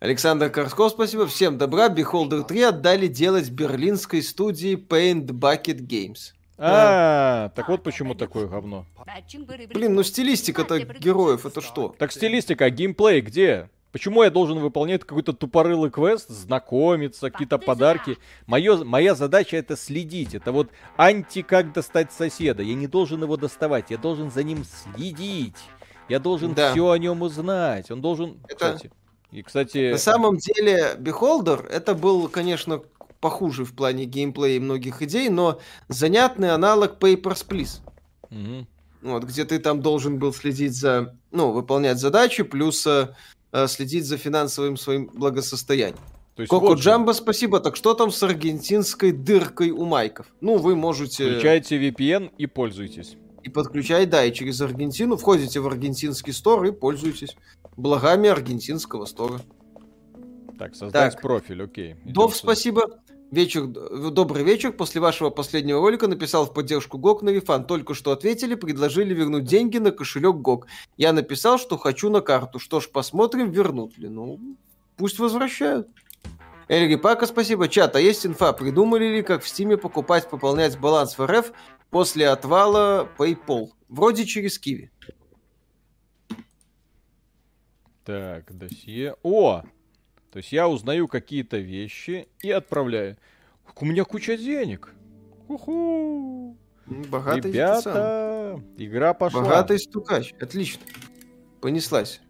[0.00, 1.26] Александр Корсков, спасибо.
[1.26, 1.88] Всем добра.
[1.88, 6.32] Beholder 3 отдали делать берлинской студии Paint Bucket Games.
[6.58, 8.86] А, так вот почему такое говно.
[9.74, 11.94] Блин, ну стилистика-то героев, это что?
[11.98, 13.68] Так стилистика, а геймплей где?
[13.92, 18.18] Почему я должен выполнять какой-то тупорылый квест, знакомиться, какие-то подарки?
[18.46, 20.34] Моё, моя задача это следить.
[20.34, 20.68] Это вот
[20.98, 22.62] анти как достать соседа.
[22.62, 25.56] Я не должен его доставать, я должен за ним следить.
[26.08, 26.72] Я должен да.
[26.72, 27.90] все о нем узнать.
[27.90, 28.38] Он должен...
[28.48, 28.74] Это...
[28.74, 28.90] Кстати,
[29.32, 29.90] и, кстати...
[29.92, 32.82] На самом деле, Beholder, это был, конечно,
[33.20, 37.80] похуже в плане геймплея и многих идей, но занятный аналог Papers, Please.
[38.30, 38.66] Угу.
[39.02, 43.14] Вот, где ты там должен был следить за, ну, выполнять задачи, плюс э,
[43.52, 45.98] э следить за финансовым своим благосостоянием.
[46.34, 47.60] То есть Коко вот Джамбо, спасибо.
[47.60, 50.26] Так что там с аргентинской дыркой у майков?
[50.40, 51.30] Ну, вы можете...
[51.30, 53.16] Включайте VPN и пользуйтесь
[53.46, 57.36] и подключать, да, и через Аргентину входите в аргентинский стор и пользуйтесь
[57.76, 59.40] благами аргентинского стора.
[60.58, 61.22] Так, создать так.
[61.22, 61.94] профиль, окей.
[62.04, 63.00] Дов, спасибо.
[63.30, 64.72] Вечер, добрый вечер.
[64.72, 67.64] После вашего последнего ролика написал в поддержку ГОК на рефан.
[67.66, 70.66] Только что ответили, предложили вернуть деньги на кошелек ГОК.
[70.96, 72.58] Я написал, что хочу на карту.
[72.58, 74.08] Что ж, посмотрим, вернут ли.
[74.08, 74.40] Ну,
[74.96, 75.88] пусть возвращают.
[76.68, 77.68] Эльри Пака, спасибо.
[77.68, 78.52] Чат, а есть инфа?
[78.52, 81.52] Придумали ли, как в Стиме покупать, пополнять баланс в РФ
[81.90, 83.68] после отвала PayPal?
[83.88, 84.90] Вроде через Киви.
[88.04, 89.16] Так, досье.
[89.22, 89.62] О!
[90.30, 93.16] То есть я узнаю какие-то вещи и отправляю.
[93.74, 94.94] У меня куча денег.
[95.48, 96.56] Уху!
[96.86, 99.42] Богатый Ребята, игра пошла.
[99.42, 100.34] Богатый стукач.
[100.40, 100.82] Отлично.
[101.60, 102.20] Понеслась.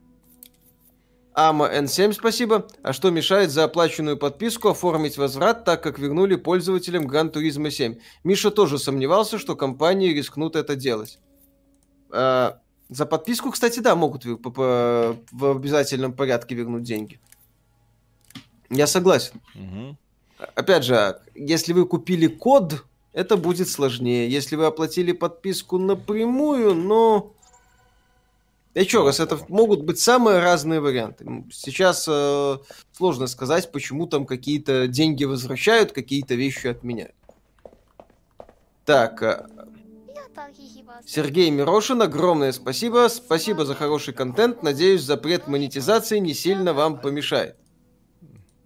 [1.38, 2.66] Ама N7, спасибо.
[2.82, 7.98] А что мешает за оплаченную подписку оформить возврат, так как вернули пользователям Gran Turismo 7?
[8.24, 11.18] Миша тоже сомневался, что компании рискнут это делать.
[12.10, 12.58] А,
[12.88, 17.20] за подписку, кстати, да, могут в, обязательном порядке вернуть деньги.
[18.70, 19.42] Я согласен.
[19.54, 19.96] Угу.
[20.54, 24.26] Опять же, если вы купили код, это будет сложнее.
[24.30, 27.35] Если вы оплатили подписку напрямую, но
[28.80, 31.24] еще раз, это могут быть самые разные варианты.
[31.50, 32.58] Сейчас э,
[32.92, 37.14] сложно сказать, почему там какие-то деньги возвращают, какие-то вещи отменяют.
[38.84, 39.46] Так, э,
[41.04, 43.08] Сергей Мирошин, огромное спасибо.
[43.08, 44.62] Спасибо за хороший контент.
[44.62, 47.56] Надеюсь, запрет монетизации не сильно вам помешает.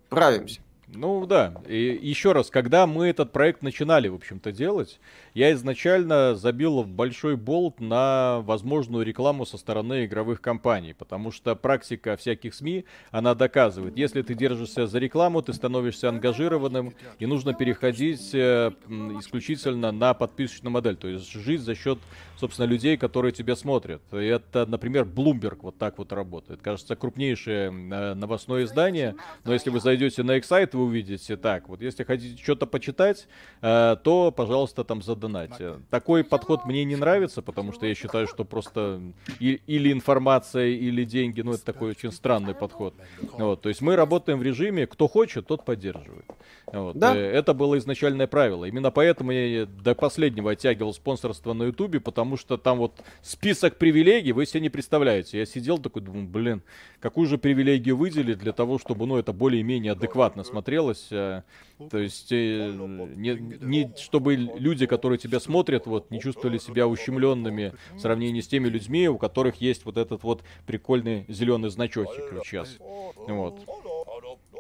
[0.09, 0.61] Правимся.
[0.93, 4.99] Ну да, и еще раз, когда мы этот проект начинали, в общем-то, делать,
[5.35, 12.17] я изначально забил большой болт на возможную рекламу со стороны игровых компаний, потому что практика
[12.17, 18.35] всяких СМИ, она доказывает, если ты держишься за рекламу, ты становишься ангажированным, и нужно переходить
[18.35, 18.73] э,
[19.21, 22.01] исключительно на подписочную модель, то есть жить за счет,
[22.37, 24.03] собственно, людей, которые тебя смотрят.
[24.13, 26.61] И это, например, Bloomberg вот так вот работает.
[26.63, 29.15] Кажется, крупнейшее э, новостное издание,
[29.45, 33.29] но если вы зайдете на их сайт, вы увидите так, вот если хотите что-то почитать,
[33.63, 35.51] э, то, пожалуйста, там за задонать.
[35.91, 39.01] Такой подход мне не нравится, потому что я считаю, что просто
[39.39, 42.95] и, или информация, или деньги, ну это такой очень странный подход.
[43.33, 46.25] Вот, то есть мы работаем в режиме, кто хочет, тот поддерживает.
[46.73, 47.17] Вот, да.
[47.17, 48.65] Э, это было изначальное правило.
[48.65, 54.33] Именно поэтому я до последнего оттягивал спонсорство на Ютубе, потому что там вот список привилегий,
[54.33, 55.39] вы себе не представляете.
[55.39, 56.63] Я сидел такой, думаю, блин,
[57.01, 61.09] какую же привилегию выделить для того, чтобы, ну, это более-менее адекватно смотрелось.
[61.11, 61.43] Э,
[61.91, 62.73] то есть, э,
[63.17, 68.49] не, не, чтобы люди, которые тебя смотрят, вот, не чувствовали себя ущемленными в сравнении с
[68.49, 72.77] теми людьми, у которых есть вот этот вот прикольный зеленый значочек сейчас.
[73.17, 73.59] Вот.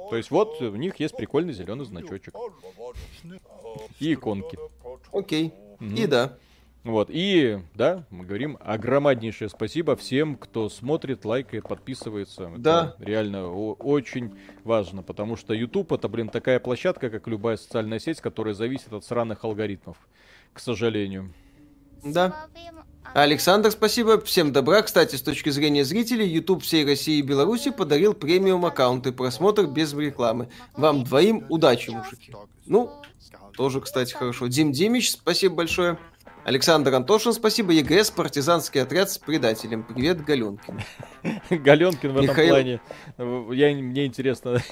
[0.08, 2.34] То есть вот у них есть прикольный зеленый значочек.
[3.98, 4.58] И иконки.
[5.12, 5.52] Окей.
[5.80, 6.02] Mm-hmm.
[6.02, 6.38] И да.
[6.82, 12.50] Вот, и, да, мы говорим огромнейшее спасибо всем, кто смотрит, лайкает, подписывается.
[12.56, 12.94] Да.
[12.98, 18.22] Это реально очень важно, потому что YouTube это, блин, такая площадка, как любая социальная сеть,
[18.22, 19.98] которая зависит от сраных алгоритмов,
[20.54, 21.34] к сожалению.
[22.02, 22.46] Да.
[23.14, 24.20] Александр, спасибо.
[24.20, 24.82] Всем добра.
[24.82, 29.92] Кстати, с точки зрения зрителей, YouTube всей России и Беларуси подарил премиум аккаунты, просмотр без
[29.94, 30.48] рекламы.
[30.76, 32.32] Вам двоим удачи, мужики.
[32.66, 32.92] Ну,
[33.56, 34.46] тоже, кстати, хорошо.
[34.46, 35.98] Дим Димич, спасибо большое.
[36.44, 37.72] Александр Антошин, спасибо.
[37.72, 39.82] ЕГС, партизанский отряд с предателем.
[39.82, 40.80] Привет, Галенкин.
[41.50, 42.80] Галенкин в этом плане.
[43.18, 44.62] Я, мне интересно,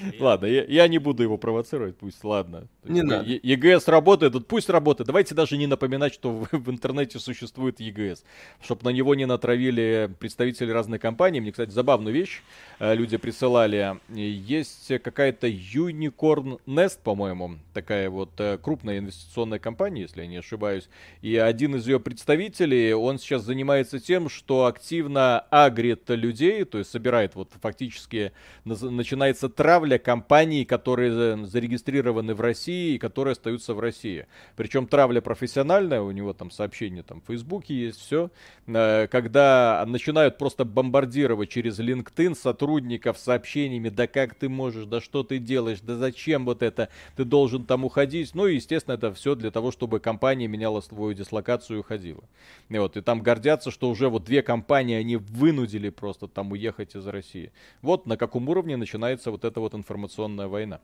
[0.20, 2.66] Ладно, я, я не буду его провоцировать, пусть, ладно.
[2.84, 3.28] Не надо.
[3.30, 5.06] ЕГС работает, вот пусть работает.
[5.06, 8.24] Давайте даже не напоминать, что в, в интернете существует ЕГС,
[8.62, 11.40] чтобы на него не натравили представители разных компаний.
[11.40, 12.42] Мне, кстати, забавную вещь
[12.78, 13.98] э, люди присылали.
[14.08, 20.88] Есть какая-то Unicorn Nest, по-моему, такая вот э, крупная инвестиционная компания, если я не ошибаюсь.
[21.20, 26.90] И один из ее представителей, он сейчас занимается тем, что активно агрит людей, то есть
[26.90, 28.32] собирает вот фактически,
[28.64, 29.48] начинается
[29.82, 34.26] травля компаний, которые зарегистрированы в России и которые остаются в России.
[34.54, 38.30] Причем травля профессиональная, у него там сообщения там в Фейсбуке есть, все.
[38.68, 45.24] Э, когда начинают просто бомбардировать через LinkedIn сотрудников сообщениями, да как ты можешь, да что
[45.24, 48.36] ты делаешь, да зачем вот это, ты должен там уходить.
[48.36, 52.22] Ну и, естественно, это все для того, чтобы компания меняла свою дислокацию и уходила.
[52.68, 56.94] И вот, и там гордятся, что уже вот две компании, они вынудили просто там уехать
[56.94, 57.50] из России.
[57.80, 60.80] Вот на каком уровне начинается вот эта вот информационная война.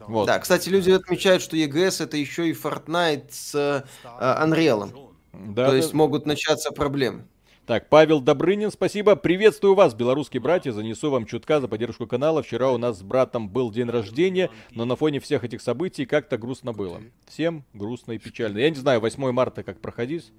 [0.00, 0.26] Вот.
[0.26, 3.84] Да, кстати, люди отмечают, что EGS это еще и Fortnite с э,
[4.20, 5.10] Unreal.
[5.32, 5.76] Да, То да.
[5.76, 7.24] есть могут начаться проблемы.
[7.66, 9.14] Так, Павел Добрынин, спасибо.
[9.14, 10.72] Приветствую вас, белорусские братья.
[10.72, 12.42] Занесу вам чутка за поддержку канала.
[12.42, 16.36] Вчера у нас с братом был день рождения, но на фоне всех этих событий как-то
[16.36, 17.00] грустно было.
[17.28, 18.58] Всем грустно и печально.
[18.58, 20.32] Я не знаю, 8 марта как проходить.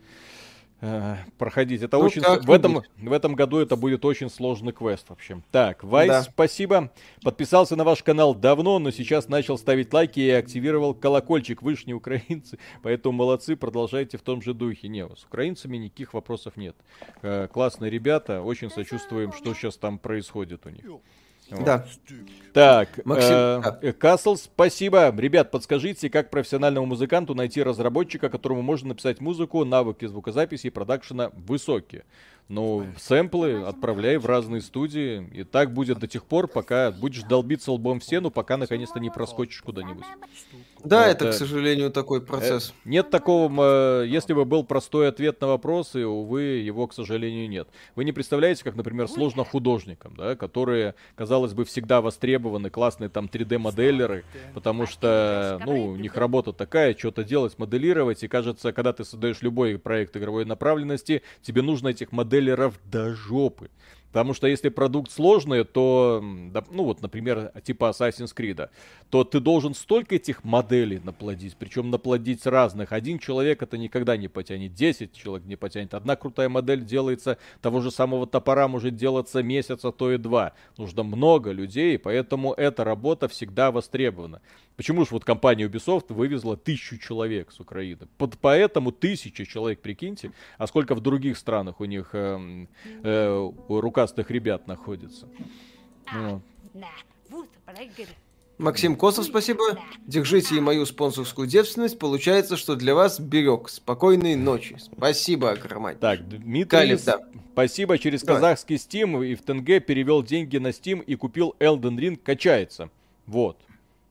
[0.82, 1.82] Э, проходить.
[1.82, 5.44] Это ну, очень в этом в этом году это будет очень сложный квест в общем.
[5.52, 6.22] Так, Вайс, да.
[6.24, 6.92] спасибо.
[7.24, 11.62] Подписался на ваш канал давно, но сейчас начал ставить лайки и активировал колокольчик.
[11.62, 14.88] Вы ж не украинцы, поэтому молодцы, продолжайте в том же духе.
[14.88, 16.76] Не, с украинцами никаких вопросов нет.
[17.22, 20.86] Э, классные ребята, очень сочувствуем, что сейчас там происходит у них.
[21.60, 21.86] Да.
[22.54, 25.14] Так, Максим, э, Касл, спасибо.
[25.16, 31.32] Ребят, подскажите, как профессиональному музыканту найти разработчика, которому можно написать музыку, навыки звукозаписи и продакшена
[31.34, 32.04] высокие.
[32.50, 37.72] Ну, сэмплы отправляй в разные студии, и так будет до тех пор, пока будешь долбиться
[37.72, 40.04] лбом в стену, пока наконец-то не проскочишь куда-нибудь.
[40.84, 42.74] Да, вот, это, к сожалению, такой э, процесс.
[42.86, 47.68] Нет такого, если бы был простой ответ на вопросы, увы, его, к сожалению, нет.
[47.96, 53.26] Вы не представляете, как, например, сложно художникам, да, которые, казалось бы, всегда востребованы, классные там
[53.26, 59.04] 3D-моделеры, потому что, ну, у них работа такая, что-то делать, моделировать, и кажется, когда ты
[59.04, 63.70] создаешь любой проект игровой направленности, тебе нужно этих моделеров до жопы.
[64.12, 68.70] Потому что если продукт сложный, то, ну вот, например, типа Assassin's Creed,
[69.10, 72.92] то ты должен столько этих моделей наплодить, причем наплодить разных.
[72.92, 75.94] Один человек это никогда не потянет, 10 человек не потянет.
[75.94, 80.54] Одна крутая модель делается, того же самого топора может делаться месяц, а то и два.
[80.78, 84.42] Нужно много людей, поэтому эта работа всегда востребована.
[84.78, 88.08] Почему же вот компания Ubisoft вывезла тысячу человек с Украины?
[88.18, 92.66] Под, поэтому тысяча человек, прикиньте, а сколько в других странах у них э,
[93.04, 93.52] э,
[94.02, 95.28] рукастых ребят находится.
[96.14, 96.42] Вот.
[98.58, 99.80] Максим Косов, спасибо.
[100.06, 101.98] Держите и мою спонсорскую девственность.
[101.98, 103.70] Получается, что для вас берег.
[103.70, 104.78] Спокойной ночи.
[104.80, 105.96] Спасибо огромное.
[105.96, 107.20] Так, Дмитрий, Калиф, да.
[107.54, 107.98] спасибо.
[107.98, 108.42] Через Давай.
[108.42, 112.18] казахский Steam и в ТНГ перевел деньги на Steam и купил Elden Ring.
[112.18, 112.90] Качается.
[113.26, 113.58] Вот.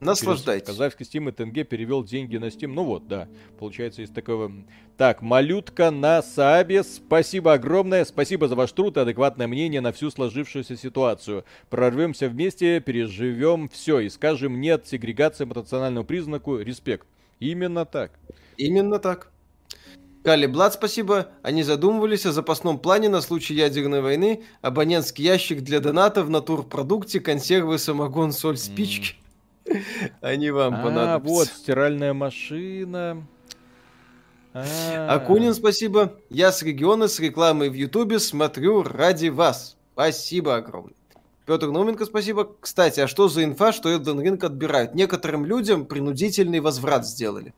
[0.01, 0.65] Наслаждайтесь.
[0.65, 2.69] Казахский Steam и ТНГ перевел деньги на Steam.
[2.73, 3.29] Ну вот, да.
[3.59, 4.51] Получается, из такого...
[4.97, 6.83] Так, малютка на Саабе.
[6.83, 8.03] Спасибо огромное.
[8.03, 11.45] Спасибо за ваш труд и адекватное мнение на всю сложившуюся ситуацию.
[11.69, 16.57] Прорвемся вместе, переживем все и скажем нет сегрегации по национальному признаку.
[16.57, 17.05] Респект.
[17.39, 18.11] Именно так.
[18.57, 19.31] Именно так.
[20.23, 21.29] Кали Блад, спасибо.
[21.43, 27.19] Они задумывались о запасном плане на случай ядерной войны, абонентский ящик для доната в натурпродукте,
[27.19, 29.15] консервы, самогон, соль, спички.
[30.21, 31.33] Они вам а, понадобятся.
[31.33, 33.25] вот, стиральная машина.
[34.53, 35.07] А.
[35.09, 36.15] Акунин, спасибо.
[36.29, 39.77] Я с региона с рекламой в Ютубе смотрю ради вас.
[39.93, 40.93] Спасибо огромное.
[41.45, 42.55] Петр Науменко, спасибо.
[42.59, 44.93] Кстати, а что за инфа, что Elden Ring отбирают?
[44.95, 47.53] Некоторым людям принудительный возврат сделали.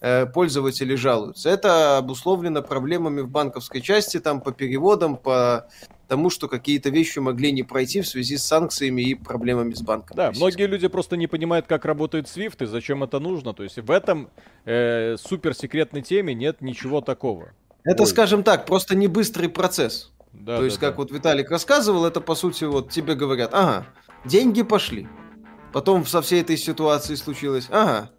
[0.00, 1.48] Э, пользователи жалуются.
[1.48, 5.68] Это обусловлено проблемами в банковской части, там по переводам, по
[6.06, 10.14] тому, что какие-то вещи могли не пройти в связи с санкциями и проблемами с банком.
[10.14, 13.54] Да, многие люди просто не понимают, как работает SWIFT и зачем это нужно.
[13.54, 14.28] То есть в этом
[14.66, 17.52] э, суперсекретной теме нет ничего такого.
[17.82, 18.06] Это, Ой.
[18.06, 20.12] скажем так, просто не быстрый процесс.
[20.32, 20.88] Да, То да, есть, да.
[20.88, 23.86] как вот Виталик рассказывал, это по сути вот тебе говорят, ага,
[24.26, 25.08] деньги пошли.
[25.72, 28.10] Потом со всей этой ситуации случилось, ага,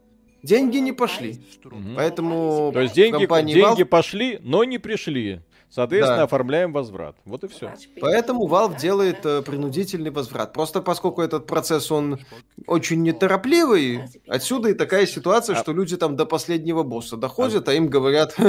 [0.47, 1.37] деньги не пошли.
[1.63, 1.75] Угу.
[1.95, 3.85] Поэтому То есть деньги, деньги Valve...
[3.85, 5.41] пошли, но не пришли.
[5.69, 6.23] Соответственно, да.
[6.23, 7.17] оформляем возврат.
[7.25, 7.73] Вот и все.
[7.99, 10.53] Поэтому Valve делает э, принудительный возврат.
[10.53, 12.19] Просто поскольку этот процесс, он
[12.67, 15.59] очень неторопливый, отсюда и такая ситуация, а...
[15.59, 18.35] что люди там до последнего босса доходят, а, а им говорят...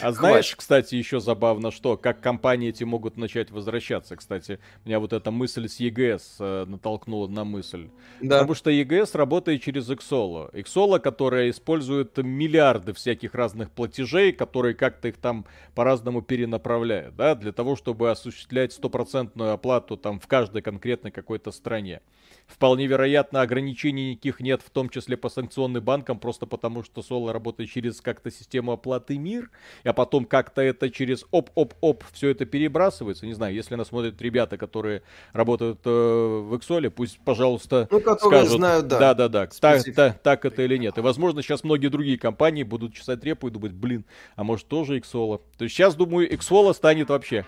[0.00, 4.16] А знаешь, кстати, еще забавно, что как компании эти могут начать возвращаться.
[4.16, 7.88] Кстати, меня вот эта мысль с EGS э, натолкнула на мысль.
[8.20, 8.38] Да.
[8.38, 10.52] Потому что EGS работает через Xolo.
[10.54, 15.44] Xolo, которая использует миллиарды всяких разных платежей, которые как-то их там
[15.74, 21.50] по-разному переносят направляет, да, для того, чтобы осуществлять стопроцентную оплату там в каждой конкретной какой-то
[21.50, 22.00] стране.
[22.46, 27.32] Вполне вероятно, ограничений никаких нет, в том числе по санкционным банкам, просто потому что Соло
[27.32, 29.50] работает через как-то систему оплаты МИР,
[29.84, 33.26] а потом как-то это через оп-оп-оп все это перебрасывается.
[33.26, 35.02] Не знаю, если нас смотрят ребята, которые
[35.32, 38.98] работают э, в Эксоле, пусть, пожалуйста, ну, скажут, знают, да.
[38.98, 40.98] Да-да-да, так, так, так это или нет.
[40.98, 44.04] И, возможно, сейчас многие другие компании будут чесать репу и думать, блин,
[44.36, 45.40] а может тоже Эксола.
[45.56, 47.46] То есть сейчас, думаю, Эксола станет вообще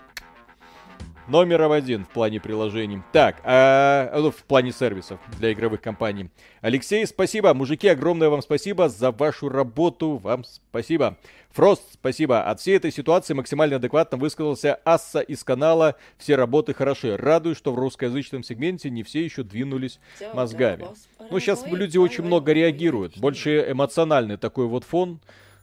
[1.27, 3.01] номером один в плане приложений.
[3.11, 6.29] Так, а, ну, в плане сервисов для игровых компаний.
[6.61, 7.53] Алексей, спасибо.
[7.53, 10.15] Мужики, огромное вам спасибо за вашу работу.
[10.15, 11.17] Вам спасибо.
[11.51, 12.43] Фрост, спасибо.
[12.43, 17.17] От всей этой ситуации максимально адекватно высказался Асса из канала «Все работы хороши».
[17.17, 19.99] Радуюсь, что в русскоязычном сегменте не все еще двинулись
[20.33, 20.85] мозгами.
[21.29, 23.17] Ну, сейчас люди очень много реагируют.
[23.17, 25.19] Больше эмоциональный такой вот фон.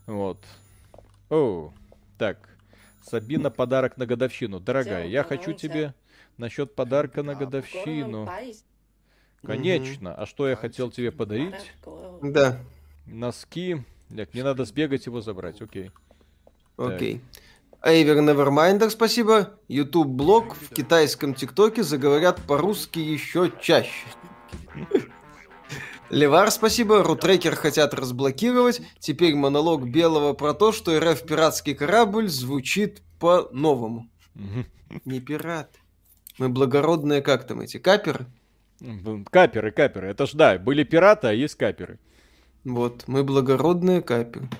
[0.07, 0.37] Вот.
[1.31, 1.73] О,
[2.19, 2.52] так.
[3.03, 4.61] Сабина, подарок на годовщину.
[4.61, 5.95] Дорогая, я хочу тебе
[6.37, 8.29] насчет подарка на годовщину.
[9.45, 10.15] Конечно.
[10.15, 11.73] А что я хотел тебе подарить?
[12.23, 12.61] Да.
[13.07, 13.83] Носки.
[14.15, 15.91] Так, мне надо сбегать его забрать, окей.
[16.77, 17.21] Окей.
[17.83, 19.59] Эйвер Neverminder, спасибо.
[19.67, 24.07] YouTube блог в китайском ТикТоке заговорят по-русски еще чаще.
[26.13, 27.03] Левар, спасибо.
[27.03, 28.83] Рутрекер хотят разблокировать.
[28.99, 34.11] Теперь монолог Белого про то, что РФ пиратский корабль звучит по-новому.
[35.07, 35.75] Не пират.
[36.37, 38.27] Мы благородные, как там эти, каперы?
[39.31, 40.09] Каперы, каперы.
[40.09, 41.99] Это ж да, были пираты, а есть каперы.
[42.63, 44.51] Вот, мы благородные каперы.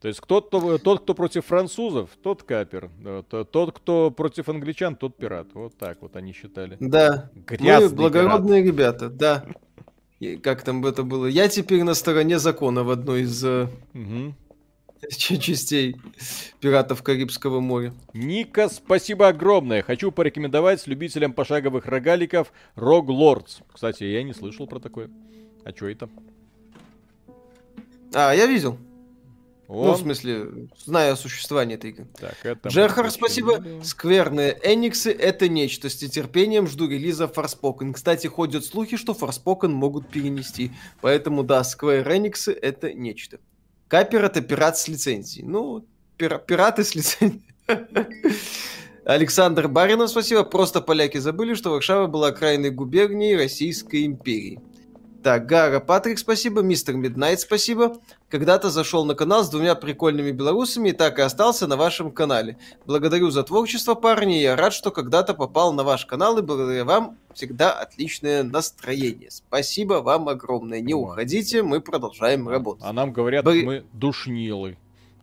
[0.00, 2.90] То есть кто, то, тот, кто против французов, тот капер.
[3.28, 5.48] Тот, кто против англичан, тот пират.
[5.52, 6.78] Вот так вот они считали.
[6.80, 7.30] Да.
[7.34, 8.74] Грязный мы благородные пират.
[8.74, 9.44] ребята, да.
[10.42, 11.26] Как там это было?
[11.26, 14.34] Я теперь на стороне закона в одной из угу.
[15.10, 15.96] частей
[16.60, 17.92] пиратов Карибского моря.
[18.12, 19.82] Ника, спасибо огромное.
[19.82, 23.62] Хочу порекомендовать любителям пошаговых рогаликов Rogue Lords.
[23.72, 25.10] Кстати, я не слышал про такое.
[25.64, 26.08] А что это?
[28.14, 28.78] А, я видел.
[29.68, 29.86] Он...
[29.86, 32.06] Ну, в смысле, зная о существовании этой игры.
[32.20, 33.62] Так, это Джерхар, спасибо.
[33.82, 35.88] Скверные Эниксы— это нечто.
[35.88, 37.92] С нетерпением жду релиза Forspoken.
[37.94, 40.72] Кстати, ходят слухи, что Forspoken могут перенести.
[41.00, 43.38] Поэтому, да, Square Enix— это нечто.
[43.88, 45.46] Капер— это пират с лицензией.
[45.46, 45.86] Ну,
[46.16, 46.38] пир...
[46.38, 47.42] пираты с лицензией.
[49.04, 50.44] Александр Баринов, спасибо.
[50.44, 54.60] Просто поляки забыли, что Варшава была окраиной губернии Российской империи.
[55.22, 56.60] Так, Гара Патрик, спасибо.
[56.60, 57.98] Мистер Миднайт, спасибо.
[58.34, 62.58] Когда-то зашел на канал с двумя прикольными белорусами и так и остался на вашем канале.
[62.84, 64.32] Благодарю за творчество, парни.
[64.32, 69.30] Я рад, что когда-то попал на ваш канал и благодаря вам всегда отличное настроение.
[69.30, 70.80] Спасибо вам огромное.
[70.80, 72.82] Не уходите, мы продолжаем работать.
[72.84, 73.52] А нам говорят, Бо...
[73.52, 74.78] мы душнилы.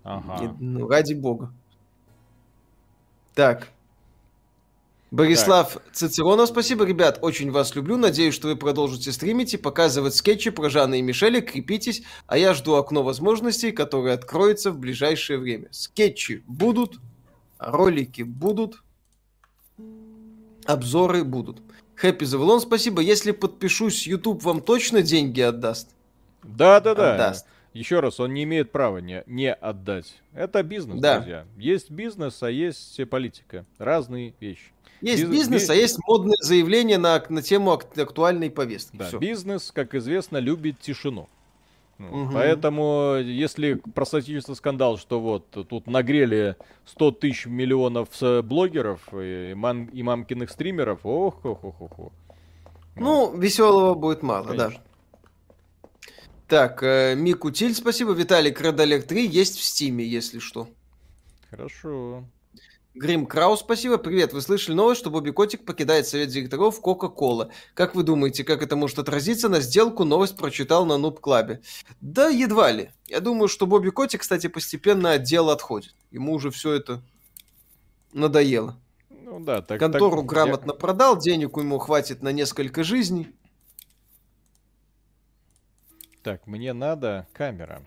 [0.06, 0.56] Ага.
[0.62, 1.52] Ну, ради бога.
[3.36, 3.68] Так,
[5.12, 5.84] Борислав так.
[5.92, 10.70] Цицеронов, спасибо, ребят, очень вас люблю, надеюсь, что вы продолжите стримить и показывать скетчи про
[10.70, 15.68] Жана и Мишеля, крепитесь, а я жду окно возможностей, которое откроется в ближайшее время.
[15.72, 17.00] Скетчи будут,
[17.60, 18.82] ролики будут,
[20.66, 21.62] обзоры будут.
[21.96, 25.90] Хэппи Завелон, спасибо, если подпишусь, YouTube вам точно деньги отдаст?
[26.42, 27.16] Да-да-да.
[27.16, 27.46] Отдаст.
[27.74, 30.22] Еще раз, он не имеет права не, не отдать.
[30.34, 31.18] Это бизнес, да.
[31.18, 31.46] друзья.
[31.58, 33.66] Есть бизнес, а есть политика.
[33.78, 34.72] Разные вещи.
[35.02, 35.32] Есть Биз...
[35.32, 38.98] бизнес, а есть модное заявление на, на тему актуальной повестки.
[38.98, 41.28] Да, бизнес, как известно, любит тишину.
[42.00, 42.32] Угу.
[42.34, 46.56] Поэтому, если просочится скандал, что вот тут нагрели
[46.86, 48.10] 100 тысяч миллионов
[48.44, 52.00] блогеров и, ман, и мамкиных стримеров, ох, ох, ох, ох.
[52.00, 52.12] ох.
[52.96, 54.70] Ну, веселого будет мало, Конечно.
[54.70, 54.92] да.
[56.48, 58.12] Так, э, Мику Тиль, спасибо.
[58.12, 60.68] Виталик, Red 3 есть в Стиме, если что.
[61.50, 62.26] Хорошо.
[62.94, 63.98] Грим Краус, спасибо.
[63.98, 67.50] Привет, вы слышали новость, что Бобби Котик покидает совет директоров Кока-Кола.
[67.74, 70.04] Как вы думаете, как это может отразиться на сделку?
[70.04, 71.62] Новость прочитал на Нуб Клабе.
[72.02, 72.92] Да, едва ли.
[73.08, 75.96] Я думаю, что Бобби Котик, кстати, постепенно от дела отходит.
[76.12, 77.02] Ему уже все это
[78.12, 78.78] надоело.
[79.10, 80.78] Ну да, так, Контору так, грамотно я...
[80.78, 83.30] продал, денег ему хватит на несколько жизней.
[86.24, 87.82] Так, мне надо камера.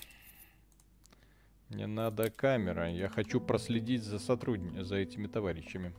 [1.74, 2.88] Мне надо камера.
[2.88, 5.92] Я хочу проследить за сотрудниками, за этими товарищами.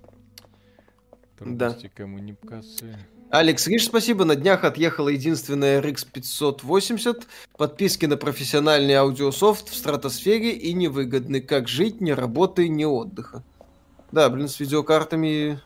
[1.37, 2.03] Трудности да.
[2.03, 2.97] коммуникации.
[3.29, 4.23] Алекс Риш, спасибо.
[4.23, 7.27] На днях отъехала единственная RX 580.
[7.57, 11.41] Подписки на профессиональный аудиософт в стратосфере и невыгодны.
[11.41, 13.43] Как жить, ни работы, ни отдыха.
[14.13, 15.59] Да, блин, с видеокартами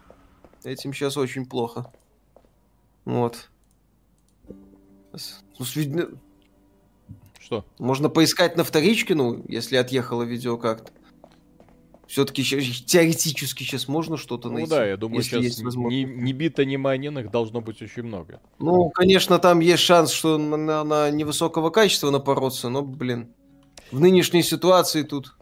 [0.64, 1.91] этим сейчас очень плохо.
[3.06, 3.49] Вот.
[4.48, 5.44] Ну, с,
[7.49, 7.65] что?
[7.80, 10.91] Можно поискать на вторичке, ну, если отъехала видеокарта.
[12.07, 14.69] Все-таки теоретически сейчас можно что-то ну, найти.
[14.69, 18.39] Ну да, я думаю, сейчас ни, ни бита, ни майненных должно быть очень много.
[18.59, 23.34] Ну, конечно, там есть шанс, что на, на невысокого качества напороться, но, блин,
[23.91, 25.35] в нынешней ситуации тут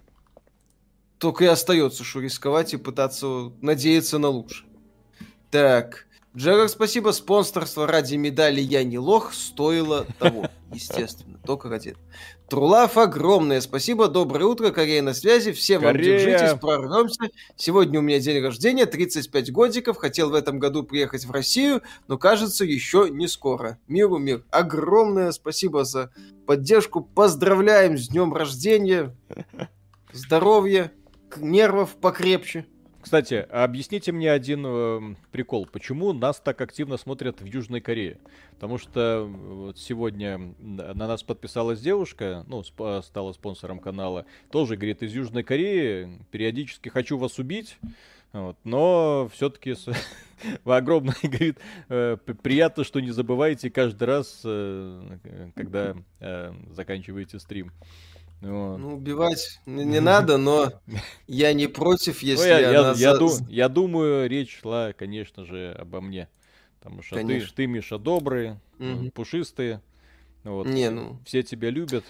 [1.18, 4.70] только и остается, что рисковать и пытаться надеяться на лучшее.
[5.52, 6.07] Так,
[6.38, 7.10] Джерар, спасибо.
[7.10, 11.40] Спонсорство ради медали «Я не лох» стоило того, естественно.
[11.44, 12.06] Только ради этого.
[12.48, 14.08] Трулав, огромное спасибо.
[14.08, 15.52] Доброе утро, Корея на связи.
[15.52, 16.20] Все вам Корея.
[16.20, 17.32] держитесь, прорвемся.
[17.56, 19.98] Сегодня у меня день рождения, 35 годиков.
[19.98, 23.80] Хотел в этом году приехать в Россию, но кажется, еще не скоро.
[23.88, 24.44] Миру мир.
[24.52, 26.12] Огромное спасибо за
[26.46, 27.02] поддержку.
[27.02, 29.16] Поздравляем с днем рождения.
[30.14, 30.92] Здоровья,
[31.36, 32.68] нервов покрепче.
[33.08, 35.66] Кстати, объясните мне один э, прикол.
[35.66, 38.18] Почему нас так активно смотрят в Южной Корее?
[38.56, 45.04] Потому что вот сегодня на нас подписалась девушка, ну, сп- стала спонсором канала, тоже, говорит,
[45.04, 47.78] из Южной Кореи, периодически хочу вас убить,
[48.34, 49.76] вот, но все-таки
[50.66, 55.18] огромное, говорит, э, приятно, что не забываете каждый раз, э,
[55.56, 57.72] когда э, заканчиваете стрим.
[58.42, 58.78] Вот.
[58.78, 60.72] Ну, убивать не надо, но
[61.28, 62.92] я не против, ну, если ну, я, она...
[62.92, 66.30] Я, я, ду, я думаю, речь шла, конечно же, обо мне.
[66.80, 69.12] Потому что ты, ты, Миша, добрый, угу.
[69.14, 69.80] пушистый.
[70.44, 70.68] Вот.
[70.68, 71.20] Не, ну...
[71.26, 72.06] Все тебя любят.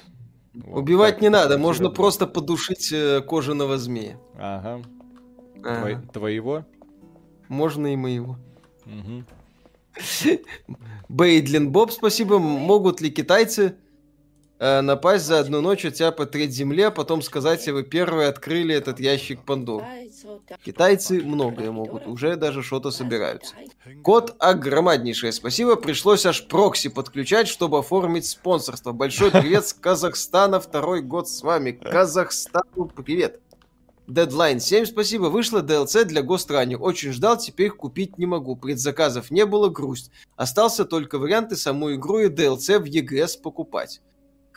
[0.53, 1.95] Вот, Убивать так, не надо, можно любят.
[1.95, 4.19] просто подушить э, кожаного змея.
[4.35, 4.83] Ага.
[5.63, 5.79] ага.
[5.79, 6.65] Твой, твоего?
[7.47, 8.37] Можно и моего.
[8.85, 9.23] Угу.
[11.09, 12.39] Бейдлин Боб, спасибо.
[12.39, 13.77] Могут ли китайцы
[14.59, 18.99] э, напасть за одну ночь, оттяпать треть земли, а потом сказать, вы первые открыли этот
[18.99, 19.85] ящик Пандоры.
[20.63, 23.55] Китайцы многое могут, уже даже что-то собираются.
[24.03, 28.91] Код огромнейшее спасибо, пришлось аж прокси подключать, чтобы оформить спонсорство.
[28.91, 31.71] Большой привет с Казахстана, второй год с вами.
[31.71, 33.39] Казахстану привет.
[34.07, 35.25] Deadline 7, спасибо.
[35.25, 36.75] Вышло DLC для Гострани.
[36.75, 38.55] Очень ждал, теперь купить не могу.
[38.55, 40.11] Предзаказов не было, грусть.
[40.37, 44.01] Остался только варианты саму игру и DLC в EGS покупать.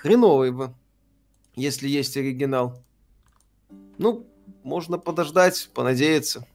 [0.03, 0.73] Хреновый бы,
[1.57, 2.83] если есть оригинал.
[3.99, 4.27] Ну,
[4.63, 6.47] можно подождать, понадеяться.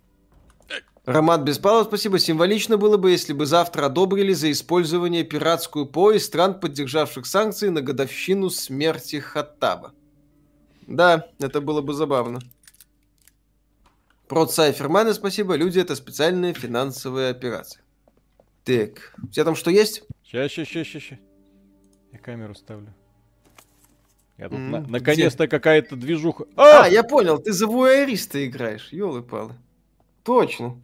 [1.06, 2.18] Роман Беспалов, спасибо.
[2.18, 7.70] Символично было бы, если бы завтра одобрили за использование пиратскую ПО из стран, поддержавших санкции
[7.70, 9.94] на годовщину смерти Хаттаба.
[10.88, 12.40] Да, это было бы забавно.
[14.28, 15.54] Прот Сайферманы, спасибо.
[15.54, 17.84] Люди, это специальная финансовая операция.
[18.64, 20.02] Так, у тебя там что есть?
[20.24, 21.20] Сейчас, сейчас, сейчас, сейчас.
[22.12, 22.92] Я камеру ставлю.
[24.38, 26.46] Я тут mm, на- наконец-то какая-то движуха.
[26.56, 26.84] А!
[26.84, 29.54] а, я понял, ты за вуайериста играешь, елы-палы.
[30.24, 30.82] Точно.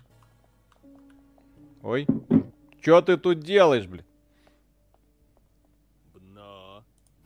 [1.82, 2.08] Ой,
[2.82, 4.06] что ты тут делаешь, блин?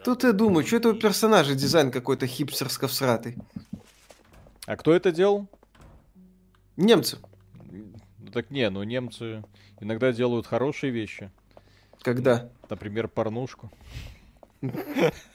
[0.03, 3.35] Тут я думаю, что это у персонажа дизайн какой-то хипстерско всратый.
[4.67, 5.47] А кто это делал?
[6.77, 7.17] Немцы.
[8.19, 9.43] Ну так не, ну немцы
[9.79, 11.31] иногда делают хорошие вещи.
[12.01, 12.49] Когда?
[12.69, 13.71] Например, порнушку.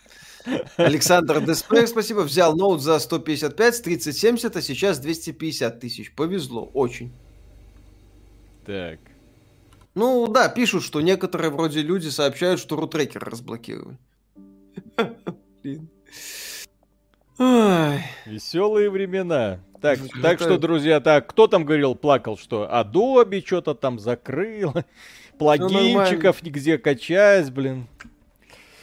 [0.77, 2.21] Александр Деспрей, спасибо.
[2.21, 6.15] Взял ноут за 155 с 3070, а сейчас 250 тысяч.
[6.15, 7.12] Повезло, очень.
[8.65, 8.99] Так.
[9.95, 13.99] Ну да, пишут, что некоторые вроде люди сообщают, что рутрекер разблокировали.
[18.27, 19.61] Веселые времена.
[19.81, 24.75] Так, так что, друзья, так, кто там говорил, плакал, что Adobe что-то там закрыл,
[25.39, 27.87] плагинчиков нигде качать, блин.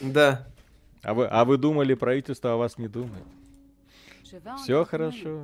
[0.00, 0.47] Да.
[1.08, 3.24] А вы, а вы думали, правительство о вас не думает?
[4.62, 5.40] Все хорошо.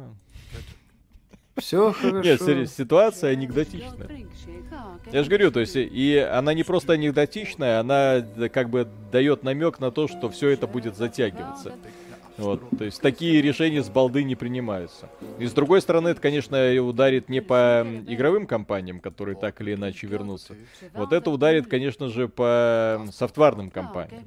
[1.57, 2.53] Все хорошо.
[2.53, 4.27] Нет, ситуация анекдотичная.
[5.11, 8.21] Я же говорю, то есть, и она не просто анекдотичная, она
[8.53, 11.73] как бы дает намек на то, что все это будет затягиваться.
[12.37, 15.09] Вот, то есть такие решения с балды не принимаются.
[15.39, 20.07] И с другой стороны, это, конечно, ударит не по игровым компаниям, которые так или иначе
[20.07, 20.57] вернутся.
[20.95, 24.25] Вот это ударит, конечно же, по софтварным компаниям,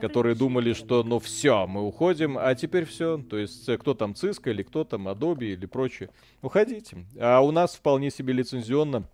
[0.00, 3.18] которые думали, что ну все, мы уходим, а теперь все.
[3.18, 6.08] То есть кто там Cisco или кто там Adobe или прочее,
[6.42, 7.04] уходите.
[7.18, 9.04] А у нас вполне себе лицензионно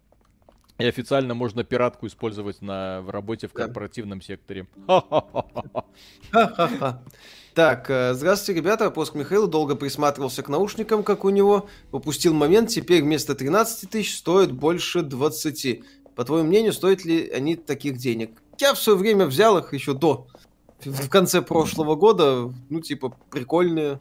[0.78, 4.66] и официально можно пиратку использовать на, в работе в корпоративном секторе.
[7.56, 8.90] Так, э, здравствуйте, ребята.
[8.90, 11.70] Поск Михаил долго присматривался к наушникам, как у него.
[11.90, 15.82] Упустил момент, теперь вместо 13 тысяч стоит больше 20.
[16.14, 18.42] По твоему мнению, стоят ли они таких денег?
[18.58, 20.26] Я в свое время взял их еще до,
[20.84, 22.52] в конце прошлого года.
[22.68, 24.00] Ну, типа, прикольные,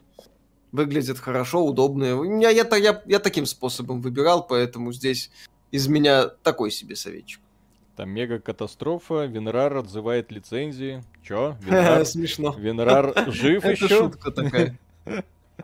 [0.70, 2.14] выглядят хорошо, удобные.
[2.42, 5.30] Я, я, я, я таким способом выбирал, поэтому здесь
[5.70, 7.40] из меня такой себе советчик.
[7.96, 11.02] Там мега-катастрофа, Винрар отзывает лицензии.
[11.22, 11.56] Чё?
[11.62, 12.54] Винрар, Смешно.
[12.58, 13.86] Винрар жив еще?
[13.86, 14.78] Это шутка такая.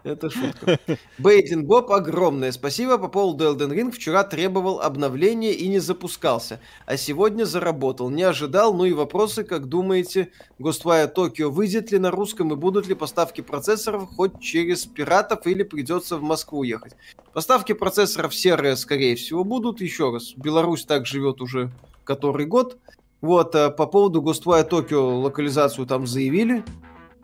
[0.02, 0.78] Это шутка.
[1.18, 2.96] Бейтин Боб, огромное спасибо.
[2.96, 6.58] По поводу Elden Ring вчера требовал обновления и не запускался.
[6.86, 8.08] А сегодня заработал.
[8.08, 8.72] Не ожидал.
[8.72, 13.42] Ну и вопросы, как думаете, Ghostwire Tokyo выйдет ли на русском и будут ли поставки
[13.42, 16.96] процессоров хоть через пиратов или придется в Москву ехать?
[17.34, 19.82] Поставки процессоров серые, скорее всего, будут.
[19.82, 21.70] Еще раз, Беларусь так живет уже
[22.04, 22.78] который год.
[23.20, 26.64] Вот, э, по поводу Ghostwire Tokyo локализацию там заявили.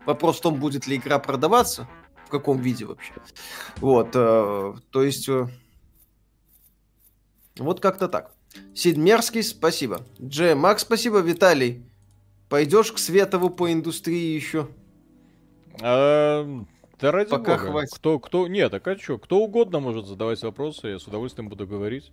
[0.05, 1.87] Вопрос в том, будет ли игра продаваться,
[2.25, 3.13] в каком виде вообще.
[3.77, 5.47] Вот, э, то есть, э,
[7.57, 8.31] вот как-то так.
[8.73, 10.01] Сидмерский, спасибо.
[10.21, 11.19] Джей Макс, спасибо.
[11.19, 11.83] Виталий,
[12.47, 14.69] пойдешь к Светову по индустрии еще?
[15.81, 16.45] А,
[16.99, 17.71] да ради Пока бога.
[17.71, 17.93] хватит.
[17.93, 21.67] Кто, кто, нет, так а что, кто угодно может задавать вопросы, я с удовольствием буду
[21.67, 22.11] говорить.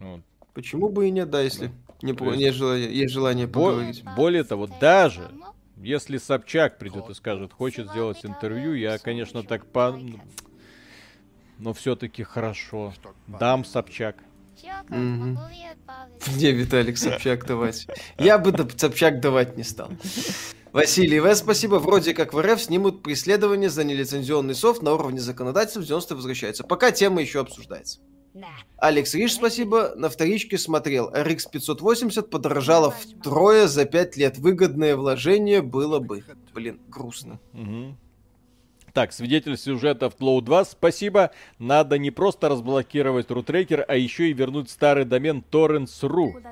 [0.00, 0.20] Вот.
[0.56, 1.70] Почему бы и нет, да, если
[2.00, 4.02] не, по, есть, есть, желание, есть желание поговорить.
[4.16, 5.30] Более того, даже
[5.76, 10.00] если Собчак придет и скажет, хочет сделать интервью, я, конечно, так по...
[11.58, 12.94] Но все-таки хорошо.
[13.26, 14.16] Дам Собчак.
[14.88, 15.38] Угу.
[16.34, 17.86] Где Виталик Собчак давать?
[18.16, 19.90] Я бы Собчак давать не стал.
[20.72, 21.34] Василий В.
[21.34, 21.74] Спасибо.
[21.74, 26.64] Вроде как в РФ снимут преследование за нелицензионный софт на уровне законодательства в 90 возвращается.
[26.64, 28.00] Пока тема еще обсуждается.
[28.78, 29.94] Алекс Риш, спасибо.
[29.96, 31.10] На вторичке смотрел.
[31.10, 34.38] RX 580 подорожало втрое за 5 лет.
[34.38, 36.22] Выгодное вложение было бы.
[36.52, 37.40] Блин, грустно.
[37.54, 37.96] Угу.
[38.96, 41.30] Так, свидетель сюжета в Тлоу 2, спасибо.
[41.58, 46.42] Надо не просто разблокировать рутрекер, а еще и вернуть старый домен torrents.ru.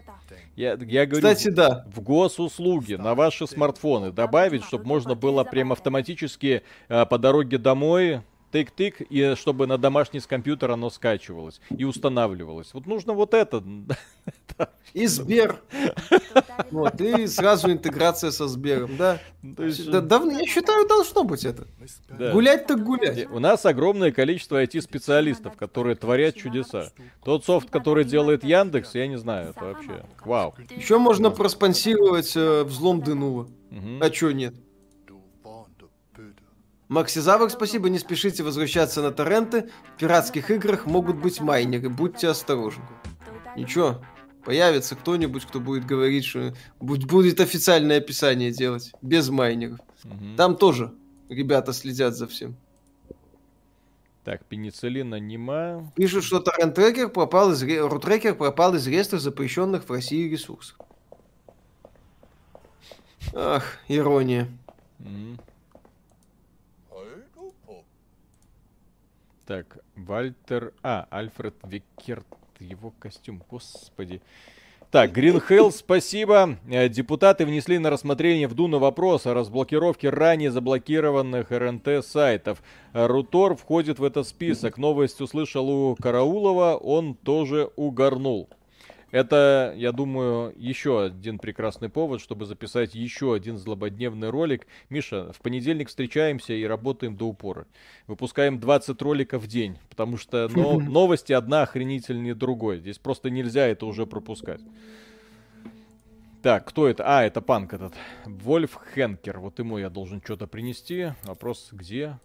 [0.54, 1.86] Я, я говорю, Кстати, да.
[1.86, 8.20] в госуслуги на ваши смартфоны добавить, чтобы можно было прям автоматически э, по дороге домой
[8.54, 12.72] тык-тык, и чтобы на домашний с компьютера оно скачивалось и устанавливалось.
[12.72, 13.62] Вот нужно вот это.
[14.92, 15.60] И Сбер.
[16.70, 19.18] Вот, и сразу интеграция со Сбером, да.
[19.42, 21.66] да давно, я считаю, должно быть это.
[22.32, 23.28] Гулять так гулять.
[23.30, 26.92] У нас огромное количество IT-специалистов, которые творят чудеса.
[27.24, 30.54] Тот софт, который делает Яндекс, я не знаю, это вообще вау.
[30.70, 32.94] Еще можно проспонсировать э, взлом.
[32.94, 33.48] Угу.
[34.00, 34.54] А чё нет?
[36.88, 39.70] Максизавр, спасибо, не спешите возвращаться на торренты.
[39.94, 42.84] В пиратских играх могут быть майнеры, будьте осторожны.
[43.56, 44.02] Ничего,
[44.44, 49.80] появится кто-нибудь, кто будет говорить, что будет официальное описание делать, без майнеров.
[50.04, 50.36] Угу.
[50.36, 50.92] Там тоже
[51.28, 52.56] ребята следят за всем.
[54.24, 55.92] Так, пенициллина нема.
[55.96, 60.78] Пишут, что торрент-трекер пропал из, рутрекер пропал из реестра запрещенных в России ресурсов.
[63.34, 64.48] Ах, ирония.
[65.00, 65.43] Угу.
[69.46, 70.72] Так, Вальтер...
[70.82, 72.26] А, Альфред Викерт.
[72.60, 74.22] Его костюм, господи.
[74.90, 76.56] Так, Green Hell, спасибо.
[76.70, 82.62] Э, депутаты внесли на рассмотрение в Дуну вопрос о разблокировке ранее заблокированных РНТ сайтов.
[82.92, 84.78] Рутор входит в этот список.
[84.78, 88.48] Новость услышал у Караулова, он тоже угорнул.
[89.14, 94.66] Это, я думаю, еще один прекрасный повод, чтобы записать еще один злободневный ролик.
[94.90, 97.68] Миша, в понедельник встречаемся и работаем до упора.
[98.08, 102.80] Выпускаем 20 роликов в день, потому что но, новости одна охренительнее другой.
[102.80, 104.62] Здесь просто нельзя это уже пропускать.
[106.42, 107.04] Так, кто это?
[107.06, 107.94] А, это панк этот.
[108.24, 109.38] Вольф Хенкер.
[109.38, 111.12] Вот ему я должен что-то принести.
[111.22, 112.18] Вопрос, где?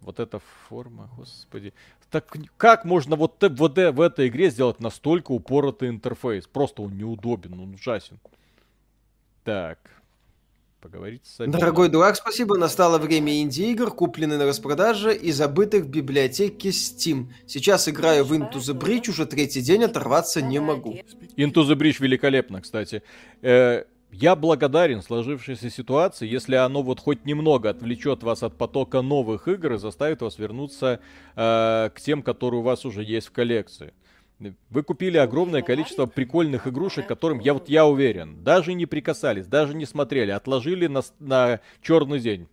[0.00, 1.72] Вот эта форма, господи.
[2.10, 6.46] Так как можно вот, вот в этой игре сделать настолько упоротый интерфейс?
[6.46, 8.18] Просто он неудобен, он ужасен.
[9.44, 9.78] Так.
[10.80, 11.58] Поговорить с Сабиной.
[11.58, 12.56] Дорогой дурак, спасибо.
[12.56, 17.32] Настало время инди-игр, купленных на распродаже и забытых в библиотеке Steam.
[17.46, 20.92] Сейчас играю в Into the Bridge, уже третий день оторваться не могу.
[21.36, 23.02] Into the Bridge великолепно, кстати.
[23.42, 29.48] Э, я благодарен сложившейся ситуации, если оно вот хоть немного отвлечет вас от потока новых
[29.48, 31.00] игр и заставит вас вернуться
[31.34, 33.92] э, к тем, которые у вас уже есть в коллекции.
[34.68, 39.74] Вы купили огромное количество прикольных игрушек, которым я вот я уверен, даже не прикасались, даже
[39.74, 42.46] не смотрели, отложили на, на черный день.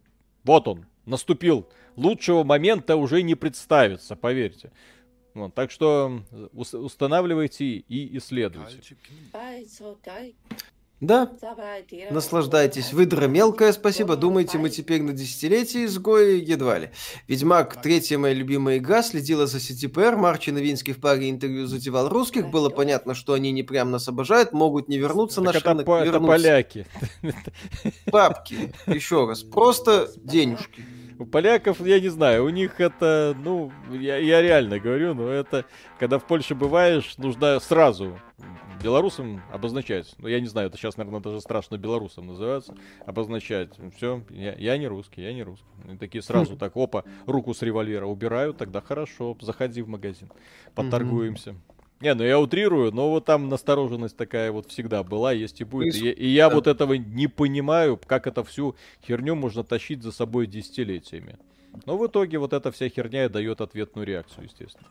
[0.46, 1.68] Вот он, наступил.
[1.96, 4.72] Лучшего момента уже не представится, поверьте.
[5.34, 6.22] Вот, так что
[6.54, 8.96] устанавливайте и исследуйте.
[11.04, 11.32] Да.
[12.12, 12.94] Наслаждайтесь.
[12.94, 14.16] Выдра мелкая, спасибо.
[14.16, 16.40] Думаете, мы теперь на десятилетие изгои?
[16.40, 16.92] Едва ли.
[17.28, 20.16] Ведьмак, третья моя любимая игра, следила за CTPR.
[20.16, 22.50] Марчи Новинский в паре интервью задевал русских.
[22.50, 25.86] Было понятно, что они не прям нас обожают, могут не вернуться так на это рынок.
[25.86, 26.88] По, это поляки.
[28.10, 28.74] Бабки.
[28.88, 29.44] Еще раз.
[29.64, 30.86] Просто денежки.
[31.20, 35.66] У поляков, я не знаю, у них это, ну, я, я реально говорю, но это,
[36.00, 38.20] когда в Польше бываешь, нужно сразу
[38.84, 44.24] белорусам обозначать, ну я не знаю, это сейчас, наверное, даже страшно белорусам называется, обозначать, все,
[44.30, 45.66] я, я не русский, я не русский.
[45.92, 50.30] И такие сразу так, опа, руку с револьвера убирают, тогда хорошо, заходи в магазин,
[50.76, 51.56] поторгуемся.
[52.02, 55.96] Не, ну я утрирую, но вот там настороженность такая вот всегда была, есть и будет.
[55.96, 58.76] И, и я вот этого не понимаю, как это всю
[59.08, 61.38] херню можно тащить за собой десятилетиями.
[61.86, 64.88] Но в итоге вот эта вся херня дает ответную реакцию, естественно.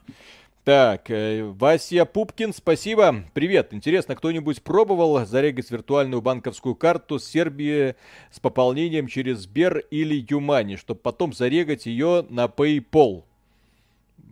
[0.65, 3.25] Так, э, Вася Пупкин, спасибо.
[3.35, 3.75] Привет.
[3.75, 7.97] Интересно, кто-нибудь пробовал зарегать виртуальную банковскую карту Сербии
[8.31, 13.25] с пополнением через Сбер или Юмани, чтобы потом зарегать ее на PayPal?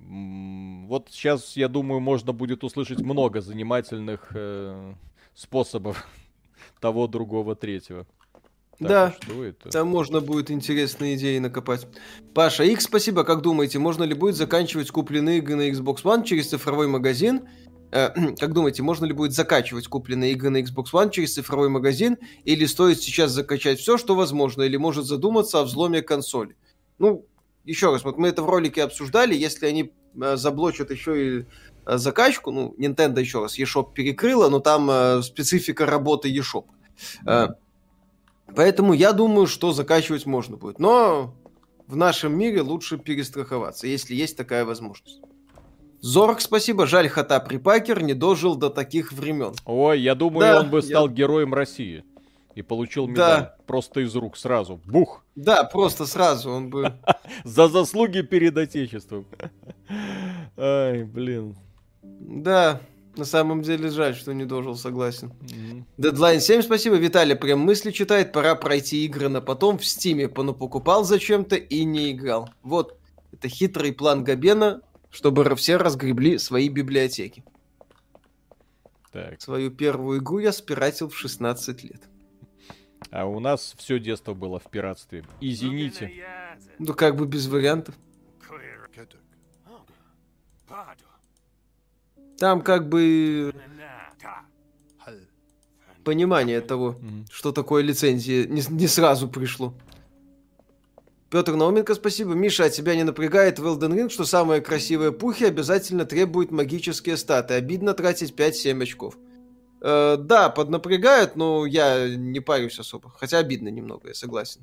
[0.07, 4.95] Вот сейчас, я думаю, можно будет услышать много занимательных э,
[5.35, 6.09] способов
[6.81, 8.07] того, другого, третьего.
[8.81, 9.69] Так, да, что это?
[9.69, 11.87] там можно будет интересные идеи накопать.
[12.33, 13.25] Паша X, спасибо.
[13.25, 17.43] Как думаете, можно ли будет заканчивать купленные игры на Xbox One через цифровой магазин?
[17.93, 18.09] Э,
[18.39, 22.17] как думаете, можно ли будет закачивать купленные игры на Xbox One через цифровой магазин?
[22.45, 24.63] Или стоит сейчас закачать все, что возможно?
[24.63, 26.57] Или может задуматься о взломе консоли?
[26.99, 27.27] Ну,
[27.65, 29.35] еще раз, вот мы это в ролике обсуждали.
[29.35, 31.45] Если они э, заблочат еще и
[31.85, 36.65] э, закачку, ну, Nintendo еще раз eShop перекрыла, но там э, специфика работы eShop.
[37.27, 37.55] Mm-hmm
[38.55, 40.79] Поэтому я думаю, что закачивать можно будет.
[40.79, 41.35] Но
[41.87, 45.21] в нашем мире лучше перестраховаться, если есть такая возможность.
[46.01, 46.87] Зорг, спасибо.
[46.87, 49.55] Жаль, Хата Припакер не дожил до таких времен.
[49.67, 51.15] Ой, я думаю, да, он бы стал я...
[51.15, 52.05] героем России.
[52.55, 53.57] И получил медаль да.
[53.67, 54.81] просто из рук сразу.
[54.85, 55.25] Бух!
[55.37, 56.95] Да, просто сразу он бы...
[57.45, 59.27] За заслуги перед Отечеством.
[60.57, 61.57] Ай, блин.
[62.03, 62.81] Да,
[63.17, 65.33] на самом деле жаль, что не дожил, согласен.
[65.99, 66.97] Deadline 7, спасибо.
[66.97, 68.33] Виталий прям мысли читает.
[68.33, 70.29] Пора пройти игры на потом в Стиме.
[70.29, 72.51] покупал зачем-то и не играл.
[72.63, 72.99] Вот,
[73.33, 77.45] это хитрый план Габена, чтобы все разгребли свои библиотеки.
[79.13, 79.41] Так.
[79.41, 82.03] Свою первую игру я спиратил в 16 лет.
[83.11, 85.25] А у нас все детство было в пиратстве.
[85.41, 86.13] Извините.
[86.79, 87.97] Ну как бы без вариантов.
[92.41, 93.53] Там как бы
[96.05, 97.27] понимание того, mm-hmm.
[97.31, 99.75] что такое лицензия, не, не сразу пришло.
[101.29, 102.33] Петр Науменко, спасибо.
[102.33, 107.19] Миша, а тебя не напрягает в Elden Ring, что самые красивые пухи обязательно требуют магические
[107.19, 107.53] статы.
[107.53, 109.19] Обидно тратить 5-7 очков.
[109.83, 113.11] Э, да, поднапрягают, но я не парюсь особо.
[113.11, 114.63] Хотя обидно немного, я согласен.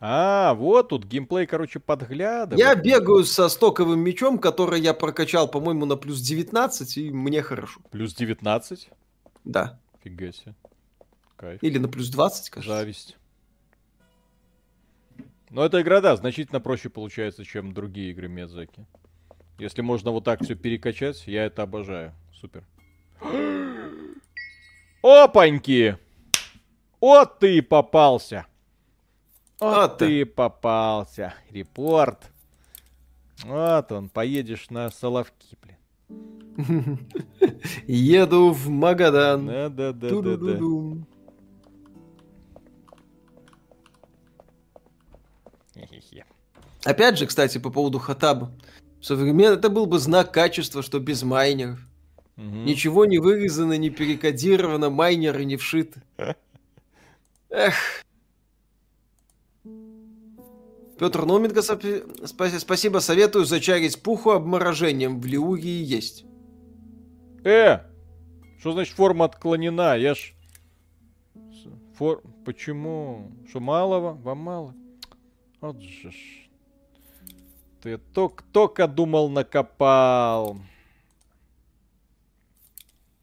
[0.00, 2.58] А, вот тут геймплей, короче, подглядывает.
[2.58, 7.80] Я бегаю со стоковым мечом, который я прокачал, по-моему, на плюс 19, и мне хорошо.
[7.90, 8.90] Плюс 19?
[9.44, 9.78] Да.
[10.02, 10.54] Фига себе.
[11.36, 11.62] Кайф.
[11.62, 12.76] Или на плюс 20, кажется.
[12.76, 13.16] Зависть.
[15.50, 18.86] Но эта игра, да, значительно проще получается, чем другие игры Мезаки.
[19.58, 22.12] Если можно вот так все перекачать, я это обожаю.
[22.32, 22.64] Супер.
[25.02, 25.96] Опаньки!
[27.00, 28.46] Вот ты и попался!
[29.60, 31.34] Вот ты попался.
[31.50, 32.30] Репорт.
[33.44, 35.78] Вот он, поедешь на Соловки, блин.
[37.86, 39.46] Еду в Магадан.
[39.46, 40.58] Да, да, да, да, да.
[46.84, 48.52] Опять же, кстати, по поводу Хатаба.
[49.00, 51.80] Современно это был бы знак качества, что без майнеров.
[52.36, 52.44] Угу.
[52.44, 56.02] Ничего не вырезано, не перекодировано, майнеры не вшиты.
[57.50, 57.74] Эх,
[60.98, 65.20] Петр Номенко, спасибо, советую зачарить пуху обморожением.
[65.20, 66.24] В Лиурии есть.
[67.44, 67.80] Э!
[68.58, 69.96] Что значит форма отклонена?
[69.96, 70.34] Я ж...
[71.96, 72.22] Фор...
[72.44, 73.32] Почему?
[73.48, 74.14] Что малого?
[74.14, 74.74] Вам мало?
[75.60, 76.48] Вот же ж.
[77.82, 80.58] Ты только, только думал накопал.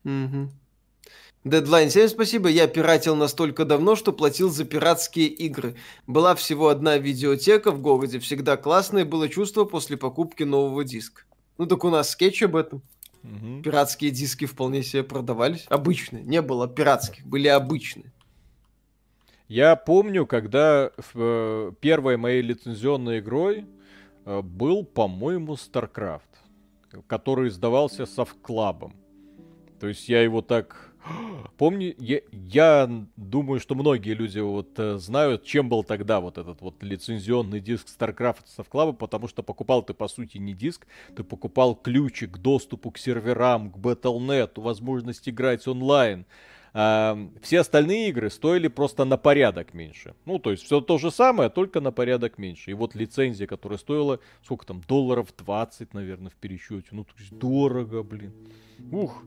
[0.04, 0.50] Угу.
[1.44, 2.50] Deadline 7, спасибо.
[2.50, 5.76] Я пиратил настолько давно, что платил за пиратские игры.
[6.06, 8.20] Была всего одна видеотека в городе.
[8.20, 11.24] Всегда классное было чувство после покупки нового диска.
[11.58, 12.84] Ну так у нас скетч об этом.
[13.24, 13.64] Угу.
[13.64, 15.66] Пиратские диски вполне себе продавались.
[15.70, 16.24] Обычные.
[16.24, 18.12] Не было пиратских, были обычные.
[19.48, 23.66] Я помню, когда э, первой моей лицензионной игрой
[24.26, 26.22] э, был, по-моему, StarCraft,
[27.08, 28.96] который издавался Софтклабом.
[29.80, 30.91] То есть я его так
[31.58, 36.62] Помню, я, я думаю, что многие люди вот э, знают, чем был тогда вот этот
[36.62, 41.76] вот лицензионный диск StarCraft Softclub, потому что покупал ты, по сути, не диск, ты покупал
[41.76, 46.26] ключик к доступу к серверам, к Battle.net, возможность играть онлайн.
[46.74, 50.16] А, все остальные игры стоили просто на порядок меньше.
[50.26, 52.72] Ну, то есть все то же самое, только на порядок меньше.
[52.72, 56.88] И вот лицензия, которая стоила, сколько там, долларов 20, наверное, в пересчете.
[56.92, 58.34] Ну, то есть дорого, блин.
[58.92, 59.24] Ух,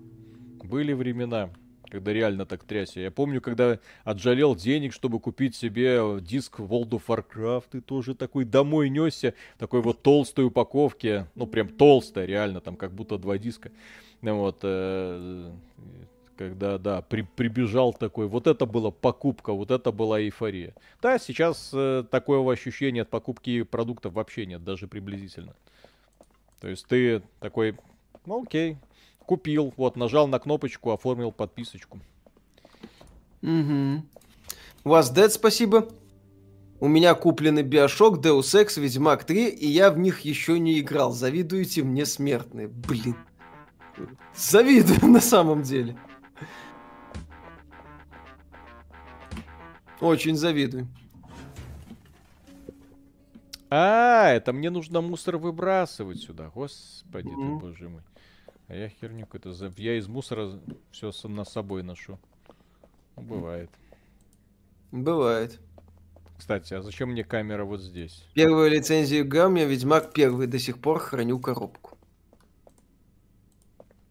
[0.63, 1.51] были времена
[1.95, 2.99] когда реально так трясся.
[2.99, 8.45] Я помню, когда отжалел денег, чтобы купить себе диск World of Warcraft, и тоже такой
[8.45, 13.71] домой несся, такой вот толстой упаковке, ну прям толстая, реально, там как будто два диска.
[14.23, 15.53] Вот, э,
[16.37, 20.75] когда, да, при, прибежал такой, вот это была покупка, вот это была эйфория.
[21.01, 25.55] Да, сейчас э, такого ощущения от покупки продуктов вообще нет, даже приблизительно.
[26.61, 27.77] То есть ты такой,
[28.27, 28.79] ну окей,
[29.27, 32.01] Купил, вот, нажал на кнопочку, оформил подписочку.
[33.43, 34.03] Угу.
[34.85, 35.89] У вас Dead, спасибо.
[36.81, 41.13] У меня куплены Bioshock, Deus Ex, Ведьмак 3, и я в них еще не играл.
[41.13, 42.69] Завидуете мне смертные.
[42.69, 43.17] Блин.
[44.35, 45.97] Завидую на самом деле.
[50.01, 50.89] Очень завидую.
[53.71, 56.51] А, это мне нужно мусор выбрасывать сюда.
[56.55, 57.59] Господи mm-hmm.
[57.59, 58.03] ты, боже мой.
[58.69, 59.73] А я херню какую-то...
[59.77, 60.59] Я из мусора
[60.91, 62.19] все на собой ношу.
[63.17, 63.71] Ну, бывает.
[64.91, 65.61] Бывает.
[66.39, 68.27] Кстати, а зачем мне камера вот здесь?
[68.35, 70.47] Первую лицензию у меня Ведьмак первый.
[70.47, 71.99] До сих пор храню коробку.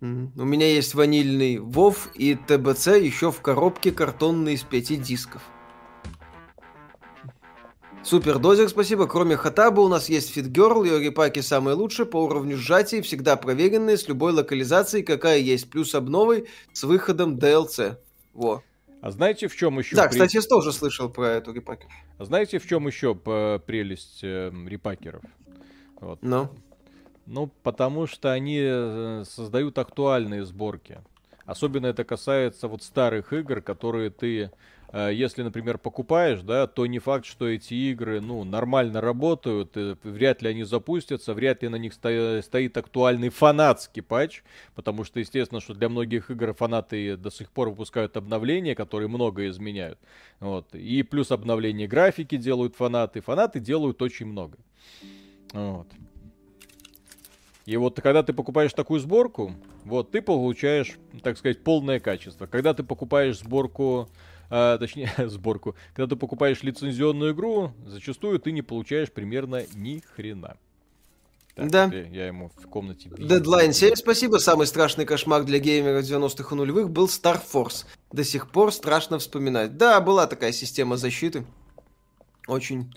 [0.01, 5.41] У меня есть ванильный Вов и ТБЦ еще в коробке картонный из пяти дисков.
[8.03, 9.07] Супер дозер, спасибо.
[9.07, 13.97] Кроме Хатаба у нас есть Фитгерл, ее репаки самые лучшие по уровню сжатия, всегда проверенные,
[13.97, 17.95] с любой локализацией, какая есть, плюс обновой с выходом DLC.
[18.34, 18.61] Во.
[19.01, 19.95] А знаете, в чем еще...
[19.95, 21.88] Да, кстати, я тоже слышал про эту репаки.
[22.17, 25.23] А знаете, в чем еще прелесть э, репакеров?
[26.01, 26.19] Вот.
[26.21, 26.49] Ну?
[27.25, 30.99] Ну, потому что они э, создают актуальные сборки.
[31.45, 34.49] Особенно это касается вот старых игр, которые ты Э,
[34.94, 40.49] если, например, покупаешь, да, то не факт, что эти игры, ну, нормально работают, вряд ли
[40.49, 44.44] они запустятся, вряд ли на них стоит актуальный фанатский патч,
[44.76, 49.48] потому что, естественно, что для многих игр фанаты до сих пор выпускают обновления, которые много
[49.48, 49.98] изменяют.
[50.40, 50.76] Вот.
[50.76, 53.22] И плюс обновление графики делают фанаты.
[53.22, 54.60] Фанаты делают очень много.
[55.53, 55.88] Вот.
[57.65, 59.56] И вот когда ты покупаешь такую сборку,
[59.86, 62.45] вот ты получаешь, так сказать, полное качество.
[62.45, 64.10] Когда ты покупаешь сборку
[64.55, 65.75] а, точнее, сборку.
[65.95, 70.57] Когда ты покупаешь лицензионную игру, зачастую ты не получаешь примерно ни хрена.
[71.55, 71.85] Так, да.
[71.85, 73.09] Я ему в комнате...
[73.09, 74.38] Deadline 7, спасибо.
[74.38, 77.85] Самый страшный кошмар для геймеров 90-х и нулевых был Star Force.
[78.11, 79.75] До сих пор страшно вспоминать.
[79.77, 81.47] Да, была такая система защиты.
[82.45, 82.93] Очень,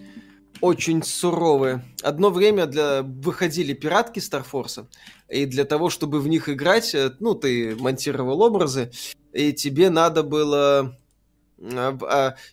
[0.60, 1.82] очень суровая.
[2.02, 3.02] Одно время для...
[3.02, 4.86] выходили пиратки Star Force.
[5.30, 8.90] И для того, чтобы в них играть, э, ну, ты монтировал образы,
[9.32, 10.98] и тебе надо было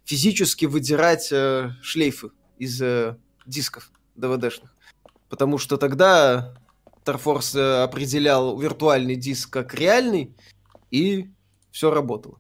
[0.06, 4.70] физически выдирать э, шлейфы из э, дисков DVD-шных.
[5.30, 6.54] Потому что тогда
[7.04, 10.36] Тарфорс э, определял виртуальный диск как реальный,
[10.92, 11.30] и
[11.72, 12.40] все работало.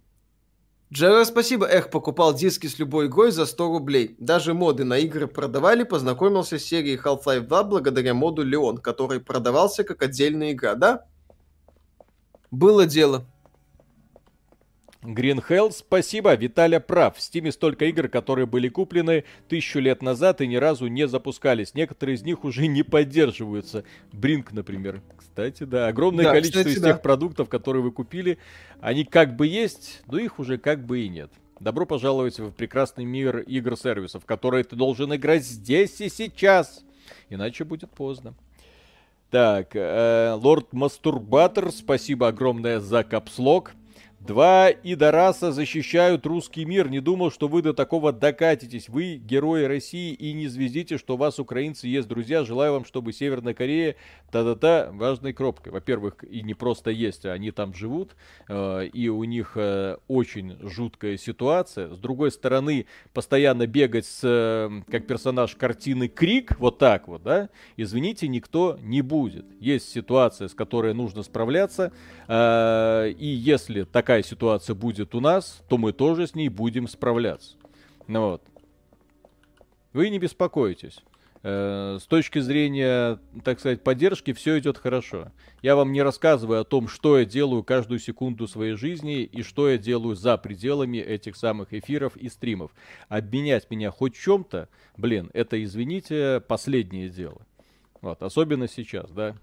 [0.93, 1.65] Джера, спасибо.
[1.65, 4.15] Эх, покупал диски с любой игрой за 100 рублей.
[4.19, 9.83] Даже моды на игры продавали, познакомился с серией Half-Life 2 благодаря моду Леон, который продавался
[9.83, 11.05] как отдельная игра, да?
[12.51, 13.25] Было дело.
[15.03, 17.17] Hell, спасибо, Виталя прав.
[17.17, 21.73] В Стиме столько игр, которые были куплены тысячу лет назад и ни разу не запускались.
[21.73, 23.83] Некоторые из них уже не поддерживаются.
[24.11, 25.01] Бринк, например.
[25.17, 26.93] Кстати, да, огромное да, количество кстати, из да.
[26.93, 28.37] тех продуктов, которые вы купили,
[28.79, 31.31] они как бы есть, но их уже как бы и нет.
[31.59, 36.83] Добро пожаловать в прекрасный мир игр-сервисов, в которые ты должен играть здесь и сейчас.
[37.29, 38.33] Иначе будет поздно.
[39.31, 43.73] Так, э, Лорд Мастурбатор, спасибо огромное за капслог.
[44.25, 46.89] Два идораса защищают русский мир.
[46.89, 48.87] Не думал, что вы до такого докатитесь.
[48.87, 52.45] Вы герои России и не звездите, что у вас украинцы есть друзья.
[52.45, 53.97] Желаю вам, чтобы Северная Корея
[54.31, 55.73] та-та-та важной кропкой.
[55.73, 58.15] Во-первых, и не просто есть, а они там живут.
[58.47, 61.93] Э, и у них э, очень жуткая ситуация.
[61.93, 67.49] С другой стороны, постоянно бегать с, э, как персонаж картины Крик, вот так вот, да,
[67.75, 69.45] извините, никто не будет.
[69.59, 71.91] Есть ситуация, с которой нужно справляться.
[72.29, 77.55] И если такая такая ситуация будет у нас, то мы тоже с ней будем справляться.
[78.05, 78.43] Ну вот.
[79.91, 80.99] Вы не беспокойтесь.
[81.41, 85.31] Э, с точки зрения, так сказать, поддержки все идет хорошо.
[85.63, 89.67] Я вам не рассказываю о том, что я делаю каждую секунду своей жизни и что
[89.67, 92.69] я делаю за пределами этих самых эфиров и стримов.
[93.09, 97.47] Обменять меня хоть чем-то, блин, это, извините, последнее дело.
[98.01, 99.35] Вот, особенно сейчас, да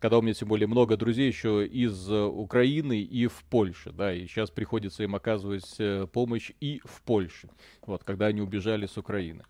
[0.00, 4.12] когда у меня тем более много друзей еще из э, Украины и в Польше, да,
[4.12, 7.48] и сейчас приходится им оказывать э, помощь и в Польше,
[7.86, 9.44] вот, когда они убежали с Украины.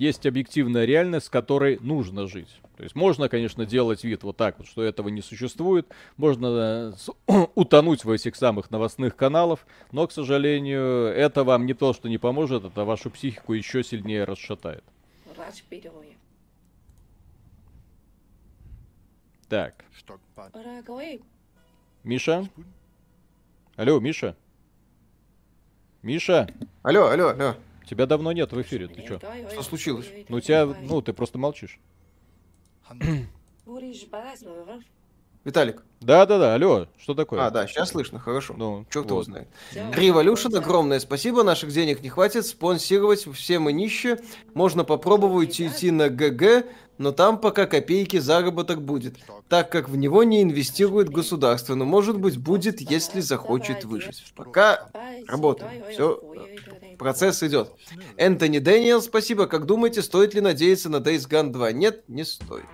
[0.00, 2.48] Есть объективная реальность, с которой нужно жить.
[2.78, 5.86] То есть можно, конечно, делать вид вот так вот, что этого не существует.
[6.16, 6.94] Можно
[7.28, 9.60] э, утонуть в этих самых новостных каналах,
[9.92, 14.24] но, к сожалению, это вам не то, что не поможет, это вашу психику еще сильнее
[14.24, 14.82] расшатает.
[19.50, 19.84] Так.
[22.04, 22.48] Миша?
[23.76, 24.34] Алло, Миша?
[26.00, 26.48] Миша?
[26.82, 27.54] Алло, алло, алло.
[27.90, 29.18] Тебя давно нет в эфире, ты чё?
[29.50, 30.06] Что случилось?
[30.28, 31.80] Ну, у тебя, ну, ты просто молчишь.
[35.42, 35.82] Виталик.
[36.00, 37.44] Да-да-да, алло, что такое?
[37.44, 38.54] А, да, сейчас слышно, хорошо.
[38.56, 39.10] Ну, Черт вот.
[39.10, 39.48] его знает.
[39.72, 44.20] Revolution, огромное спасибо, наших денег не хватит, спонсировать все мы нищие.
[44.54, 46.66] Можно попробовать идти на ГГ,
[46.98, 49.16] но там пока копейки заработок будет,
[49.48, 54.32] так как в него не инвестирует государство, но может быть будет, если захочет выжить.
[54.36, 54.90] Пока
[55.26, 56.20] работаем, все,
[57.00, 57.72] процесс идет.
[58.18, 61.72] Энтони Дэниел, спасибо, как думаете, стоит ли надеяться на Days Gone 2?
[61.72, 62.66] Нет, не стоит.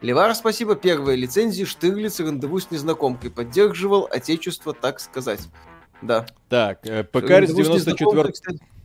[0.00, 3.30] Левар, спасибо, первые лицензии Штирлиц рандеву с незнакомкой.
[3.30, 5.40] Поддерживал отечество, так сказать.
[6.00, 6.26] Да.
[6.48, 8.32] Так, э, ПК с 94...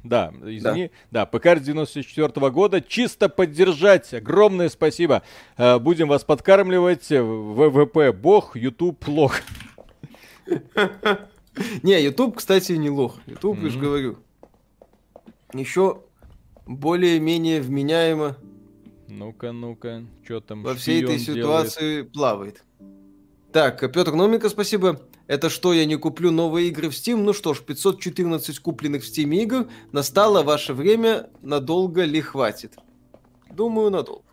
[0.04, 0.92] Да, извини.
[1.12, 2.82] Да, да ПК 94 -го года.
[2.82, 4.14] Чисто поддержать.
[4.14, 5.22] Огромное спасибо.
[5.58, 7.10] Э, будем вас подкармливать.
[7.10, 9.36] ВВП Бог, YouTube лох.
[11.84, 13.20] Не, YouTube, кстати, не лох.
[13.26, 14.18] YouTube, же говорю.
[15.60, 16.03] Еще
[16.65, 18.38] более-менее вменяемо.
[19.07, 22.64] Ну-ка, ну-ка, что там Во всей этой ситуации плавает.
[23.52, 24.99] Так, Петр Номика, спасибо.
[25.27, 27.18] Это что, я не куплю новые игры в Steam?
[27.18, 29.68] Ну что ж, 514 купленных в Steam игр.
[29.91, 31.30] Настало ваше время.
[31.41, 32.73] Надолго ли хватит?
[33.49, 34.23] Думаю, надолго.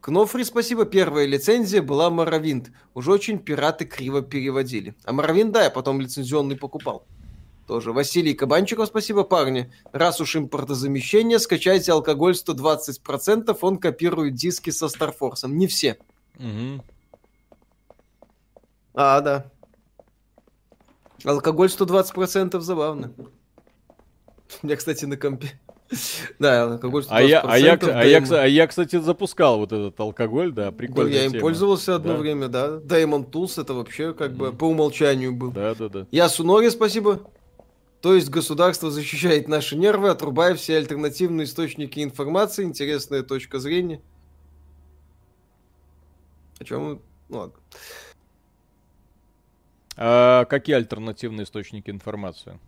[0.00, 0.84] Кнофри, спасибо.
[0.84, 2.70] Первая лицензия была Моровинт.
[2.94, 4.94] Уже очень пираты криво переводили.
[5.04, 7.06] А Моровинт, да, я потом лицензионный покупал.
[7.70, 7.92] Тоже.
[7.92, 9.72] Василий Кабанчиков, спасибо, парни.
[9.92, 15.56] Раз уж импортозамещение, скачайте алкоголь 120%, он копирует диски со Старфорсом.
[15.56, 15.96] Не все.
[16.40, 16.82] Угу.
[18.94, 19.52] А, да.
[21.24, 23.12] Алкоголь 120% забавно.
[24.62, 25.52] У меня, кстати, на компе.
[26.40, 27.06] Да, алкоголь 120%.
[27.10, 31.10] А я, а, я, а, я, а я, кстати, запускал вот этот алкоголь, да, прикольно.
[31.10, 32.18] я им пользовался одно да.
[32.18, 32.78] время, да.
[32.78, 35.52] Diamond Tools это вообще как бы по умолчанию был.
[35.52, 36.06] Да, да, да.
[36.10, 37.20] Я Сунори, спасибо.
[38.00, 42.64] То есть государство защищает наши нервы, отрубая все альтернативные источники информации.
[42.64, 44.00] Интересная точка зрения.
[46.58, 47.00] О чем?
[47.28, 47.54] Ну ладно.
[49.96, 52.58] А какие альтернативные источники информации?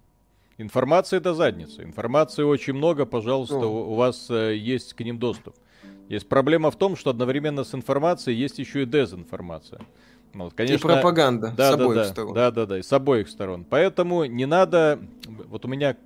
[0.59, 1.83] Информация это задница.
[1.83, 3.91] Информации очень много, пожалуйста, ну.
[3.91, 5.57] у вас э, есть к ним доступ.
[6.11, 9.81] Есть проблема в том, что одновременно с информацией есть еще и дезинформация.
[10.35, 12.35] Ну, вот, конечно, и пропаганда да, с да, обоих да, сторон.
[12.35, 13.65] Да, да, да, и с обоих сторон.
[13.69, 14.99] Поэтому не надо...
[15.49, 15.97] Вот у меня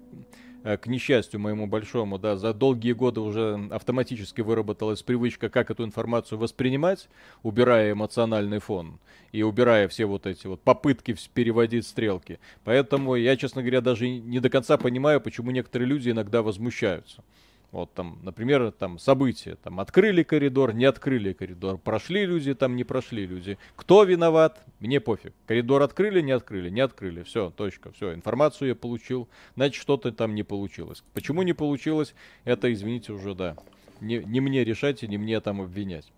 [0.67, 5.85] Э, к несчастью моему большому, да, за долгие годы уже автоматически выработалась привычка, как эту
[5.85, 7.09] информацию воспринимать,
[7.45, 8.99] убирая эмоциональный фон
[9.31, 12.41] и убирая все вот эти вот попытки переводить стрелки.
[12.65, 17.23] Поэтому я, честно говоря, даже не до конца понимаю, почему некоторые люди иногда возмущаются.
[17.73, 22.85] Вот там, например, там события, там открыли коридор, не открыли коридор, прошли люди, там не
[22.85, 23.59] прошли люди.
[23.75, 24.65] Кто виноват?
[24.79, 25.35] Мне пофиг.
[25.47, 27.23] Коридор открыли, не открыли, не открыли.
[27.23, 31.03] Все, точка, все, информацию я получил, значит что-то там не получилось.
[31.13, 32.15] Почему не получилось?
[32.45, 33.57] Это, извините, уже да.
[34.01, 36.11] Не, не мне решать и не мне там обвинять.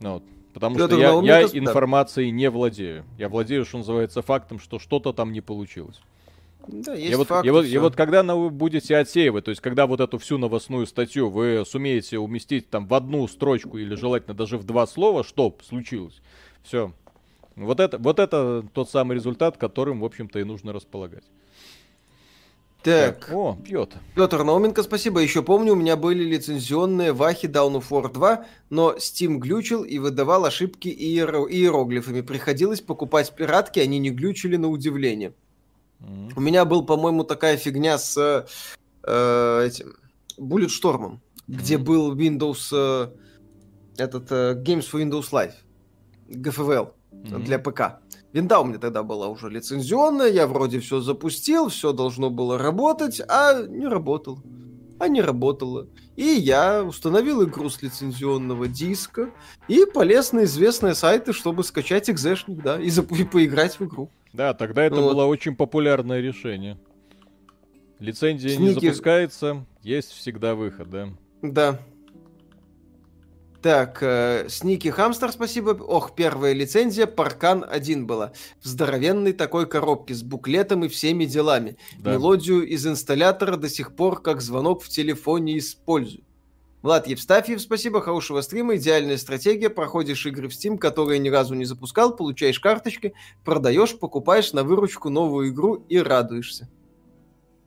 [0.00, 0.24] Ну, вот.
[0.52, 3.04] Потому что я, я информацией не владею.
[3.18, 6.00] Я владею, что называется, фактом, что что-то там не получилось.
[6.66, 9.60] Да, есть и вот, факт, и, вот, и вот когда вы будете отсеивать, то есть
[9.60, 14.34] когда вот эту всю новостную статью вы сумеете уместить там в одну строчку или желательно
[14.34, 16.20] даже в два слова, что случилось,
[16.62, 16.92] все.
[17.56, 21.24] Вот это, вот это тот самый результат, которым, в общем-то, и нужно располагать.
[22.82, 23.26] Так.
[23.26, 23.34] так.
[23.34, 23.94] О, пьет.
[24.14, 25.20] Петр Науменко, спасибо.
[25.20, 29.98] Еще помню, у меня были лицензионные вахи Down of War 2, но Steam глючил и
[29.98, 32.22] выдавал ошибки иеро- иероглифами.
[32.22, 35.34] Приходилось покупать пиратки, они не глючили на удивление.
[36.00, 36.32] Mm-hmm.
[36.36, 38.46] У меня был, по-моему, такая фигня с
[39.02, 39.94] э, этим
[40.38, 41.18] Bulletstorm, mm-hmm.
[41.46, 43.10] где был Windows э,
[43.96, 45.54] этот э, Games for Windows Live,
[46.28, 47.42] GFL mm-hmm.
[47.42, 48.00] для ПК.
[48.32, 53.20] Винда у меня тогда была уже лицензионная, я вроде все запустил, все должно было работать,
[53.28, 54.42] а не работало.
[55.00, 55.88] А не работало.
[56.14, 59.30] И я установил игру с лицензионного диска
[59.66, 64.10] и полез на известные сайты, чтобы скачать экзешник, да, и, зап- и поиграть в игру.
[64.32, 65.14] Да, тогда это вот.
[65.14, 66.78] было очень популярное решение.
[67.98, 68.60] Лицензия Сники...
[68.60, 71.08] не запускается, есть всегда выход, да?
[71.42, 71.80] Да.
[73.60, 75.70] Так, э, Сники Хамстер, спасибо.
[75.70, 78.32] Ох, первая лицензия Паркан 1 была.
[78.62, 81.76] В здоровенной такой коробке с буклетом и всеми делами.
[81.98, 82.12] Да.
[82.12, 86.24] Мелодию из инсталлятора до сих пор как звонок в телефоне использую.
[86.82, 91.66] Влад Евстафьев, спасибо, хорошего стрима, идеальная стратегия, проходишь игры в Steam, которые ни разу не
[91.66, 93.12] запускал, получаешь карточки,
[93.44, 96.70] продаешь, покупаешь на выручку новую игру и радуешься.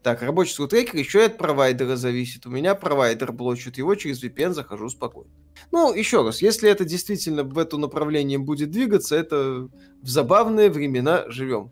[0.02, 2.46] Так, рабочий скутрекер еще и от провайдера зависит.
[2.46, 5.32] У меня провайдер блочит его, через VPN захожу спокойно.
[5.72, 9.70] Ну, еще раз, если это действительно в эту направление будет двигаться, это
[10.02, 11.72] в забавные времена живем.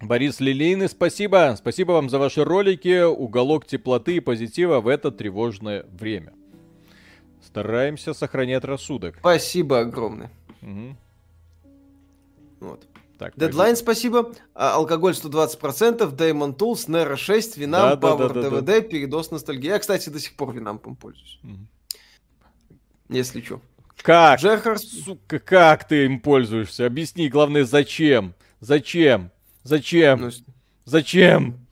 [0.00, 1.54] Борис Лилейный, спасибо.
[1.58, 3.02] Спасибо вам за ваши ролики.
[3.02, 6.32] Уголок теплоты и позитива в это тревожное время.
[7.44, 9.16] Стараемся сохранять рассудок.
[9.18, 10.30] Спасибо огромное.
[10.62, 10.96] Угу.
[12.60, 12.86] Вот.
[13.18, 14.32] Так, Дедлайн, спасибо.
[14.54, 19.32] А, алкоголь 120%, Diamond Tools, Nero 6, Винам, да, Power да, да, DVD, да, передос
[19.32, 19.66] ностальгии.
[19.66, 21.40] Я, кстати, до сих пор Винампом пользуюсь.
[21.42, 23.16] Угу.
[23.16, 23.60] Если что.
[24.02, 24.38] Как?
[24.38, 24.82] Джехарс...
[24.82, 26.86] Сука, как ты им пользуешься?
[26.86, 28.34] Объясни, главное, зачем?
[28.60, 29.32] Зачем?
[29.62, 30.20] Зачем?
[30.20, 30.30] Ну,
[30.84, 31.66] Зачем?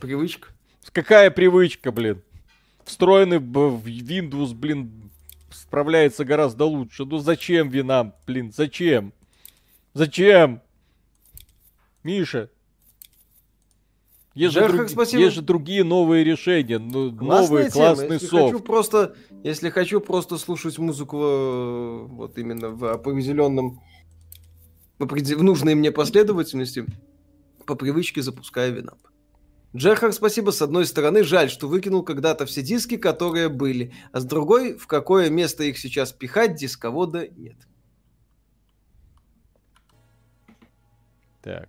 [0.00, 0.48] Привычка.
[0.92, 2.22] Какая привычка, блин?
[2.84, 5.10] Встроенный в Windows, блин,
[5.52, 7.04] справляется гораздо лучше.
[7.04, 9.12] Ну зачем вина, блин, зачем?
[9.94, 10.60] Зачем?
[12.02, 12.50] Миша.
[14.34, 14.88] Есть, же, друг...
[15.12, 18.52] есть же другие новые решения, ну, новый классный если софт.
[18.52, 23.82] Хочу просто, если хочу просто слушать музыку э, вот именно в определенном
[25.06, 26.86] в нужной мне последовательности,
[27.66, 28.98] по привычке запуская винап.
[29.74, 30.50] Джехар, спасибо.
[30.50, 34.86] С одной стороны, жаль, что выкинул когда-то все диски, которые были, а с другой, в
[34.86, 37.56] какое место их сейчас пихать, дисковода нет.
[41.40, 41.68] Так.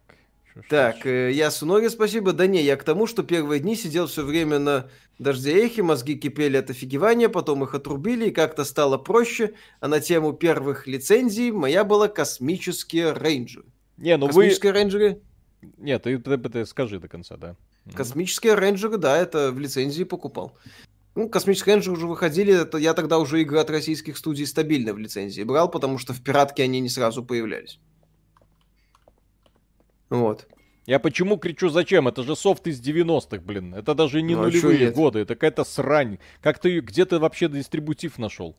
[0.70, 2.34] Так, э, я Суноре, спасибо.
[2.34, 6.16] Да не, я к тому, что первые дни сидел все время на дожде эхе, мозги
[6.16, 9.54] кипели от офигевания, потом их отрубили, и как-то стало проще.
[9.80, 13.66] А на тему первых лицензий моя была космические рейнджеры.
[13.98, 14.78] Не, ну Космические вы...
[14.80, 15.22] рейнджеры?
[15.78, 17.56] Нет, ты, ты, ты скажи до конца, да.
[17.96, 20.58] Космические рейнджеры, да, это в лицензии покупал.
[21.16, 25.00] Ну, космические рейнджеры уже выходили, это я тогда уже игры от российских студий стабильно в
[25.00, 27.80] лицензии брал, потому что в пиратке они не сразу появлялись.
[30.14, 30.48] Вот.
[30.86, 32.08] Я почему кричу зачем?
[32.08, 33.74] Это же софт из 90-х, блин.
[33.74, 36.20] Это даже не ну, а нулевые годы, это какая-то срань.
[36.42, 38.56] Как ты, где ты вообще дистрибутив нашел?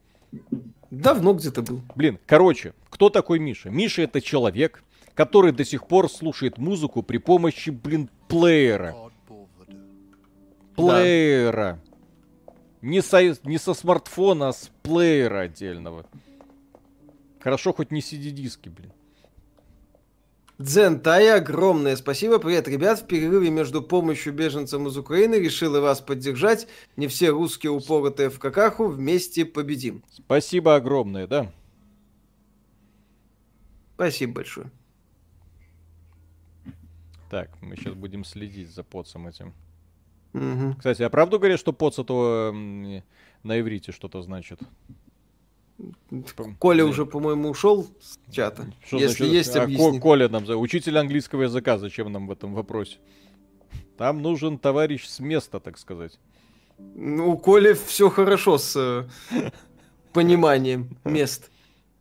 [0.90, 1.82] Давно где-то был.
[1.94, 3.70] Блин, короче, кто такой Миша?
[3.70, 4.82] Миша это человек,
[5.14, 8.96] который до сих пор слушает музыку при помощи, блин, плеера.
[10.74, 11.80] Плеера.
[12.46, 12.54] Да.
[12.80, 16.06] Не, со, не со смартфона, а с плеера отдельного.
[17.38, 18.92] Хорошо, хоть не CD-диски, блин.
[20.58, 22.38] Дзентай, огромное спасибо.
[22.38, 23.00] Привет, ребят.
[23.00, 26.68] В перерыве между помощью беженцам из Украины решил и вас поддержать.
[26.96, 28.86] Не все русские упоротые в какаху.
[28.86, 30.04] Вместе победим.
[30.10, 31.52] Спасибо огромное, да?
[33.96, 34.70] Спасибо большое.
[37.30, 39.52] Так, мы сейчас будем следить за поцем этим.
[40.34, 40.76] Угу.
[40.78, 44.60] Кстати, а правду говорят, что поц то на иврите что-то значит?
[46.58, 48.66] Коля уже, по-моему, ушел с чата.
[48.86, 49.34] Что Если значит?
[49.34, 52.98] есть, а Коля нам, учитель английского языка, зачем нам в этом вопросе?
[53.96, 56.18] Там нужен товарищ с места, так сказать.
[56.78, 59.50] Ну, у Коли все хорошо с э,
[60.12, 61.50] пониманием мест.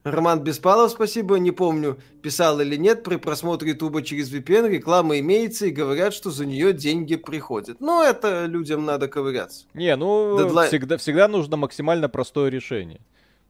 [0.04, 5.68] Роман Беспалов, спасибо, не помню, писал или нет, при просмотре Ютуба через VPN реклама имеется
[5.68, 7.80] и говорят, что за нее деньги приходят.
[7.80, 9.66] Но это людям надо ковыряться.
[9.74, 10.68] Не, ну, Дедлайн...
[10.68, 13.00] всегда, всегда нужно максимально простое решение.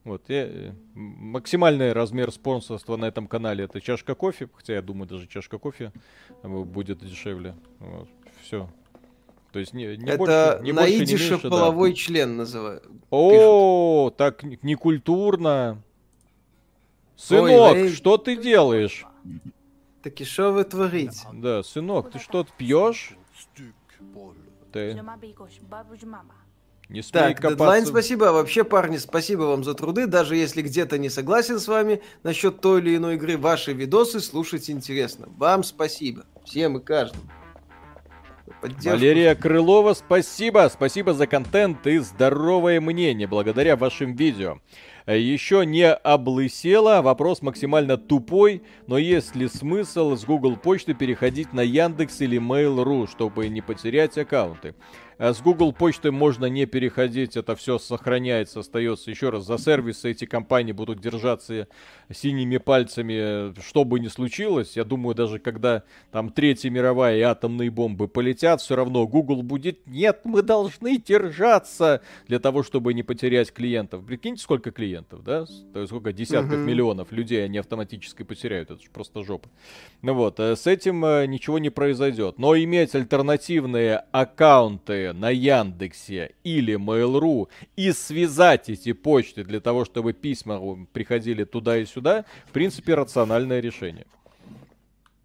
[0.04, 5.08] Вот, я, э, максимальный размер спонсорства на этом канале это чашка кофе, хотя я думаю,
[5.08, 5.94] даже чашка кофе
[6.44, 7.56] э, будет дешевле.
[7.80, 8.10] Вот,
[8.42, 8.70] все.
[9.54, 11.96] То есть не, не это больше, не на идише не меньше, половой да.
[11.96, 12.84] член называют.
[13.12, 14.18] О, пишут.
[14.18, 15.82] так некультурно.
[17.16, 19.06] Сынок, Ой, что ты делаешь?
[20.02, 21.26] Так и что вы творите?
[21.32, 23.16] Да, сынок, ты что-то пьешь?
[24.74, 24.96] Ты...
[26.90, 27.50] Не так, копаться.
[27.50, 28.26] дедлайн спасибо.
[28.26, 30.06] Вообще, парни, спасибо вам за труды.
[30.06, 34.70] Даже если где-то не согласен с вами насчет той или иной игры, ваши видосы слушать
[34.70, 35.28] интересно.
[35.38, 36.26] Вам спасибо.
[36.46, 37.24] Всем и каждому.
[38.62, 38.90] Поддержку.
[38.92, 40.70] Валерия Крылова, спасибо.
[40.72, 44.60] Спасибо за контент и здоровое мнение благодаря вашим видео.
[45.06, 47.02] Еще не облысела.
[47.02, 53.10] Вопрос максимально тупой, но есть ли смысл с Google почты переходить на Яндекс или Mail.ru,
[53.10, 54.76] чтобы не потерять аккаунты?
[55.24, 59.10] Э, с Google почты можно не переходить, это все сохраняется, остается.
[59.10, 61.70] Еще раз, за сервисы эти компании будут держаться
[62.12, 64.76] синими пальцами, что бы ни случилось.
[64.76, 69.88] Я думаю, даже когда там Третья мировая и атомные бомбы полетят, все равно Google будет,
[69.88, 74.06] нет, мы должны держаться для того, чтобы не потерять клиентов.
[74.06, 75.45] Прикиньте, сколько клиентов, да?
[75.74, 76.66] То есть сколько десятков uh-huh.
[76.66, 78.72] миллионов людей они автоматически потеряют.
[78.72, 79.48] Это же просто жопа.
[80.02, 82.38] Ну вот, э, с этим э, ничего не произойдет.
[82.40, 90.14] Но иметь альтернативные аккаунты на Яндексе или Mail.ru и связать эти почты для того, чтобы
[90.14, 94.06] письма приходили туда и сюда, в принципе, рациональное решение.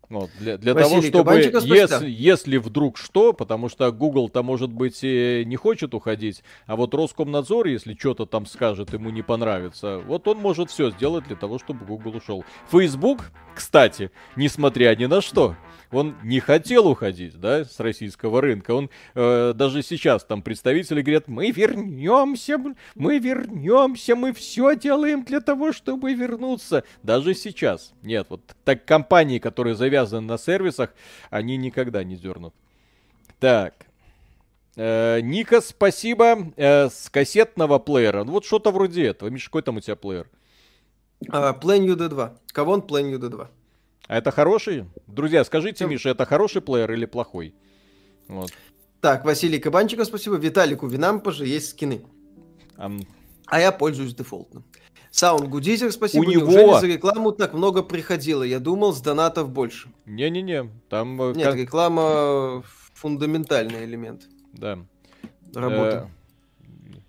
[0.09, 5.43] Вот, для для того, чтобы, если, если вдруг что, потому что Google-то, может быть, и
[5.45, 10.39] не хочет уходить, а вот Роскомнадзор, если что-то там скажет, ему не понравится, вот он
[10.39, 12.43] может все сделать для того, чтобы Google ушел.
[12.73, 15.57] Facebook, кстати, несмотря ни на что,
[15.91, 18.71] он не хотел уходить, да, с российского рынка.
[18.71, 22.57] Он э, даже сейчас там представители говорят, мы вернемся,
[22.95, 26.85] мы вернемся, мы все делаем для того, чтобы вернуться.
[27.03, 27.95] Даже сейчас.
[28.03, 30.95] Нет, вот так компании, которые завязаны на сервисах,
[31.29, 32.55] они никогда не дернут.
[33.41, 33.75] Так.
[34.77, 36.53] Э, Ника, спасибо.
[36.57, 38.23] Э, с кассетного плеера.
[38.23, 39.31] Ну вот что-то вроде этого.
[39.31, 40.29] Миш, какой там у тебя плеер?
[41.27, 42.31] Uh, Plan UD2.
[42.53, 43.49] Кавон Plan UD2.
[44.07, 44.87] А это хороший?
[45.07, 45.91] Друзья, скажите, ну...
[45.91, 47.55] Миша, это хороший плеер или плохой?
[48.29, 48.51] Вот.
[49.01, 50.37] Так, Василий Кабанчиков, спасибо.
[50.37, 52.03] Виталику Винампа есть скины.
[52.77, 53.07] Um...
[53.47, 54.65] А я пользуюсь дефолтным.
[55.11, 56.23] Саунд Гудизер, спасибо.
[56.23, 56.79] У него...
[56.81, 58.43] за рекламу так много приходило?
[58.43, 59.89] Я думал, с донатов больше.
[60.07, 61.21] Не-не-не, там...
[61.21, 62.63] Э, Нет, реклама
[62.95, 64.29] фундаментальный элемент.
[64.53, 64.79] Да.
[65.55, 66.11] Работа.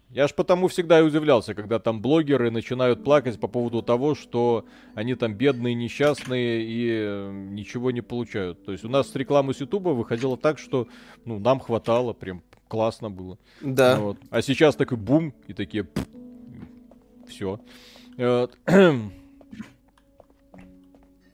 [0.10, 4.65] Я ж потому всегда и удивлялся, когда там блогеры начинают плакать по поводу того, что
[4.95, 8.65] они там бедные, несчастные и э, ничего не получают.
[8.65, 10.88] То есть у нас с рекламы с Ютуба выходило так, что
[11.26, 13.38] ну, нам хватало, прям классно было.
[13.61, 13.99] Да.
[13.99, 14.18] Вот.
[14.31, 15.88] А сейчас такой бум, и такие...
[17.27, 17.60] Все.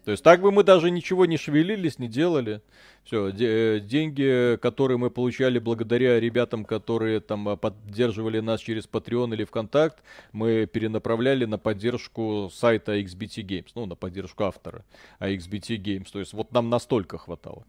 [0.06, 2.62] То есть так бы мы даже ничего не шевелились, не делали.
[3.04, 8.86] Все, де- э, деньги, которые мы получали благодаря ребятам, которые там а, поддерживали нас через
[8.86, 14.86] Patreon или ВКонтакт, мы перенаправляли на поддержку сайта XBT Games, ну, на поддержку автора
[15.18, 16.08] а XBT Games.
[16.12, 17.66] То есть вот нам настолько хватало.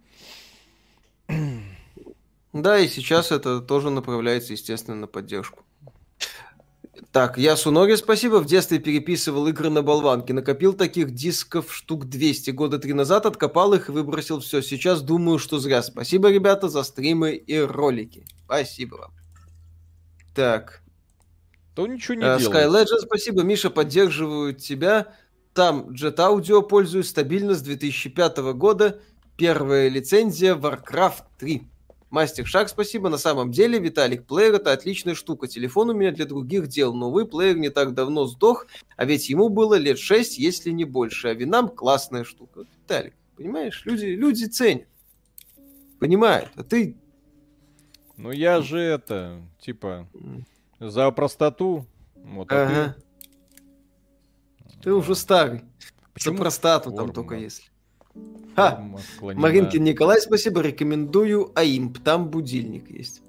[2.52, 5.64] Да, и сейчас это тоже направляется, естественно, на поддержку.
[7.16, 8.40] Так, я Суноги, спасибо.
[8.40, 10.34] В детстве переписывал игры на болванке.
[10.34, 14.60] Накопил таких дисков штук 200 года три назад, откопал их и выбросил все.
[14.60, 15.82] Сейчас думаю, что зря.
[15.82, 18.26] Спасибо, ребята, за стримы и ролики.
[18.44, 19.12] Спасибо вам.
[20.34, 20.82] Так.
[21.74, 22.36] То ничего не Uh.
[22.36, 23.42] Sky Legend, спасибо.
[23.44, 25.14] Миша, поддерживаю тебя.
[25.54, 29.00] Там Jet Audio пользуюсь стабильно с 2005 года.
[29.38, 31.66] Первая лицензия Warcraft 3.
[32.16, 33.10] Мастер Шаг, спасибо.
[33.10, 35.48] На самом деле, Виталик, плеер это отличная штука.
[35.48, 38.66] Телефон у меня для других дел, но вы, плеер не так давно сдох,
[38.96, 41.28] а ведь ему было лет 6, если не больше.
[41.28, 42.60] А Винам классная штука.
[42.80, 44.88] Виталик, понимаешь, люди, люди ценят.
[46.00, 46.48] Понимают.
[46.56, 46.96] А ты...
[48.16, 50.08] Ну я же это, типа,
[50.80, 51.84] за простоту.
[52.14, 52.96] Вот, а Ага.
[54.72, 55.60] ты- Ты уже старый.
[56.14, 57.64] Почему За простату там только если.
[58.54, 58.70] Ха!
[58.76, 59.42] Форма склонена.
[59.42, 63.22] Маринкин Николай, спасибо, рекомендую АИМП, там будильник есть.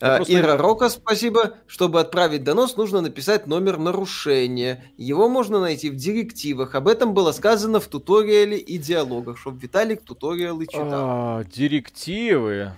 [0.00, 1.54] Я А, просто- Ира Рока, спасибо.
[1.66, 4.84] Чтобы отправить донос, нужно написать номер нарушения.
[4.98, 6.74] Его можно найти в директивах.
[6.74, 10.88] Об этом было сказано в туториале и диалогах, чтобы Виталик туториалы читал.
[10.92, 12.72] А, директивы.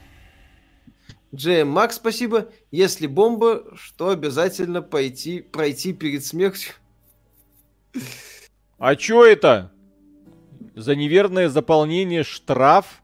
[1.34, 2.50] Джейм Макс, спасибо.
[2.70, 6.74] Если бомба, что обязательно пойти, пройти перед смертью?
[8.78, 9.72] А чё это?
[10.76, 13.02] За неверное заполнение штраф?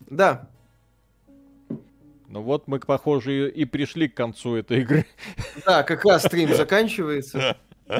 [0.00, 0.50] Да.
[2.28, 5.06] Ну вот мы, похоже, и пришли к концу этой игры.
[5.64, 7.56] Да, как раз стрим заканчивается.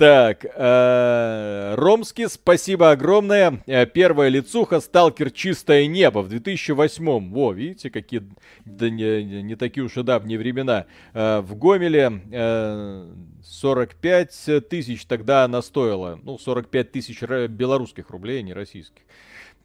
[0.00, 3.62] Так, э, Ромский, спасибо огромное.
[3.66, 7.30] Э, Первая лицуха Сталкер Чистое небо в 2008.
[7.30, 8.22] Во, видите, какие
[8.64, 10.86] да не, не- такие уж и давние времена.
[11.12, 13.12] Э, В Гомеле э,
[13.44, 16.18] 45 тысяч тогда она стоила.
[16.22, 19.02] Ну, 45 тысяч белорусских рублей, а не российских.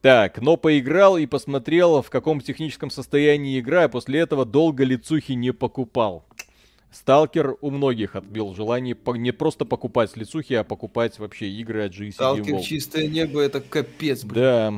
[0.02, 5.32] Так, но поиграл и посмотрел, в каком техническом состоянии игра, а после этого долго лицухи
[5.32, 6.26] не покупал.
[6.92, 11.92] Сталкер у многих отбил желание по- не просто покупать лицухи, а покупать вообще игры от
[11.94, 14.36] GCD Сталкер чистое небо, это капец, блин.
[14.36, 14.74] Да,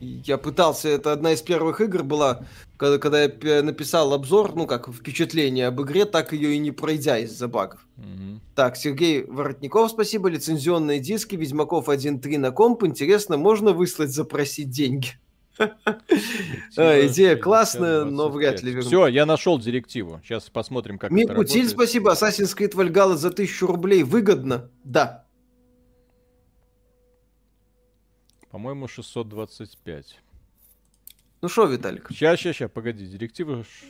[0.00, 2.44] Я пытался, это одна из первых игр была,
[2.76, 7.18] когда, когда я написал обзор, ну как впечатление об игре, так ее и не пройдя
[7.18, 7.86] из-за багов.
[7.96, 8.42] Мгм.
[8.54, 10.28] Так, Сергей Воротников, спасибо.
[10.28, 12.82] Лицензионные диски Ведьмаков 1.3 на комп.
[12.84, 15.10] Интересно, можно выслать, запросить деньги?
[15.58, 18.80] Идея классная, но вряд ли.
[18.80, 20.20] Все, я нашел директиву.
[20.22, 21.70] Сейчас посмотрим, как это Микутиль, работает.
[21.70, 22.12] спасибо.
[22.12, 24.70] Assassin's Creed Valhalla за 1000 рублей выгодно?
[24.84, 25.24] Да.
[28.50, 30.20] По-моему, 625.
[31.42, 32.08] Ну что, Виталик?
[32.10, 33.06] Сейчас, сейчас, сейчас, погоди.
[33.06, 33.86] Директива ш-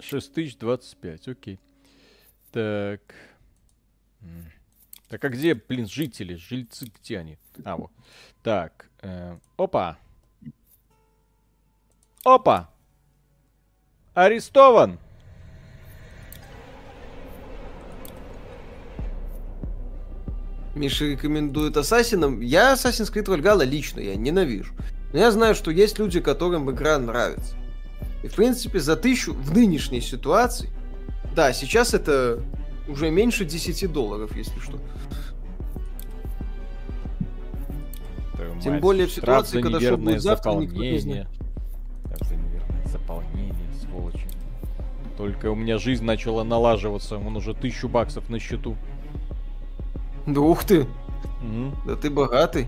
[0.00, 1.58] 6025, окей.
[2.52, 3.00] Так.
[5.08, 6.34] Так а где, блин, жители?
[6.34, 7.38] Жильцы где они?
[7.64, 7.90] А, вот.
[8.42, 8.88] Так.
[9.02, 9.88] э, опа.
[9.90, 9.98] Опа.
[14.14, 14.98] Арестован.
[20.74, 22.40] Миша рекомендует Ассасинам.
[22.40, 24.74] Я Assassin's Creed Valhalla лично, я ненавижу.
[25.12, 27.56] Но я знаю, что есть люди, которым игра нравится.
[28.22, 30.70] И, в принципе, за тысячу в нынешней ситуации...
[31.34, 32.42] Да, сейчас это
[32.88, 34.78] уже меньше 10 долларов, если что.
[38.34, 41.28] Твою Тем мать, более в ситуации, когда что будет завтра, никто не знает.
[42.90, 44.26] Заполнение, сволочи.
[45.16, 47.18] Только у меня жизнь начала налаживаться.
[47.18, 48.76] Он уже тысячу баксов на счету.
[50.26, 50.86] Да ух ты,
[51.42, 51.74] Мгм.
[51.86, 52.66] да ты богатый.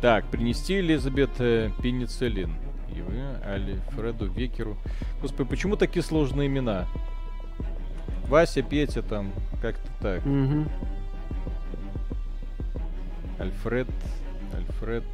[0.00, 2.52] Так, принести Элизабет э, пенициллин.
[2.94, 4.76] И вы, Альфреду Векеру.
[5.22, 6.86] Господи, почему такие сложные имена?
[8.28, 9.32] Вася, Петя там,
[9.62, 10.24] как-то так.
[10.26, 10.68] Мгм.
[13.38, 13.88] Альфред,
[14.54, 15.04] Альфред.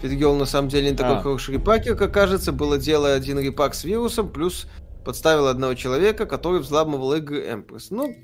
[0.00, 1.22] Фитгел на самом деле не такой А.
[1.22, 2.52] хороший репакер, как кажется.
[2.52, 4.66] Было дело один репак с вирусом, плюс
[5.04, 7.86] подставил одного человека, который взламывал игры Empress.
[7.90, 8.14] Ну,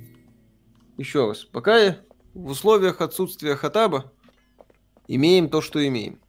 [0.99, 1.99] еще раз, пока я
[2.35, 4.13] в условиях отсутствия хатаба
[5.09, 6.21] имеем то, что имеем.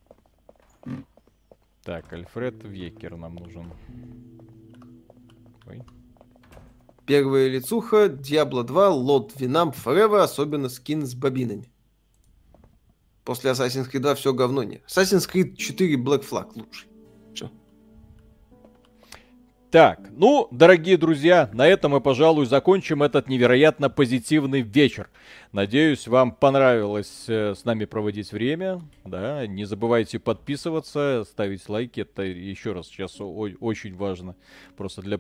[1.84, 3.74] Так, Альфред Векер нам нужен.
[5.68, 5.84] Ой.
[7.06, 11.72] Первая лицуха, Diablo 2, Лот Винам Forever, особенно скин с бобинами.
[13.23, 14.81] После Assassin's Creed 2 все говно не.
[14.87, 16.89] Assassin's Creed 4 Black Flag лучший.
[19.73, 25.09] Так, ну, дорогие друзья, на этом мы, пожалуй, закончим этот невероятно позитивный вечер.
[25.51, 28.83] Надеюсь, вам понравилось э, с нами проводить время.
[29.03, 32.01] Да, не забывайте подписываться, ставить лайки.
[32.01, 34.35] Это еще раз сейчас очень важно.
[34.77, 35.19] Просто для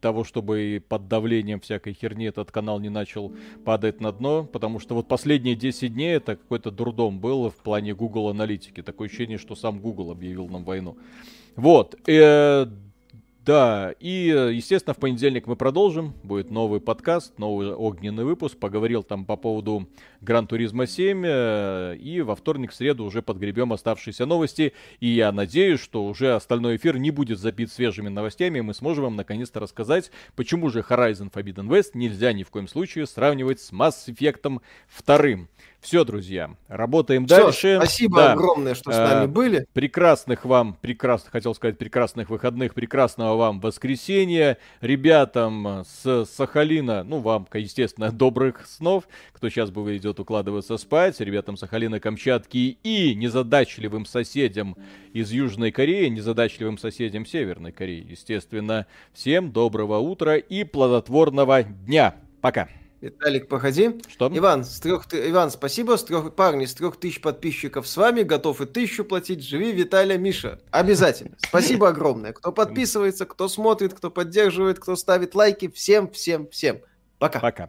[0.00, 4.96] того, чтобы под давлением всякой херни этот канал не начал падать на дно, потому что
[4.96, 8.82] вот последние 10 дней это какой-то дурдом был в плане Google аналитики.
[8.82, 10.98] Такое ощущение, что сам Google объявил нам войну.
[11.54, 11.94] Вот.
[12.08, 12.66] Э,
[13.46, 16.14] да, и, естественно, в понедельник мы продолжим.
[16.24, 18.58] Будет новый подкаст, новый огненный выпуск.
[18.58, 19.88] Поговорил там по поводу
[20.20, 21.22] Гран Туризма 7.
[21.24, 24.72] Э, и во вторник, в среду уже подгребем оставшиеся новости.
[24.98, 28.58] И я надеюсь, что уже остальной эфир не будет забит свежими новостями.
[28.58, 32.66] И мы сможем вам наконец-то рассказать, почему же Horizon Forbidden West нельзя ни в коем
[32.66, 34.60] случае сравнивать с Mass Effect
[35.06, 35.46] 2.
[35.80, 37.76] Все, друзья, работаем Все, дальше.
[37.76, 38.32] Спасибо да.
[38.32, 39.66] огромное, что с нами э, были.
[39.72, 44.58] Прекрасных вам, прекрасных, хотел сказать, прекрасных выходных, прекрасного вам воскресенья.
[44.80, 51.20] Ребятам с Сахалина, ну, вам, естественно, добрых снов, кто сейчас бы идет укладываться спать.
[51.20, 54.76] Ребятам Сахалина, Камчатки и незадачливым соседям
[55.12, 58.86] из Южной Кореи, незадачливым соседям Северной Кореи, естественно.
[59.12, 62.16] Всем доброго утра и плодотворного дня.
[62.40, 62.68] Пока.
[63.00, 64.00] Виталик, походи.
[64.08, 64.30] Что?
[64.32, 65.96] Иван, с трех, Иван, спасибо.
[65.96, 68.22] С трех, парни, с трех тысяч подписчиков с вами.
[68.22, 69.46] Готов и тысячу платить.
[69.46, 70.60] Живи, Виталия, Миша.
[70.70, 71.36] Обязательно.
[71.46, 72.32] Спасибо огромное.
[72.32, 75.68] Кто подписывается, кто смотрит, кто поддерживает, кто ставит лайки.
[75.68, 76.80] Всем, всем, всем.
[77.18, 77.40] Пока.
[77.40, 77.68] Пока.